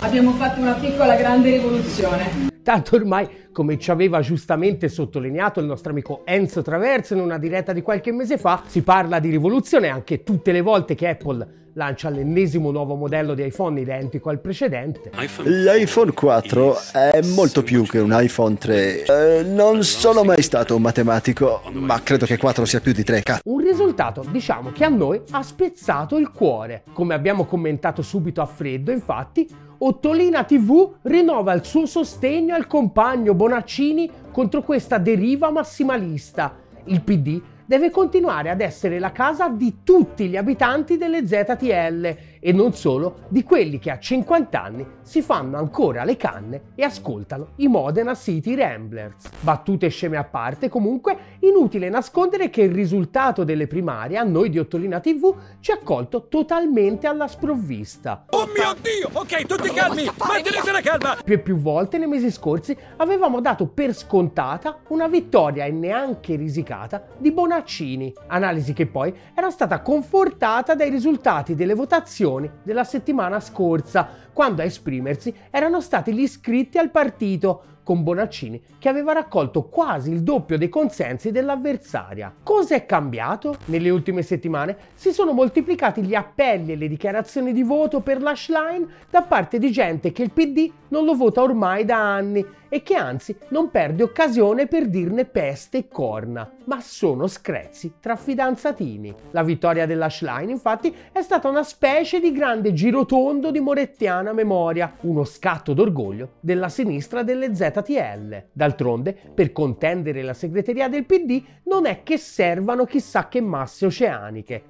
abbiamo 0.00 0.32
fatto 0.32 0.60
una 0.60 0.74
piccola 0.74 1.16
grande 1.16 1.52
rivoluzione. 1.52 2.49
Tanto 2.62 2.96
ormai, 2.96 3.48
come 3.52 3.78
ci 3.78 3.90
aveva 3.90 4.20
giustamente 4.20 4.88
sottolineato 4.88 5.60
il 5.60 5.66
nostro 5.66 5.90
amico 5.92 6.22
Enzo 6.24 6.62
Traverso 6.62 7.14
in 7.14 7.20
una 7.20 7.38
diretta 7.38 7.72
di 7.72 7.82
qualche 7.82 8.12
mese 8.12 8.36
fa, 8.36 8.62
si 8.66 8.82
parla 8.82 9.18
di 9.18 9.30
rivoluzione 9.30 9.88
anche 9.88 10.22
tutte 10.22 10.52
le 10.52 10.60
volte 10.60 10.94
che 10.94 11.08
Apple 11.08 11.58
lancia 11.74 12.08
l'ennesimo 12.08 12.70
nuovo 12.70 12.94
modello 12.94 13.34
di 13.34 13.44
iPhone 13.44 13.80
identico 13.80 14.28
al 14.28 14.40
precedente. 14.40 15.10
L'iPhone 15.44 16.12
4 16.12 16.76
è 16.92 17.20
molto 17.22 17.62
più 17.62 17.84
che 17.84 17.98
un 17.98 18.10
iPhone 18.12 18.56
3. 18.56 19.04
Eh, 19.04 19.42
non 19.44 19.82
sono 19.82 20.24
mai 20.24 20.42
stato 20.42 20.76
un 20.76 20.82
matematico, 20.82 21.62
ma 21.72 22.02
credo 22.02 22.26
che 22.26 22.36
4 22.36 22.64
sia 22.64 22.80
più 22.80 22.92
di 22.92 23.04
3. 23.04 23.22
Cazzo. 23.22 23.40
Un 23.44 23.62
risultato, 23.62 24.24
diciamo, 24.30 24.72
che 24.72 24.84
a 24.84 24.88
noi 24.88 25.20
ha 25.30 25.42
spezzato 25.42 26.16
il 26.18 26.30
cuore. 26.30 26.82
Come 26.92 27.14
abbiamo 27.14 27.44
commentato 27.44 28.02
subito 28.02 28.40
a 28.40 28.46
freddo, 28.46 28.90
infatti, 28.90 29.48
Ottolina 29.82 30.44
TV 30.44 30.92
rinnova 31.02 31.54
il 31.54 31.64
suo 31.64 31.86
sostegno 31.86 32.54
al 32.54 32.66
compagno 32.66 33.32
Bonaccini 33.32 34.10
contro 34.30 34.62
questa 34.62 34.98
deriva 34.98 35.50
massimalista. 35.50 36.54
Il 36.84 37.00
PD 37.00 37.40
deve 37.64 37.90
continuare 37.90 38.50
ad 38.50 38.60
essere 38.60 38.98
la 38.98 39.10
casa 39.10 39.48
di 39.48 39.78
tutti 39.82 40.28
gli 40.28 40.36
abitanti 40.36 40.98
delle 40.98 41.26
ZTL 41.26 42.16
e 42.40 42.52
non 42.52 42.72
solo 42.72 43.20
di 43.28 43.44
quelli 43.44 43.78
che 43.78 43.90
a 43.90 43.98
50 43.98 44.62
anni 44.62 44.86
si 45.02 45.20
fanno 45.20 45.58
ancora 45.58 46.04
le 46.04 46.16
canne 46.16 46.62
e 46.74 46.82
ascoltano 46.82 47.50
i 47.56 47.68
Modena 47.68 48.14
City 48.14 48.54
Ramblers. 48.54 49.28
Battute 49.40 49.88
sceme 49.88 50.16
a 50.16 50.24
parte, 50.24 50.68
comunque, 50.68 51.36
inutile 51.40 51.88
nascondere 51.90 52.48
che 52.48 52.62
il 52.62 52.72
risultato 52.72 53.44
delle 53.44 53.66
primarie 53.66 54.16
a 54.16 54.22
noi 54.22 54.48
di 54.48 54.58
Ottolina 54.58 55.00
TV 55.00 55.34
ci 55.60 55.70
ha 55.70 55.78
colto 55.78 56.28
totalmente 56.28 57.06
alla 57.06 57.28
sprovvista. 57.28 58.24
Oh 58.30 58.46
mio 58.46 58.74
Dio! 58.80 59.10
Ok, 59.12 59.46
tutti 59.46 59.68
calmi! 59.70 60.10
Mantenete 60.16 60.72
la 60.72 60.80
calma! 60.80 61.16
Più 61.22 61.34
e 61.34 61.38
più 61.38 61.56
volte 61.56 61.98
nei 61.98 62.08
mesi 62.08 62.30
scorsi 62.30 62.76
avevamo 62.96 63.40
dato 63.40 63.66
per 63.66 63.94
scontata 63.94 64.78
una 64.88 65.08
vittoria 65.08 65.66
e 65.66 65.70
neanche 65.70 66.36
risicata 66.36 67.04
di 67.18 67.30
Bonaccini, 67.32 68.14
analisi 68.28 68.72
che 68.72 68.86
poi 68.86 69.14
era 69.34 69.50
stata 69.50 69.80
confortata 69.82 70.74
dai 70.74 70.88
risultati 70.88 71.54
delle 71.54 71.74
votazioni 71.74 72.29
della 72.62 72.84
settimana 72.84 73.40
scorsa, 73.40 74.08
quando 74.32 74.62
a 74.62 74.64
esprimersi 74.64 75.34
erano 75.50 75.80
stati 75.80 76.12
gli 76.12 76.20
iscritti 76.20 76.78
al 76.78 76.90
partito, 76.90 77.79
con 77.82 78.02
Bonaccini 78.02 78.62
che 78.78 78.88
aveva 78.88 79.12
raccolto 79.12 79.64
quasi 79.64 80.10
il 80.10 80.22
doppio 80.22 80.58
dei 80.58 80.68
consensi 80.68 81.30
dell'avversaria. 81.30 82.32
Cosa 82.42 82.74
è 82.74 82.86
cambiato? 82.86 83.56
Nelle 83.66 83.90
ultime 83.90 84.22
settimane 84.22 84.76
si 84.94 85.12
sono 85.12 85.32
moltiplicati 85.32 86.02
gli 86.02 86.14
appelli 86.14 86.72
e 86.72 86.76
le 86.76 86.88
dichiarazioni 86.88 87.52
di 87.52 87.62
voto 87.62 88.00
per 88.00 88.22
la 88.22 88.34
Schlein 88.34 88.88
da 89.10 89.22
parte 89.22 89.58
di 89.58 89.70
gente 89.70 90.12
che 90.12 90.22
il 90.22 90.32
PD 90.32 90.70
non 90.88 91.04
lo 91.04 91.14
vota 91.14 91.42
ormai 91.42 91.84
da 91.84 92.14
anni 92.14 92.44
e 92.72 92.82
che 92.82 92.94
anzi 92.94 93.36
non 93.48 93.70
perde 93.70 94.04
occasione 94.04 94.66
per 94.66 94.88
dirne 94.88 95.24
peste 95.24 95.78
e 95.78 95.88
corna, 95.88 96.48
ma 96.64 96.80
sono 96.80 97.26
screzi 97.26 97.94
tra 98.00 98.14
fidanzatini. 98.14 99.12
La 99.32 99.42
vittoria 99.42 99.86
della 99.86 100.08
Schlein 100.08 100.50
infatti 100.50 100.94
è 101.10 101.20
stata 101.20 101.48
una 101.48 101.64
specie 101.64 102.20
di 102.20 102.32
grande 102.32 102.72
girotondo 102.72 103.50
di 103.50 103.58
morettiana 103.58 104.32
memoria, 104.32 104.94
uno 105.00 105.24
scatto 105.24 105.74
d'orgoglio 105.74 106.34
della 106.38 106.68
sinistra 106.68 107.24
delle 107.24 107.54
ZTL. 107.70 108.44
D'altronde, 108.52 109.16
per 109.34 109.52
contendere 109.52 110.22
la 110.22 110.34
segreteria 110.34 110.88
del 110.88 111.04
PD 111.04 111.42
non 111.64 111.86
è 111.86 112.02
che 112.02 112.18
servano 112.18 112.84
chissà 112.84 113.28
che 113.28 113.40
masse 113.40 113.86
oceaniche. 113.86 114.64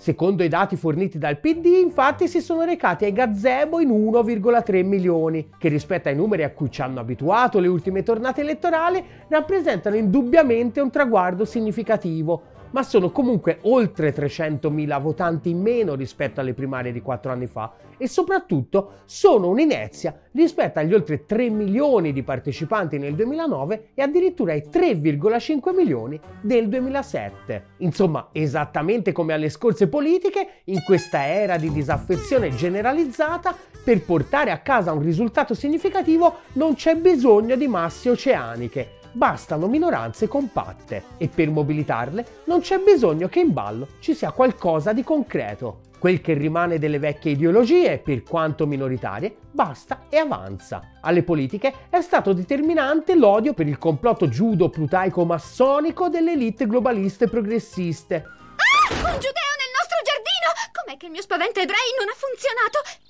Secondo 0.00 0.42
i 0.42 0.48
dati 0.48 0.76
forniti 0.76 1.18
dal 1.18 1.38
PD, 1.38 1.66
infatti, 1.82 2.28
si 2.28 2.40
sono 2.40 2.64
recati 2.64 3.04
ai 3.04 3.12
gazebo 3.12 3.80
in 3.80 3.90
1,3 3.90 4.84
milioni 4.84 5.50
che 5.58 5.68
rispetto 5.68 6.08
ai 6.08 6.16
numeri 6.16 6.42
a 6.42 6.50
cui 6.50 6.70
ci 6.70 6.82
hanno 6.82 7.00
abituato 7.00 7.58
le 7.58 7.68
ultime 7.68 8.02
tornate 8.02 8.40
elettorali 8.40 9.02
rappresentano 9.28 9.96
indubbiamente 9.96 10.80
un 10.80 10.90
traguardo 10.90 11.44
significativo, 11.44 12.42
ma 12.70 12.82
sono 12.82 13.10
comunque 13.10 13.58
oltre 13.62 14.14
300.000 14.14 15.00
votanti 15.00 15.50
in 15.50 15.60
meno 15.60 15.94
rispetto 15.94 16.40
alle 16.40 16.54
primarie 16.54 16.92
di 16.92 17.00
4 17.00 17.32
anni 17.32 17.46
fa 17.46 17.72
e 17.96 18.08
soprattutto 18.08 19.00
sono 19.04 19.48
un'inezia 19.48 20.18
rispetto 20.32 20.78
agli 20.78 20.94
oltre 20.94 21.26
3 21.26 21.50
milioni 21.50 22.12
di 22.12 22.22
partecipanti 22.22 22.98
nel 22.98 23.14
2009 23.14 23.90
e 23.94 24.02
addirittura 24.02 24.52
ai 24.52 24.64
3,5 24.70 25.74
milioni 25.74 26.18
del 26.40 26.68
2007. 26.68 27.64
Insomma, 27.78 28.28
esattamente 28.32 29.12
come 29.12 29.34
alle 29.34 29.50
scorse 29.50 29.88
politiche, 29.88 30.62
in 30.64 30.82
questa 30.82 31.26
era 31.26 31.56
di 31.58 31.70
disaffezione 31.70 32.54
generalizzata, 32.54 33.54
per 33.82 34.02
portare 34.02 34.50
a 34.50 34.58
casa 34.58 34.92
un 34.92 35.02
risultato 35.02 35.54
significativo 35.54 36.36
non 36.54 36.74
c'è 36.74 36.96
bisogno 36.96 37.56
di 37.56 37.66
masse 37.66 38.10
oceaniche 38.10 38.98
bastano 39.12 39.66
minoranze 39.66 40.28
compatte 40.28 41.04
e 41.18 41.28
per 41.28 41.50
mobilitarle 41.50 42.42
non 42.44 42.60
c'è 42.60 42.78
bisogno 42.78 43.28
che 43.28 43.40
in 43.40 43.52
ballo 43.52 43.88
ci 44.00 44.14
sia 44.14 44.32
qualcosa 44.32 44.92
di 44.92 45.02
concreto. 45.02 45.80
Quel 45.98 46.22
che 46.22 46.32
rimane 46.32 46.78
delle 46.78 46.98
vecchie 46.98 47.32
ideologie, 47.32 47.98
per 47.98 48.22
quanto 48.22 48.66
minoritarie, 48.66 49.36
basta 49.50 50.06
e 50.08 50.16
avanza. 50.16 50.92
Alle 51.02 51.22
politiche 51.22 51.74
è 51.90 52.00
stato 52.00 52.32
determinante 52.32 53.14
l'odio 53.14 53.52
per 53.52 53.66
il 53.66 53.76
complotto 53.76 54.26
giudo-plutaico-massonico 54.26 56.08
delle 56.08 56.32
elite 56.32 56.66
globaliste 56.66 57.28
progressiste. 57.28 58.16
Ah! 58.16 58.94
Un 58.94 59.12
giudeo 59.12 59.52
nel 59.60 59.72
nostro 59.76 59.98
giardino! 60.02 60.50
Com'è 60.72 60.96
che 60.96 61.04
il 61.06 61.12
mio 61.12 61.20
spavento 61.20 61.60
ebrei 61.60 61.76
non 61.98 62.08
ha 62.08 62.14
funzionato? 62.16 63.08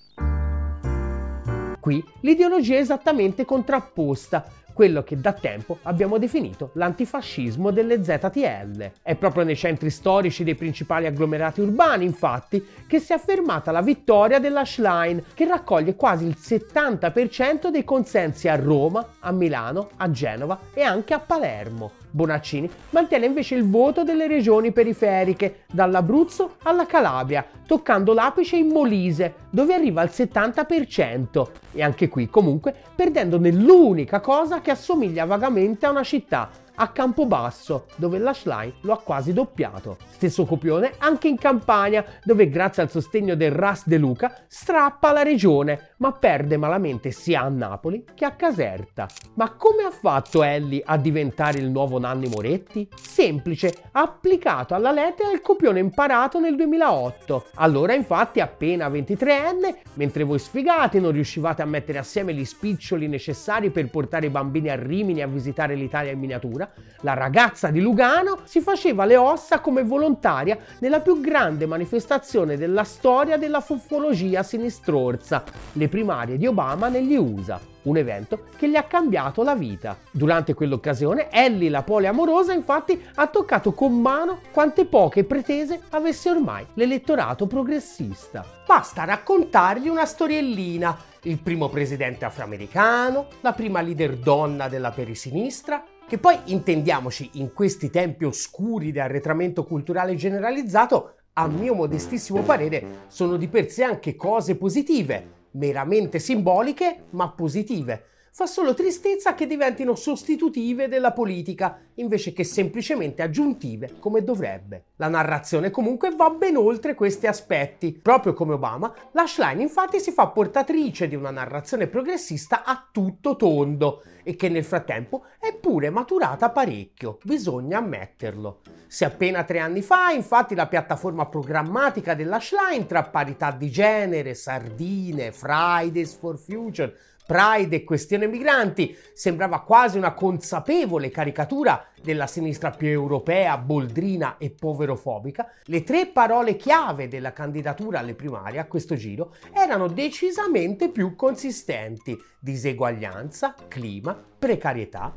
Qui 1.80 2.04
l'ideologia 2.20 2.76
è 2.76 2.80
esattamente 2.80 3.44
contrapposta. 3.44 4.46
Quello 4.72 5.02
che 5.02 5.20
da 5.20 5.32
tempo 5.32 5.78
abbiamo 5.82 6.18
definito 6.18 6.70
l'antifascismo 6.74 7.70
delle 7.70 8.02
ZTL. 8.02 8.92
È 9.02 9.14
proprio 9.14 9.44
nei 9.44 9.56
centri 9.56 9.90
storici 9.90 10.44
dei 10.44 10.54
principali 10.54 11.06
agglomerati 11.06 11.60
urbani, 11.60 12.04
infatti, 12.04 12.64
che 12.86 12.98
si 12.98 13.12
è 13.12 13.16
affermata 13.16 13.70
la 13.70 13.82
vittoria 13.82 14.38
della 14.38 14.64
Schlein, 14.64 15.22
che 15.34 15.46
raccoglie 15.46 15.96
quasi 15.96 16.26
il 16.26 16.36
70% 16.40 17.68
dei 17.68 17.84
consensi 17.84 18.48
a 18.48 18.56
Roma, 18.56 19.14
a 19.20 19.32
Milano, 19.32 19.90
a 19.96 20.10
Genova 20.10 20.58
e 20.72 20.82
anche 20.82 21.14
a 21.14 21.20
Palermo. 21.20 21.99
Bonaccini 22.10 22.70
mantiene 22.90 23.26
invece 23.26 23.54
il 23.54 23.68
voto 23.68 24.04
delle 24.04 24.26
regioni 24.26 24.72
periferiche, 24.72 25.64
dall'Abruzzo 25.70 26.56
alla 26.62 26.86
Calabria, 26.86 27.44
toccando 27.66 28.12
l'apice 28.12 28.56
in 28.56 28.68
Molise, 28.68 29.34
dove 29.50 29.74
arriva 29.74 30.00
al 30.00 30.10
70%, 30.12 31.48
e 31.72 31.82
anche 31.82 32.08
qui 32.08 32.28
comunque 32.28 32.74
perdendo 32.94 33.38
nell'unica 33.38 34.20
cosa 34.20 34.60
che 34.60 34.70
assomiglia 34.70 35.24
vagamente 35.24 35.86
a 35.86 35.90
una 35.90 36.02
città, 36.02 36.50
a 36.74 36.88
Campobasso, 36.88 37.86
dove 37.96 38.18
l'Ashline 38.18 38.74
lo 38.82 38.94
ha 38.94 39.00
quasi 39.00 39.32
doppiato. 39.34 39.98
Stesso 40.08 40.46
copione 40.46 40.92
anche 40.98 41.28
in 41.28 41.36
Campania, 41.36 42.04
dove 42.24 42.48
grazie 42.48 42.82
al 42.82 42.90
sostegno 42.90 43.34
del 43.34 43.50
Ras 43.50 43.86
De 43.86 43.98
Luca 43.98 44.34
strappa 44.48 45.12
la 45.12 45.22
regione, 45.22 45.89
ma 46.00 46.12
perde 46.12 46.56
malamente 46.56 47.10
sia 47.10 47.42
a 47.42 47.48
Napoli 47.48 48.04
che 48.14 48.24
a 48.24 48.32
Caserta. 48.32 49.06
Ma 49.34 49.52
come 49.52 49.82
ha 49.84 49.90
fatto 49.90 50.42
Ellie 50.42 50.82
a 50.84 50.96
diventare 50.96 51.58
il 51.58 51.68
nuovo 51.68 51.98
Nanni 51.98 52.28
Moretti? 52.28 52.88
Semplice, 52.94 53.74
applicato 53.92 54.74
alla 54.74 54.92
lettera 54.92 55.30
il 55.30 55.42
copione 55.42 55.78
imparato 55.78 56.38
nel 56.40 56.56
2008. 56.56 57.46
Allora 57.56 57.94
infatti 57.94 58.40
appena 58.40 58.88
23enne, 58.88 59.76
mentre 59.94 60.24
voi 60.24 60.38
sfigati 60.38 61.00
non 61.00 61.12
riuscivate 61.12 61.60
a 61.60 61.66
mettere 61.66 61.98
assieme 61.98 62.32
gli 62.32 62.44
spiccioli 62.44 63.06
necessari 63.06 63.70
per 63.70 63.90
portare 63.90 64.26
i 64.26 64.30
bambini 64.30 64.70
a 64.70 64.76
Rimini 64.76 65.20
a 65.20 65.26
visitare 65.26 65.74
l'Italia 65.74 66.12
in 66.12 66.18
miniatura, 66.18 66.70
la 67.02 67.14
ragazza 67.14 67.68
di 67.68 67.80
Lugano 67.80 68.40
si 68.44 68.60
faceva 68.60 69.04
le 69.04 69.16
ossa 69.16 69.60
come 69.60 69.82
volontaria 69.82 70.56
nella 70.78 71.00
più 71.00 71.20
grande 71.20 71.66
manifestazione 71.66 72.56
della 72.56 72.84
storia 72.84 73.36
della 73.36 73.60
fufologia 73.60 74.42
sinistrorza, 74.42 75.44
le 75.72 75.88
primarie 75.90 76.38
di 76.38 76.46
Obama 76.46 76.88
negli 76.88 77.16
USA 77.16 77.60
un 77.82 77.96
evento 77.96 78.44
che 78.56 78.68
gli 78.68 78.76
ha 78.76 78.84
cambiato 78.84 79.42
la 79.42 79.54
vita. 79.54 79.96
Durante 80.10 80.54
quell'occasione, 80.54 81.30
Ellie, 81.30 81.70
la 81.70 81.82
poliamorosa, 81.82 82.52
infatti, 82.52 83.00
ha 83.14 83.26
toccato 83.28 83.72
con 83.72 84.00
mano 84.00 84.40
quante 84.52 84.84
poche 84.86 85.24
pretese 85.24 85.80
avesse 85.90 86.30
ormai 86.30 86.66
l'elettorato 86.74 87.46
progressista. 87.46 88.44
Basta 88.66 89.04
raccontargli 89.04 89.88
una 89.88 90.04
storiellina. 90.04 91.08
Il 91.22 91.40
primo 91.40 91.68
presidente 91.68 92.24
afroamericano, 92.24 93.26
la 93.40 93.52
prima 93.52 93.82
leader 93.82 94.16
donna 94.16 94.68
della 94.68 94.90
perisinistra, 94.90 95.84
che 96.06 96.18
poi 96.18 96.36
intendiamoci 96.44 97.30
in 97.34 97.52
questi 97.52 97.90
tempi 97.90 98.24
oscuri 98.24 98.90
di 98.90 98.98
arretramento 98.98 99.64
culturale 99.64 100.16
generalizzato, 100.16 101.16
a 101.34 101.46
mio 101.46 101.74
modestissimo 101.74 102.40
parere, 102.40 103.04
sono 103.06 103.36
di 103.36 103.48
per 103.48 103.70
sé 103.70 103.84
anche 103.84 104.16
cose 104.16 104.56
positive 104.56 105.38
meramente 105.52 106.18
simboliche 106.18 107.04
ma 107.10 107.30
positive. 107.30 108.04
Fa 108.32 108.46
solo 108.46 108.74
tristezza 108.74 109.34
che 109.34 109.46
diventino 109.46 109.96
sostitutive 109.96 110.86
della 110.86 111.12
politica, 111.12 111.80
invece 111.94 112.32
che 112.32 112.44
semplicemente 112.44 113.22
aggiuntive 113.22 113.94
come 113.98 114.22
dovrebbe. 114.22 114.84
La 114.96 115.08
narrazione 115.08 115.70
comunque 115.70 116.14
va 116.14 116.30
ben 116.30 116.56
oltre 116.56 116.94
questi 116.94 117.26
aspetti. 117.26 117.92
Proprio 117.92 118.32
come 118.32 118.54
Obama, 118.54 118.94
la 119.12 119.26
Schlein 119.26 119.60
infatti 119.60 119.98
si 119.98 120.12
fa 120.12 120.28
portatrice 120.28 121.08
di 121.08 121.16
una 121.16 121.30
narrazione 121.30 121.88
progressista 121.88 122.62
a 122.64 122.88
tutto 122.90 123.34
tondo 123.34 124.04
e 124.22 124.36
che 124.36 124.48
nel 124.48 124.64
frattempo 124.64 125.24
è 125.40 125.52
pure 125.54 125.90
maturata 125.90 126.50
parecchio, 126.50 127.18
bisogna 127.24 127.78
ammetterlo. 127.78 128.60
Se 128.86 129.04
appena 129.04 129.44
tre 129.44 129.58
anni 129.58 129.82
fa, 129.82 130.10
infatti, 130.10 130.54
la 130.54 130.66
piattaforma 130.66 131.26
programmatica 131.26 132.14
della 132.14 132.40
Schlein 132.40 132.86
tra 132.86 133.04
parità 133.04 133.50
di 133.50 133.70
genere, 133.70 134.34
sardine, 134.34 135.32
Fridays 135.32 136.14
for 136.14 136.38
Future, 136.38 136.94
Pride 137.30 137.76
e 137.76 137.84
questione 137.84 138.26
migranti 138.26 138.98
sembrava 139.12 139.60
quasi 139.60 139.96
una 139.96 140.14
consapevole 140.14 141.10
caricatura 141.10 141.86
della 142.02 142.26
sinistra 142.26 142.72
più 142.72 142.88
europea, 142.88 143.56
boldrina 143.56 144.36
e 144.36 144.50
poverofobica, 144.50 145.48
le 145.66 145.84
tre 145.84 146.08
parole 146.08 146.56
chiave 146.56 147.06
della 147.06 147.32
candidatura 147.32 148.00
alle 148.00 148.16
primarie 148.16 148.58
a 148.58 148.66
questo 148.66 148.96
giro 148.96 149.36
erano 149.52 149.86
decisamente 149.86 150.88
più 150.88 151.14
consistenti: 151.14 152.18
diseguaglianza, 152.40 153.54
clima, 153.68 154.20
precarietà 154.36 155.14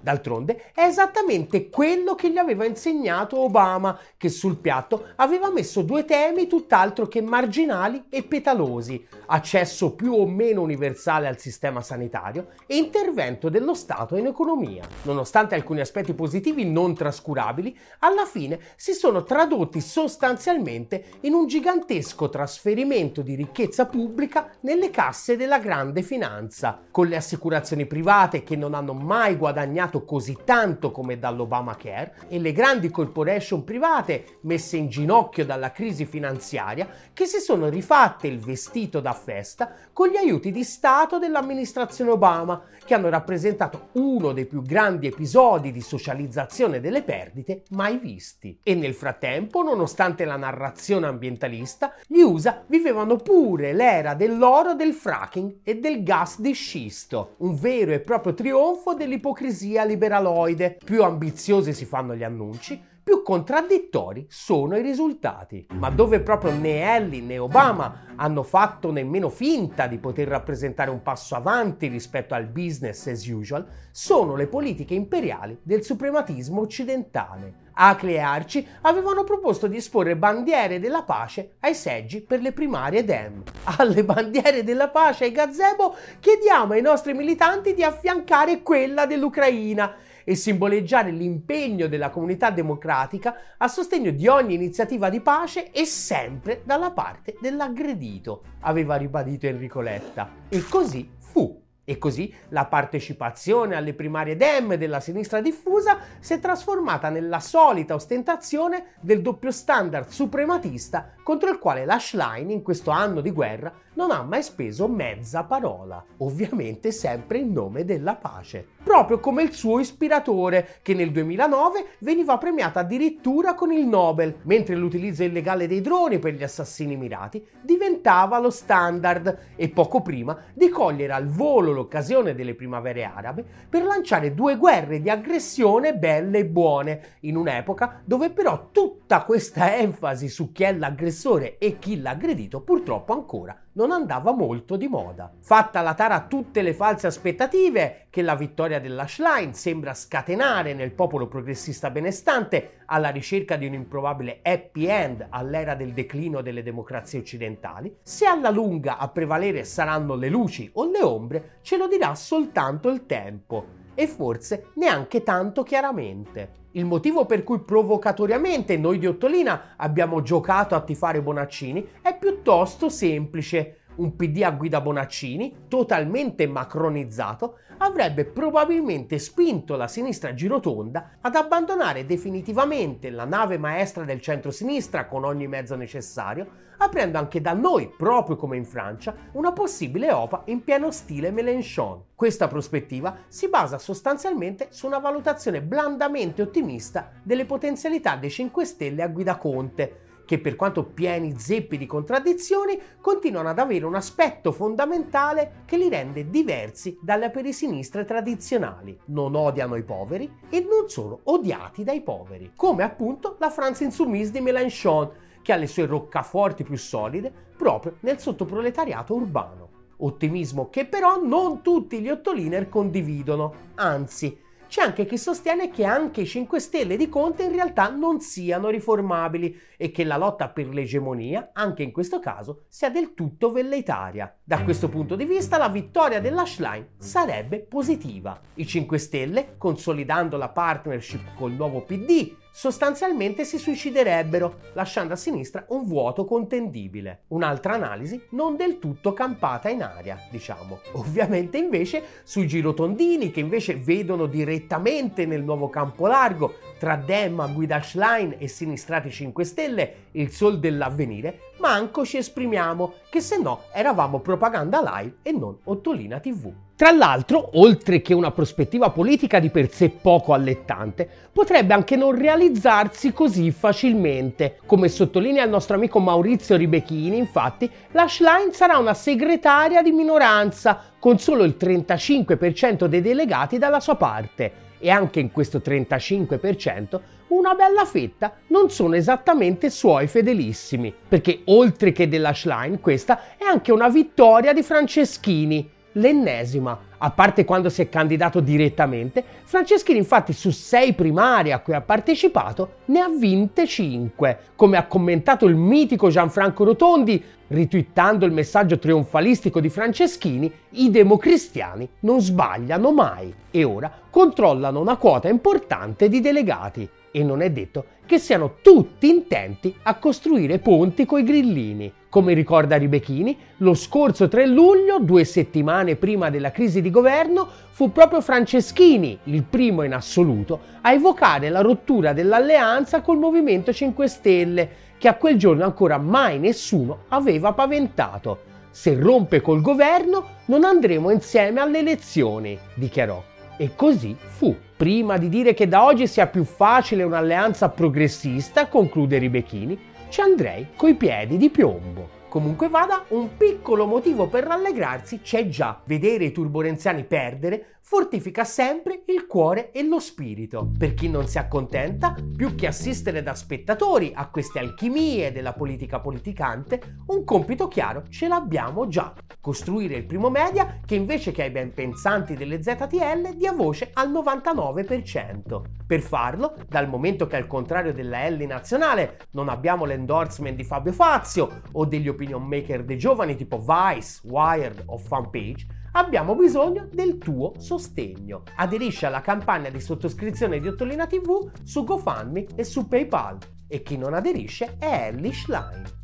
D'altronde 0.00 0.72
è 0.74 0.82
esattamente 0.82 1.68
quello 1.68 2.14
che 2.14 2.30
gli 2.30 2.38
aveva 2.38 2.64
insegnato 2.64 3.38
Obama, 3.38 3.98
che 4.16 4.28
sul 4.30 4.56
piatto 4.56 5.08
aveva 5.16 5.50
messo 5.50 5.82
due 5.82 6.04
temi 6.04 6.46
tutt'altro 6.46 7.06
che 7.06 7.20
marginali 7.20 8.04
e 8.08 8.22
petalosi, 8.22 9.06
accesso 9.26 9.94
più 9.94 10.14
o 10.14 10.26
meno 10.26 10.62
universale 10.62 11.28
al 11.28 11.38
sistema 11.38 11.82
sanitario 11.82 12.48
e 12.66 12.76
intervento 12.76 13.48
dello 13.48 13.74
Stato 13.74 14.16
in 14.16 14.26
economia. 14.26 14.84
Nonostante 15.02 15.54
alcuni 15.54 15.80
aspetti 15.80 16.14
positivi 16.14 16.64
non 16.64 16.94
trascurabili, 16.94 17.76
alla 18.00 18.24
fine 18.24 18.58
si 18.76 18.92
sono 18.92 19.22
tradotti 19.22 19.80
sostanzialmente 19.80 21.04
in 21.20 21.34
un 21.34 21.46
gigantesco 21.46 22.28
trasferimento 22.28 23.22
di 23.22 23.34
ricchezza 23.34 23.86
pubblica 23.86 24.50
nelle 24.60 24.90
casse 24.90 25.36
della 25.36 25.58
grande 25.58 26.02
finanza, 26.02 26.80
con 26.90 27.06
le 27.06 27.16
assicurazioni 27.16 27.86
private 27.86 28.42
che 28.42 28.56
non 28.56 28.74
hanno 28.74 28.94
mai 28.94 29.36
guadagnato 29.36 29.89
guadagnato 29.90 30.04
così 30.04 30.38
tanto 30.44 30.92
come 30.92 31.18
dall'Obamacare 31.18 32.14
e 32.28 32.38
le 32.38 32.52
grandi 32.52 32.88
corporation 32.90 33.64
private 33.64 34.38
messe 34.42 34.76
in 34.76 34.88
ginocchio 34.88 35.44
dalla 35.44 35.72
crisi 35.72 36.06
finanziaria 36.06 36.88
che 37.12 37.26
si 37.26 37.40
sono 37.40 37.68
rifatte 37.68 38.28
il 38.28 38.38
vestito 38.38 39.00
da 39.00 39.12
festa 39.12 39.72
con 39.92 40.08
gli 40.08 40.16
aiuti 40.16 40.52
di 40.52 40.62
Stato 40.62 41.18
dell'amministrazione 41.18 42.12
Obama 42.12 42.62
che 42.84 42.94
hanno 42.94 43.08
rappresentato 43.08 43.88
uno 43.92 44.32
dei 44.32 44.46
più 44.46 44.62
grandi 44.62 45.06
episodi 45.06 45.72
di 45.72 45.80
socializzazione 45.80 46.80
delle 46.80 47.02
perdite 47.02 47.62
mai 47.70 47.98
visti. 47.98 48.58
E 48.62 48.74
nel 48.74 48.94
frattempo, 48.94 49.62
nonostante 49.62 50.24
la 50.24 50.36
narrazione 50.36 51.06
ambientalista, 51.06 51.94
gli 52.06 52.20
USA 52.20 52.62
vivevano 52.66 53.16
pure 53.16 53.72
l'era 53.72 54.14
dell'oro 54.14 54.74
del 54.74 54.92
fracking 54.92 55.58
e 55.62 55.78
del 55.78 56.02
gas 56.02 56.40
di 56.40 56.52
scisto, 56.52 57.34
un 57.38 57.54
vero 57.54 57.92
e 57.92 58.00
proprio 58.00 58.34
trionfo 58.34 58.94
dell'ipocrisia 58.94 59.79
via 59.80 59.84
liberaloide, 59.84 60.78
più 60.84 61.02
ambiziosi 61.02 61.72
si 61.72 61.84
fanno 61.84 62.14
gli 62.14 62.22
annunci, 62.22 62.80
più 63.02 63.22
contraddittori 63.22 64.26
sono 64.28 64.76
i 64.76 64.82
risultati. 64.82 65.66
Ma 65.72 65.88
dove 65.90 66.20
proprio 66.20 66.52
né 66.52 66.94
Ellie 66.96 67.22
né 67.22 67.38
Obama 67.38 68.12
hanno 68.16 68.42
fatto 68.42 68.92
nemmeno 68.92 69.30
finta 69.30 69.86
di 69.86 69.98
poter 69.98 70.28
rappresentare 70.28 70.90
un 70.90 71.02
passo 71.02 71.34
avanti 71.34 71.88
rispetto 71.88 72.34
al 72.34 72.46
business 72.46 73.06
as 73.06 73.26
usual, 73.26 73.66
sono 73.90 74.36
le 74.36 74.46
politiche 74.46 74.94
imperiali 74.94 75.58
del 75.62 75.82
suprematismo 75.82 76.60
occidentale. 76.60 77.68
Acre 77.82 78.12
e 78.12 78.18
Arci 78.18 78.66
avevano 78.82 79.24
proposto 79.24 79.66
di 79.66 79.76
esporre 79.76 80.14
bandiere 80.14 80.80
della 80.80 81.02
pace 81.02 81.52
ai 81.60 81.74
seggi 81.74 82.20
per 82.20 82.42
le 82.42 82.52
primarie 82.52 83.04
Dem. 83.04 83.42
Alle 83.78 84.04
bandiere 84.04 84.62
della 84.62 84.90
pace 84.90 85.24
ai 85.24 85.32
gazebo 85.32 85.96
chiediamo 86.20 86.74
ai 86.74 86.82
nostri 86.82 87.14
militanti 87.14 87.72
di 87.72 87.82
affiancare 87.82 88.60
quella 88.60 89.06
dell'Ucraina 89.06 89.94
e 90.24 90.34
simboleggiare 90.34 91.10
l'impegno 91.10 91.86
della 91.86 92.10
comunità 92.10 92.50
democratica 92.50 93.34
a 93.56 93.66
sostegno 93.66 94.10
di 94.10 94.28
ogni 94.28 94.54
iniziativa 94.54 95.08
di 95.08 95.22
pace 95.22 95.70
e 95.70 95.86
sempre 95.86 96.60
dalla 96.64 96.90
parte 96.90 97.36
dell'aggredito, 97.40 98.42
aveva 98.60 98.96
ribadito 98.96 99.46
Enrico 99.46 99.80
Letta. 99.80 100.28
E 100.50 100.62
così 100.68 101.10
fu. 101.18 101.68
E 101.90 101.98
così 101.98 102.32
la 102.50 102.66
partecipazione 102.66 103.74
alle 103.74 103.94
primarie 103.94 104.36
Dem 104.36 104.76
della 104.76 105.00
sinistra 105.00 105.40
diffusa 105.40 105.98
si 106.20 106.34
è 106.34 106.38
trasformata 106.38 107.08
nella 107.08 107.40
solita 107.40 107.94
ostentazione 107.94 108.94
del 109.00 109.20
doppio 109.20 109.50
standard 109.50 110.06
suprematista 110.06 111.14
contro 111.24 111.50
il 111.50 111.58
quale 111.58 111.84
la 111.84 111.98
Schlein 111.98 112.50
in 112.50 112.62
questo 112.62 112.92
anno 112.92 113.20
di 113.20 113.32
guerra 113.32 113.72
non 114.00 114.12
ha 114.12 114.22
mai 114.22 114.42
speso 114.42 114.88
mezza 114.88 115.44
parola, 115.44 116.02
ovviamente 116.18 116.90
sempre 116.90 117.36
in 117.36 117.52
nome 117.52 117.84
della 117.84 118.14
pace. 118.14 118.66
Proprio 118.82 119.20
come 119.20 119.42
il 119.42 119.52
suo 119.52 119.78
ispiratore, 119.78 120.78
che 120.80 120.94
nel 120.94 121.12
2009 121.12 121.96
veniva 121.98 122.38
premiato 122.38 122.78
addirittura 122.78 123.54
con 123.54 123.72
il 123.72 123.86
Nobel, 123.86 124.36
mentre 124.44 124.74
l'utilizzo 124.74 125.22
illegale 125.22 125.68
dei 125.68 125.82
droni 125.82 126.18
per 126.18 126.32
gli 126.32 126.42
assassini 126.42 126.96
mirati 126.96 127.46
diventava 127.60 128.38
lo 128.38 128.48
standard 128.48 129.52
e 129.54 129.68
poco 129.68 130.00
prima 130.00 130.34
di 130.54 130.70
cogliere 130.70 131.12
al 131.12 131.26
volo 131.26 131.72
l'occasione 131.72 132.34
delle 132.34 132.54
primavere 132.54 133.04
arabe 133.04 133.44
per 133.68 133.84
lanciare 133.84 134.32
due 134.32 134.56
guerre 134.56 135.02
di 135.02 135.10
aggressione 135.10 135.94
belle 135.94 136.38
e 136.38 136.46
buone, 136.46 137.00
in 137.20 137.36
un'epoca 137.36 138.00
dove 138.06 138.30
però 138.30 138.70
tutta 138.72 139.24
questa 139.24 139.76
enfasi 139.76 140.30
su 140.30 140.52
chi 140.52 140.62
è 140.62 140.72
l'aggressore 140.72 141.58
e 141.58 141.78
chi 141.78 142.00
l'ha 142.00 142.10
aggredito 142.10 142.62
purtroppo 142.62 143.12
ancora 143.12 143.54
non 143.80 143.92
andava 143.92 144.32
molto 144.32 144.76
di 144.76 144.88
moda. 144.88 145.32
Fatta 145.40 145.80
la 145.80 145.94
tara 145.94 146.16
a 146.16 146.26
tutte 146.26 146.60
le 146.60 146.74
false 146.74 147.06
aspettative 147.06 148.08
che 148.10 148.20
la 148.20 148.34
vittoria 148.34 148.78
della 148.78 149.06
Schlein 149.06 149.54
sembra 149.54 149.94
scatenare 149.94 150.74
nel 150.74 150.92
popolo 150.92 151.28
progressista 151.28 151.88
benestante 151.88 152.80
alla 152.84 153.08
ricerca 153.08 153.56
di 153.56 153.64
un 153.64 153.72
improbabile 153.72 154.40
happy 154.42 154.84
end 154.84 155.26
all'era 155.30 155.74
del 155.74 155.94
declino 155.94 156.42
delle 156.42 156.62
democrazie 156.62 157.20
occidentali, 157.20 157.96
se 158.02 158.26
alla 158.26 158.50
lunga 158.50 158.98
a 158.98 159.08
prevalere 159.08 159.64
saranno 159.64 160.14
le 160.14 160.28
luci 160.28 160.70
o 160.74 160.90
le 160.90 161.02
ombre 161.02 161.58
ce 161.62 161.78
lo 161.78 161.88
dirà 161.88 162.14
soltanto 162.14 162.90
il 162.90 163.06
tempo 163.06 163.78
e 163.94 164.06
forse 164.06 164.66
neanche 164.74 165.22
tanto 165.22 165.62
chiaramente. 165.62 166.59
Il 166.72 166.84
motivo 166.84 167.26
per 167.26 167.42
cui 167.42 167.60
provocatoriamente 167.60 168.76
noi 168.76 168.98
di 168.98 169.06
Ottolina 169.06 169.74
abbiamo 169.76 170.22
giocato 170.22 170.76
a 170.76 170.82
tifare 170.82 171.20
Bonaccini 171.20 171.84
è 172.00 172.16
piuttosto 172.16 172.88
semplice. 172.88 173.79
Un 174.00 174.16
PD 174.16 174.42
a 174.44 174.50
guida 174.52 174.80
Bonaccini, 174.80 175.66
totalmente 175.68 176.46
macronizzato, 176.46 177.58
avrebbe 177.76 178.24
probabilmente 178.24 179.18
spinto 179.18 179.76
la 179.76 179.88
sinistra 179.88 180.32
girotonda 180.32 181.18
ad 181.20 181.34
abbandonare 181.34 182.06
definitivamente 182.06 183.10
la 183.10 183.26
nave 183.26 183.58
maestra 183.58 184.04
del 184.04 184.22
centro-sinistra 184.22 185.04
con 185.06 185.24
ogni 185.24 185.46
mezzo 185.48 185.76
necessario, 185.76 186.68
aprendo 186.78 187.18
anche 187.18 187.42
da 187.42 187.52
noi, 187.52 187.92
proprio 187.94 188.36
come 188.36 188.56
in 188.56 188.64
Francia, 188.64 189.14
una 189.32 189.52
possibile 189.52 190.10
OPA 190.10 190.44
in 190.46 190.64
pieno 190.64 190.90
stile 190.90 191.30
Mélenchon. 191.30 192.04
Questa 192.14 192.48
prospettiva 192.48 193.18
si 193.28 193.50
basa 193.50 193.76
sostanzialmente 193.76 194.68
su 194.70 194.86
una 194.86 194.98
valutazione 194.98 195.60
blandamente 195.60 196.40
ottimista 196.40 197.10
delle 197.22 197.44
potenzialità 197.44 198.16
dei 198.16 198.30
5 198.30 198.64
Stelle 198.64 199.02
a 199.02 199.08
guida 199.08 199.36
Conte, 199.36 200.08
che 200.30 200.38
per 200.38 200.54
quanto 200.54 200.84
pieni 200.84 201.36
zeppi 201.36 201.76
di 201.76 201.86
contraddizioni, 201.86 202.80
continuano 203.00 203.48
ad 203.48 203.58
avere 203.58 203.84
un 203.84 203.96
aspetto 203.96 204.52
fondamentale 204.52 205.62
che 205.64 205.76
li 205.76 205.88
rende 205.88 206.30
diversi 206.30 206.96
dalle 207.02 207.30
perisinistre 207.30 208.04
tradizionali. 208.04 208.96
Non 209.06 209.34
odiano 209.34 209.74
i 209.74 209.82
poveri 209.82 210.32
e 210.48 210.60
non 210.60 210.88
sono 210.88 211.18
odiati 211.24 211.82
dai 211.82 212.00
poveri, 212.02 212.52
come 212.54 212.84
appunto 212.84 213.38
la 213.40 213.50
France 213.50 213.82
Insoumise 213.82 214.30
di 214.30 214.40
Mélenchon, 214.40 215.10
che 215.42 215.52
ha 215.52 215.56
le 215.56 215.66
sue 215.66 215.86
roccaforti 215.86 216.62
più 216.62 216.76
solide 216.76 217.32
proprio 217.56 217.96
nel 218.02 218.20
sottoproletariato 218.20 219.12
urbano. 219.12 219.68
Ottimismo 219.96 220.70
che 220.70 220.84
però 220.84 221.20
non 221.20 221.60
tutti 221.60 221.98
gli 221.98 222.08
ottoliner 222.08 222.68
condividono, 222.68 223.52
anzi 223.74 224.38
c'è 224.70 224.82
anche 224.82 225.04
chi 225.04 225.18
sostiene 225.18 225.68
che 225.68 225.84
anche 225.84 226.20
i 226.20 226.26
5 226.26 226.60
Stelle 226.60 226.96
di 226.96 227.08
Conte 227.08 227.42
in 227.42 227.50
realtà 227.50 227.88
non 227.88 228.20
siano 228.20 228.68
riformabili 228.68 229.60
e 229.76 229.90
che 229.90 230.04
la 230.04 230.16
lotta 230.16 230.48
per 230.48 230.68
l'egemonia, 230.68 231.50
anche 231.52 231.82
in 231.82 231.90
questo 231.90 232.20
caso, 232.20 232.66
sia 232.68 232.88
del 232.88 233.14
tutto 233.14 233.50
velleitaria. 233.50 234.32
Da 234.44 234.62
questo 234.62 234.88
punto 234.88 235.16
di 235.16 235.24
vista 235.24 235.58
la 235.58 235.68
vittoria 235.68 236.20
della 236.20 236.46
Schlein 236.46 236.86
sarebbe 236.98 237.58
positiva. 237.58 238.40
I 238.54 238.64
5 238.64 238.96
Stelle, 238.98 239.54
consolidando 239.58 240.36
la 240.36 240.50
partnership 240.50 241.34
col 241.34 241.50
nuovo 241.50 241.82
PD, 241.82 242.32
sostanzialmente 242.50 243.44
si 243.44 243.58
suiciderebbero, 243.58 244.58
lasciando 244.74 245.14
a 245.14 245.16
sinistra 245.16 245.64
un 245.68 245.84
vuoto 245.84 246.24
contendibile. 246.24 247.24
Un'altra 247.28 247.74
analisi 247.74 248.20
non 248.30 248.56
del 248.56 248.78
tutto 248.78 249.12
campata 249.12 249.68
in 249.68 249.82
aria, 249.82 250.18
diciamo. 250.30 250.80
Ovviamente 250.92 251.58
invece 251.58 252.02
sui 252.24 252.46
girotondini 252.46 253.30
che 253.30 253.40
invece 253.40 253.76
vedono 253.76 254.26
direttamente 254.26 255.26
nel 255.26 255.42
nuovo 255.42 255.68
campo 255.68 256.06
largo 256.06 256.54
tra 256.80 256.96
Dem, 256.96 257.52
Guida 257.52 257.82
Schlein 257.82 258.36
e 258.38 258.48
Sinistrati 258.48 259.10
5 259.10 259.44
Stelle 259.44 259.94
il 260.12 260.30
sol 260.30 260.58
dell'avvenire, 260.58 261.52
manco 261.58 262.06
ci 262.06 262.16
esprimiamo 262.16 262.94
che 263.10 263.20
se 263.20 263.38
no 263.38 263.64
eravamo 263.74 264.20
propaganda 264.20 264.80
live 264.82 265.16
e 265.20 265.32
non 265.32 265.58
Ottolina 265.64 266.20
TV. 266.20 266.50
Tra 266.74 266.90
l'altro, 266.90 267.50
oltre 267.60 268.00
che 268.00 268.14
una 268.14 268.30
prospettiva 268.30 268.88
politica 268.88 269.38
di 269.38 269.50
per 269.50 269.70
sé 269.70 269.90
poco 269.90 270.32
allettante, 270.32 271.06
potrebbe 271.30 271.74
anche 271.74 271.96
non 271.96 272.16
realizzarsi 272.16 273.12
così 273.12 273.50
facilmente. 273.50 274.56
Come 274.64 274.88
sottolinea 274.88 275.44
il 275.44 275.50
nostro 275.50 275.76
amico 275.76 275.98
Maurizio 275.98 276.56
Ribechini, 276.56 277.18
infatti, 277.18 277.70
la 277.90 278.08
Schlein 278.08 278.54
sarà 278.54 278.78
una 278.78 278.94
segretaria 278.94 279.82
di 279.82 279.92
minoranza, 279.92 280.80
con 280.98 281.18
solo 281.18 281.44
il 281.44 281.56
35% 281.60 282.86
dei 282.86 283.02
delegati 283.02 283.58
dalla 283.58 283.80
sua 283.80 283.96
parte. 283.96 284.68
E 284.80 284.90
anche 284.90 285.20
in 285.20 285.30
questo 285.30 285.58
35% 285.58 287.00
una 287.28 287.54
bella 287.54 287.84
fetta 287.84 288.34
non 288.48 288.70
sono 288.70 288.96
esattamente 288.96 289.70
suoi 289.70 290.08
fedelissimi, 290.08 290.92
perché 291.08 291.42
oltre 291.44 291.92
che 291.92 292.08
della 292.08 292.34
Schlein 292.34 292.80
questa 292.80 293.36
è 293.36 293.44
anche 293.44 293.70
una 293.70 293.88
vittoria 293.88 294.52
di 294.52 294.62
Franceschini, 294.62 295.70
l'ennesima. 295.92 296.89
A 297.02 297.10
parte 297.12 297.46
quando 297.46 297.70
si 297.70 297.80
è 297.80 297.88
candidato 297.88 298.40
direttamente, 298.40 299.24
Franceschini 299.44 299.96
infatti 299.96 300.34
su 300.34 300.50
sei 300.50 300.92
primarie 300.92 301.54
a 301.54 301.60
cui 301.60 301.72
ha 301.72 301.80
partecipato 301.80 302.72
ne 302.86 303.00
ha 303.00 303.08
vinte 303.08 303.66
5, 303.66 304.38
come 304.54 304.76
ha 304.76 304.84
commentato 304.84 305.46
il 305.46 305.56
mitico 305.56 306.10
Gianfranco 306.10 306.62
Rotondi, 306.62 307.22
ritwittando 307.46 308.26
il 308.26 308.32
messaggio 308.32 308.78
trionfalistico 308.78 309.60
di 309.60 309.70
Franceschini, 309.70 310.52
i 310.72 310.90
democristiani 310.90 311.88
non 312.00 312.20
sbagliano 312.20 312.92
mai 312.92 313.32
e 313.50 313.64
ora 313.64 313.90
controllano 314.10 314.78
una 314.78 314.96
quota 314.96 315.28
importante 315.28 316.06
di 316.10 316.20
delegati 316.20 316.86
e 317.10 317.24
non 317.24 317.40
è 317.40 317.50
detto 317.50 317.86
che 318.04 318.18
siano 318.18 318.56
tutti 318.60 319.08
intenti 319.08 319.74
a 319.84 319.94
costruire 319.94 320.58
ponti 320.58 321.06
coi 321.06 321.22
grillini. 321.22 321.90
Come 322.10 322.34
ricorda 322.34 322.76
Ribechini, 322.76 323.38
lo 323.58 323.72
scorso 323.72 324.26
3 324.26 324.44
luglio, 324.46 324.98
due 324.98 325.22
settimane 325.22 325.94
prima 325.94 326.28
della 326.28 326.50
crisi 326.50 326.82
di 326.82 326.90
governo, 326.90 327.46
fu 327.70 327.92
proprio 327.92 328.20
Franceschini, 328.20 329.16
il 329.24 329.44
primo 329.44 329.84
in 329.84 329.94
assoluto, 329.94 330.58
a 330.80 330.92
evocare 330.92 331.50
la 331.50 331.60
rottura 331.60 332.12
dell'alleanza 332.12 333.00
col 333.00 333.18
Movimento 333.18 333.72
5 333.72 334.08
Stelle, 334.08 334.68
che 334.98 335.06
a 335.06 335.14
quel 335.14 335.38
giorno 335.38 335.62
ancora 335.62 335.98
mai 335.98 336.40
nessuno 336.40 337.04
aveva 337.10 337.52
paventato. 337.52 338.40
Se 338.70 338.98
rompe 338.98 339.40
col 339.40 339.60
governo 339.60 340.38
non 340.46 340.64
andremo 340.64 341.10
insieme 341.10 341.60
alle 341.60 341.78
elezioni, 341.78 342.58
dichiarò. 342.74 343.22
E 343.56 343.76
così 343.76 344.16
fu. 344.18 344.52
Prima 344.76 345.16
di 345.16 345.28
dire 345.28 345.54
che 345.54 345.68
da 345.68 345.84
oggi 345.84 346.08
sia 346.08 346.26
più 346.26 346.42
facile 346.42 347.04
un'alleanza 347.04 347.68
progressista, 347.68 348.66
conclude 348.66 349.18
Ribechini, 349.18 349.78
ci 350.10 350.20
andrei 350.20 350.66
coi 350.76 350.96
piedi 350.96 351.36
di 351.36 351.50
piombo. 351.50 352.18
Comunque 352.28 352.68
vada, 352.68 353.04
un 353.08 353.36
piccolo 353.36 353.86
motivo 353.86 354.26
per 354.26 354.44
rallegrarsi 354.44 355.20
c'è 355.20 355.48
già. 355.48 355.80
Vedere 355.84 356.24
i 356.24 356.32
turborenziani 356.32 357.04
perdere 357.04 357.76
fortifica 357.90 358.44
sempre 358.44 359.02
il 359.06 359.26
cuore 359.26 359.72
e 359.72 359.82
lo 359.82 359.98
spirito. 359.98 360.70
Per 360.78 360.94
chi 360.94 361.08
non 361.08 361.26
si 361.26 361.38
accontenta, 361.38 362.14
più 362.36 362.54
che 362.54 362.68
assistere 362.68 363.20
da 363.20 363.34
spettatori 363.34 364.12
a 364.14 364.30
queste 364.30 364.60
alchimie 364.60 365.32
della 365.32 365.54
politica 365.54 365.98
politicante, 365.98 366.98
un 367.08 367.24
compito 367.24 367.66
chiaro 367.66 368.04
ce 368.08 368.28
l'abbiamo 368.28 368.86
già. 368.86 369.12
Costruire 369.40 369.96
il 369.96 370.06
primo 370.06 370.30
media 370.30 370.78
che 370.86 370.94
invece 370.94 371.32
che 371.32 371.42
ai 371.42 371.50
ben 371.50 371.74
pensanti 371.74 372.34
delle 372.34 372.62
ZTL 372.62 373.34
dia 373.34 373.50
voce 373.50 373.90
al 373.92 374.08
99%. 374.12 375.60
Per 375.84 376.00
farlo, 376.00 376.54
dal 376.68 376.88
momento 376.88 377.26
che 377.26 377.34
al 377.34 377.48
contrario 377.48 377.92
della 377.92 378.28
L 378.28 378.40
nazionale 378.46 379.18
non 379.32 379.48
abbiamo 379.48 379.84
l'endorsement 379.84 380.54
di 380.54 380.62
Fabio 380.62 380.92
Fazio 380.92 381.62
o 381.72 381.84
degli 381.84 382.06
opinion 382.06 382.46
maker 382.46 382.84
dei 382.84 382.98
giovani 382.98 383.34
tipo 383.34 383.58
Vice, 383.58 384.20
Wired 384.22 384.84
o 384.86 384.96
Fanpage, 384.96 385.78
abbiamo 385.92 386.34
bisogno 386.34 386.88
del 386.92 387.18
tuo 387.18 387.54
sostegno. 387.58 388.42
Aderisci 388.56 389.06
alla 389.06 389.20
campagna 389.20 389.70
di 389.70 389.80
sottoscrizione 389.80 390.60
di 390.60 390.68
Ottolina 390.68 391.06
TV 391.06 391.50
su 391.62 391.84
GoFundMe 391.84 392.46
e 392.54 392.64
su 392.64 392.86
PayPal. 392.86 393.38
E 393.66 393.82
chi 393.82 393.96
non 393.96 394.14
aderisce 394.14 394.76
è 394.78 395.08
Ellie 395.08 395.32
Schlein. 395.32 395.98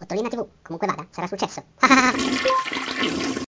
Ottolina 0.00 0.28
TV, 0.28 0.46
comunque 0.62 0.86
vada, 0.86 1.06
sarà 1.10 1.26
successo. 1.26 1.64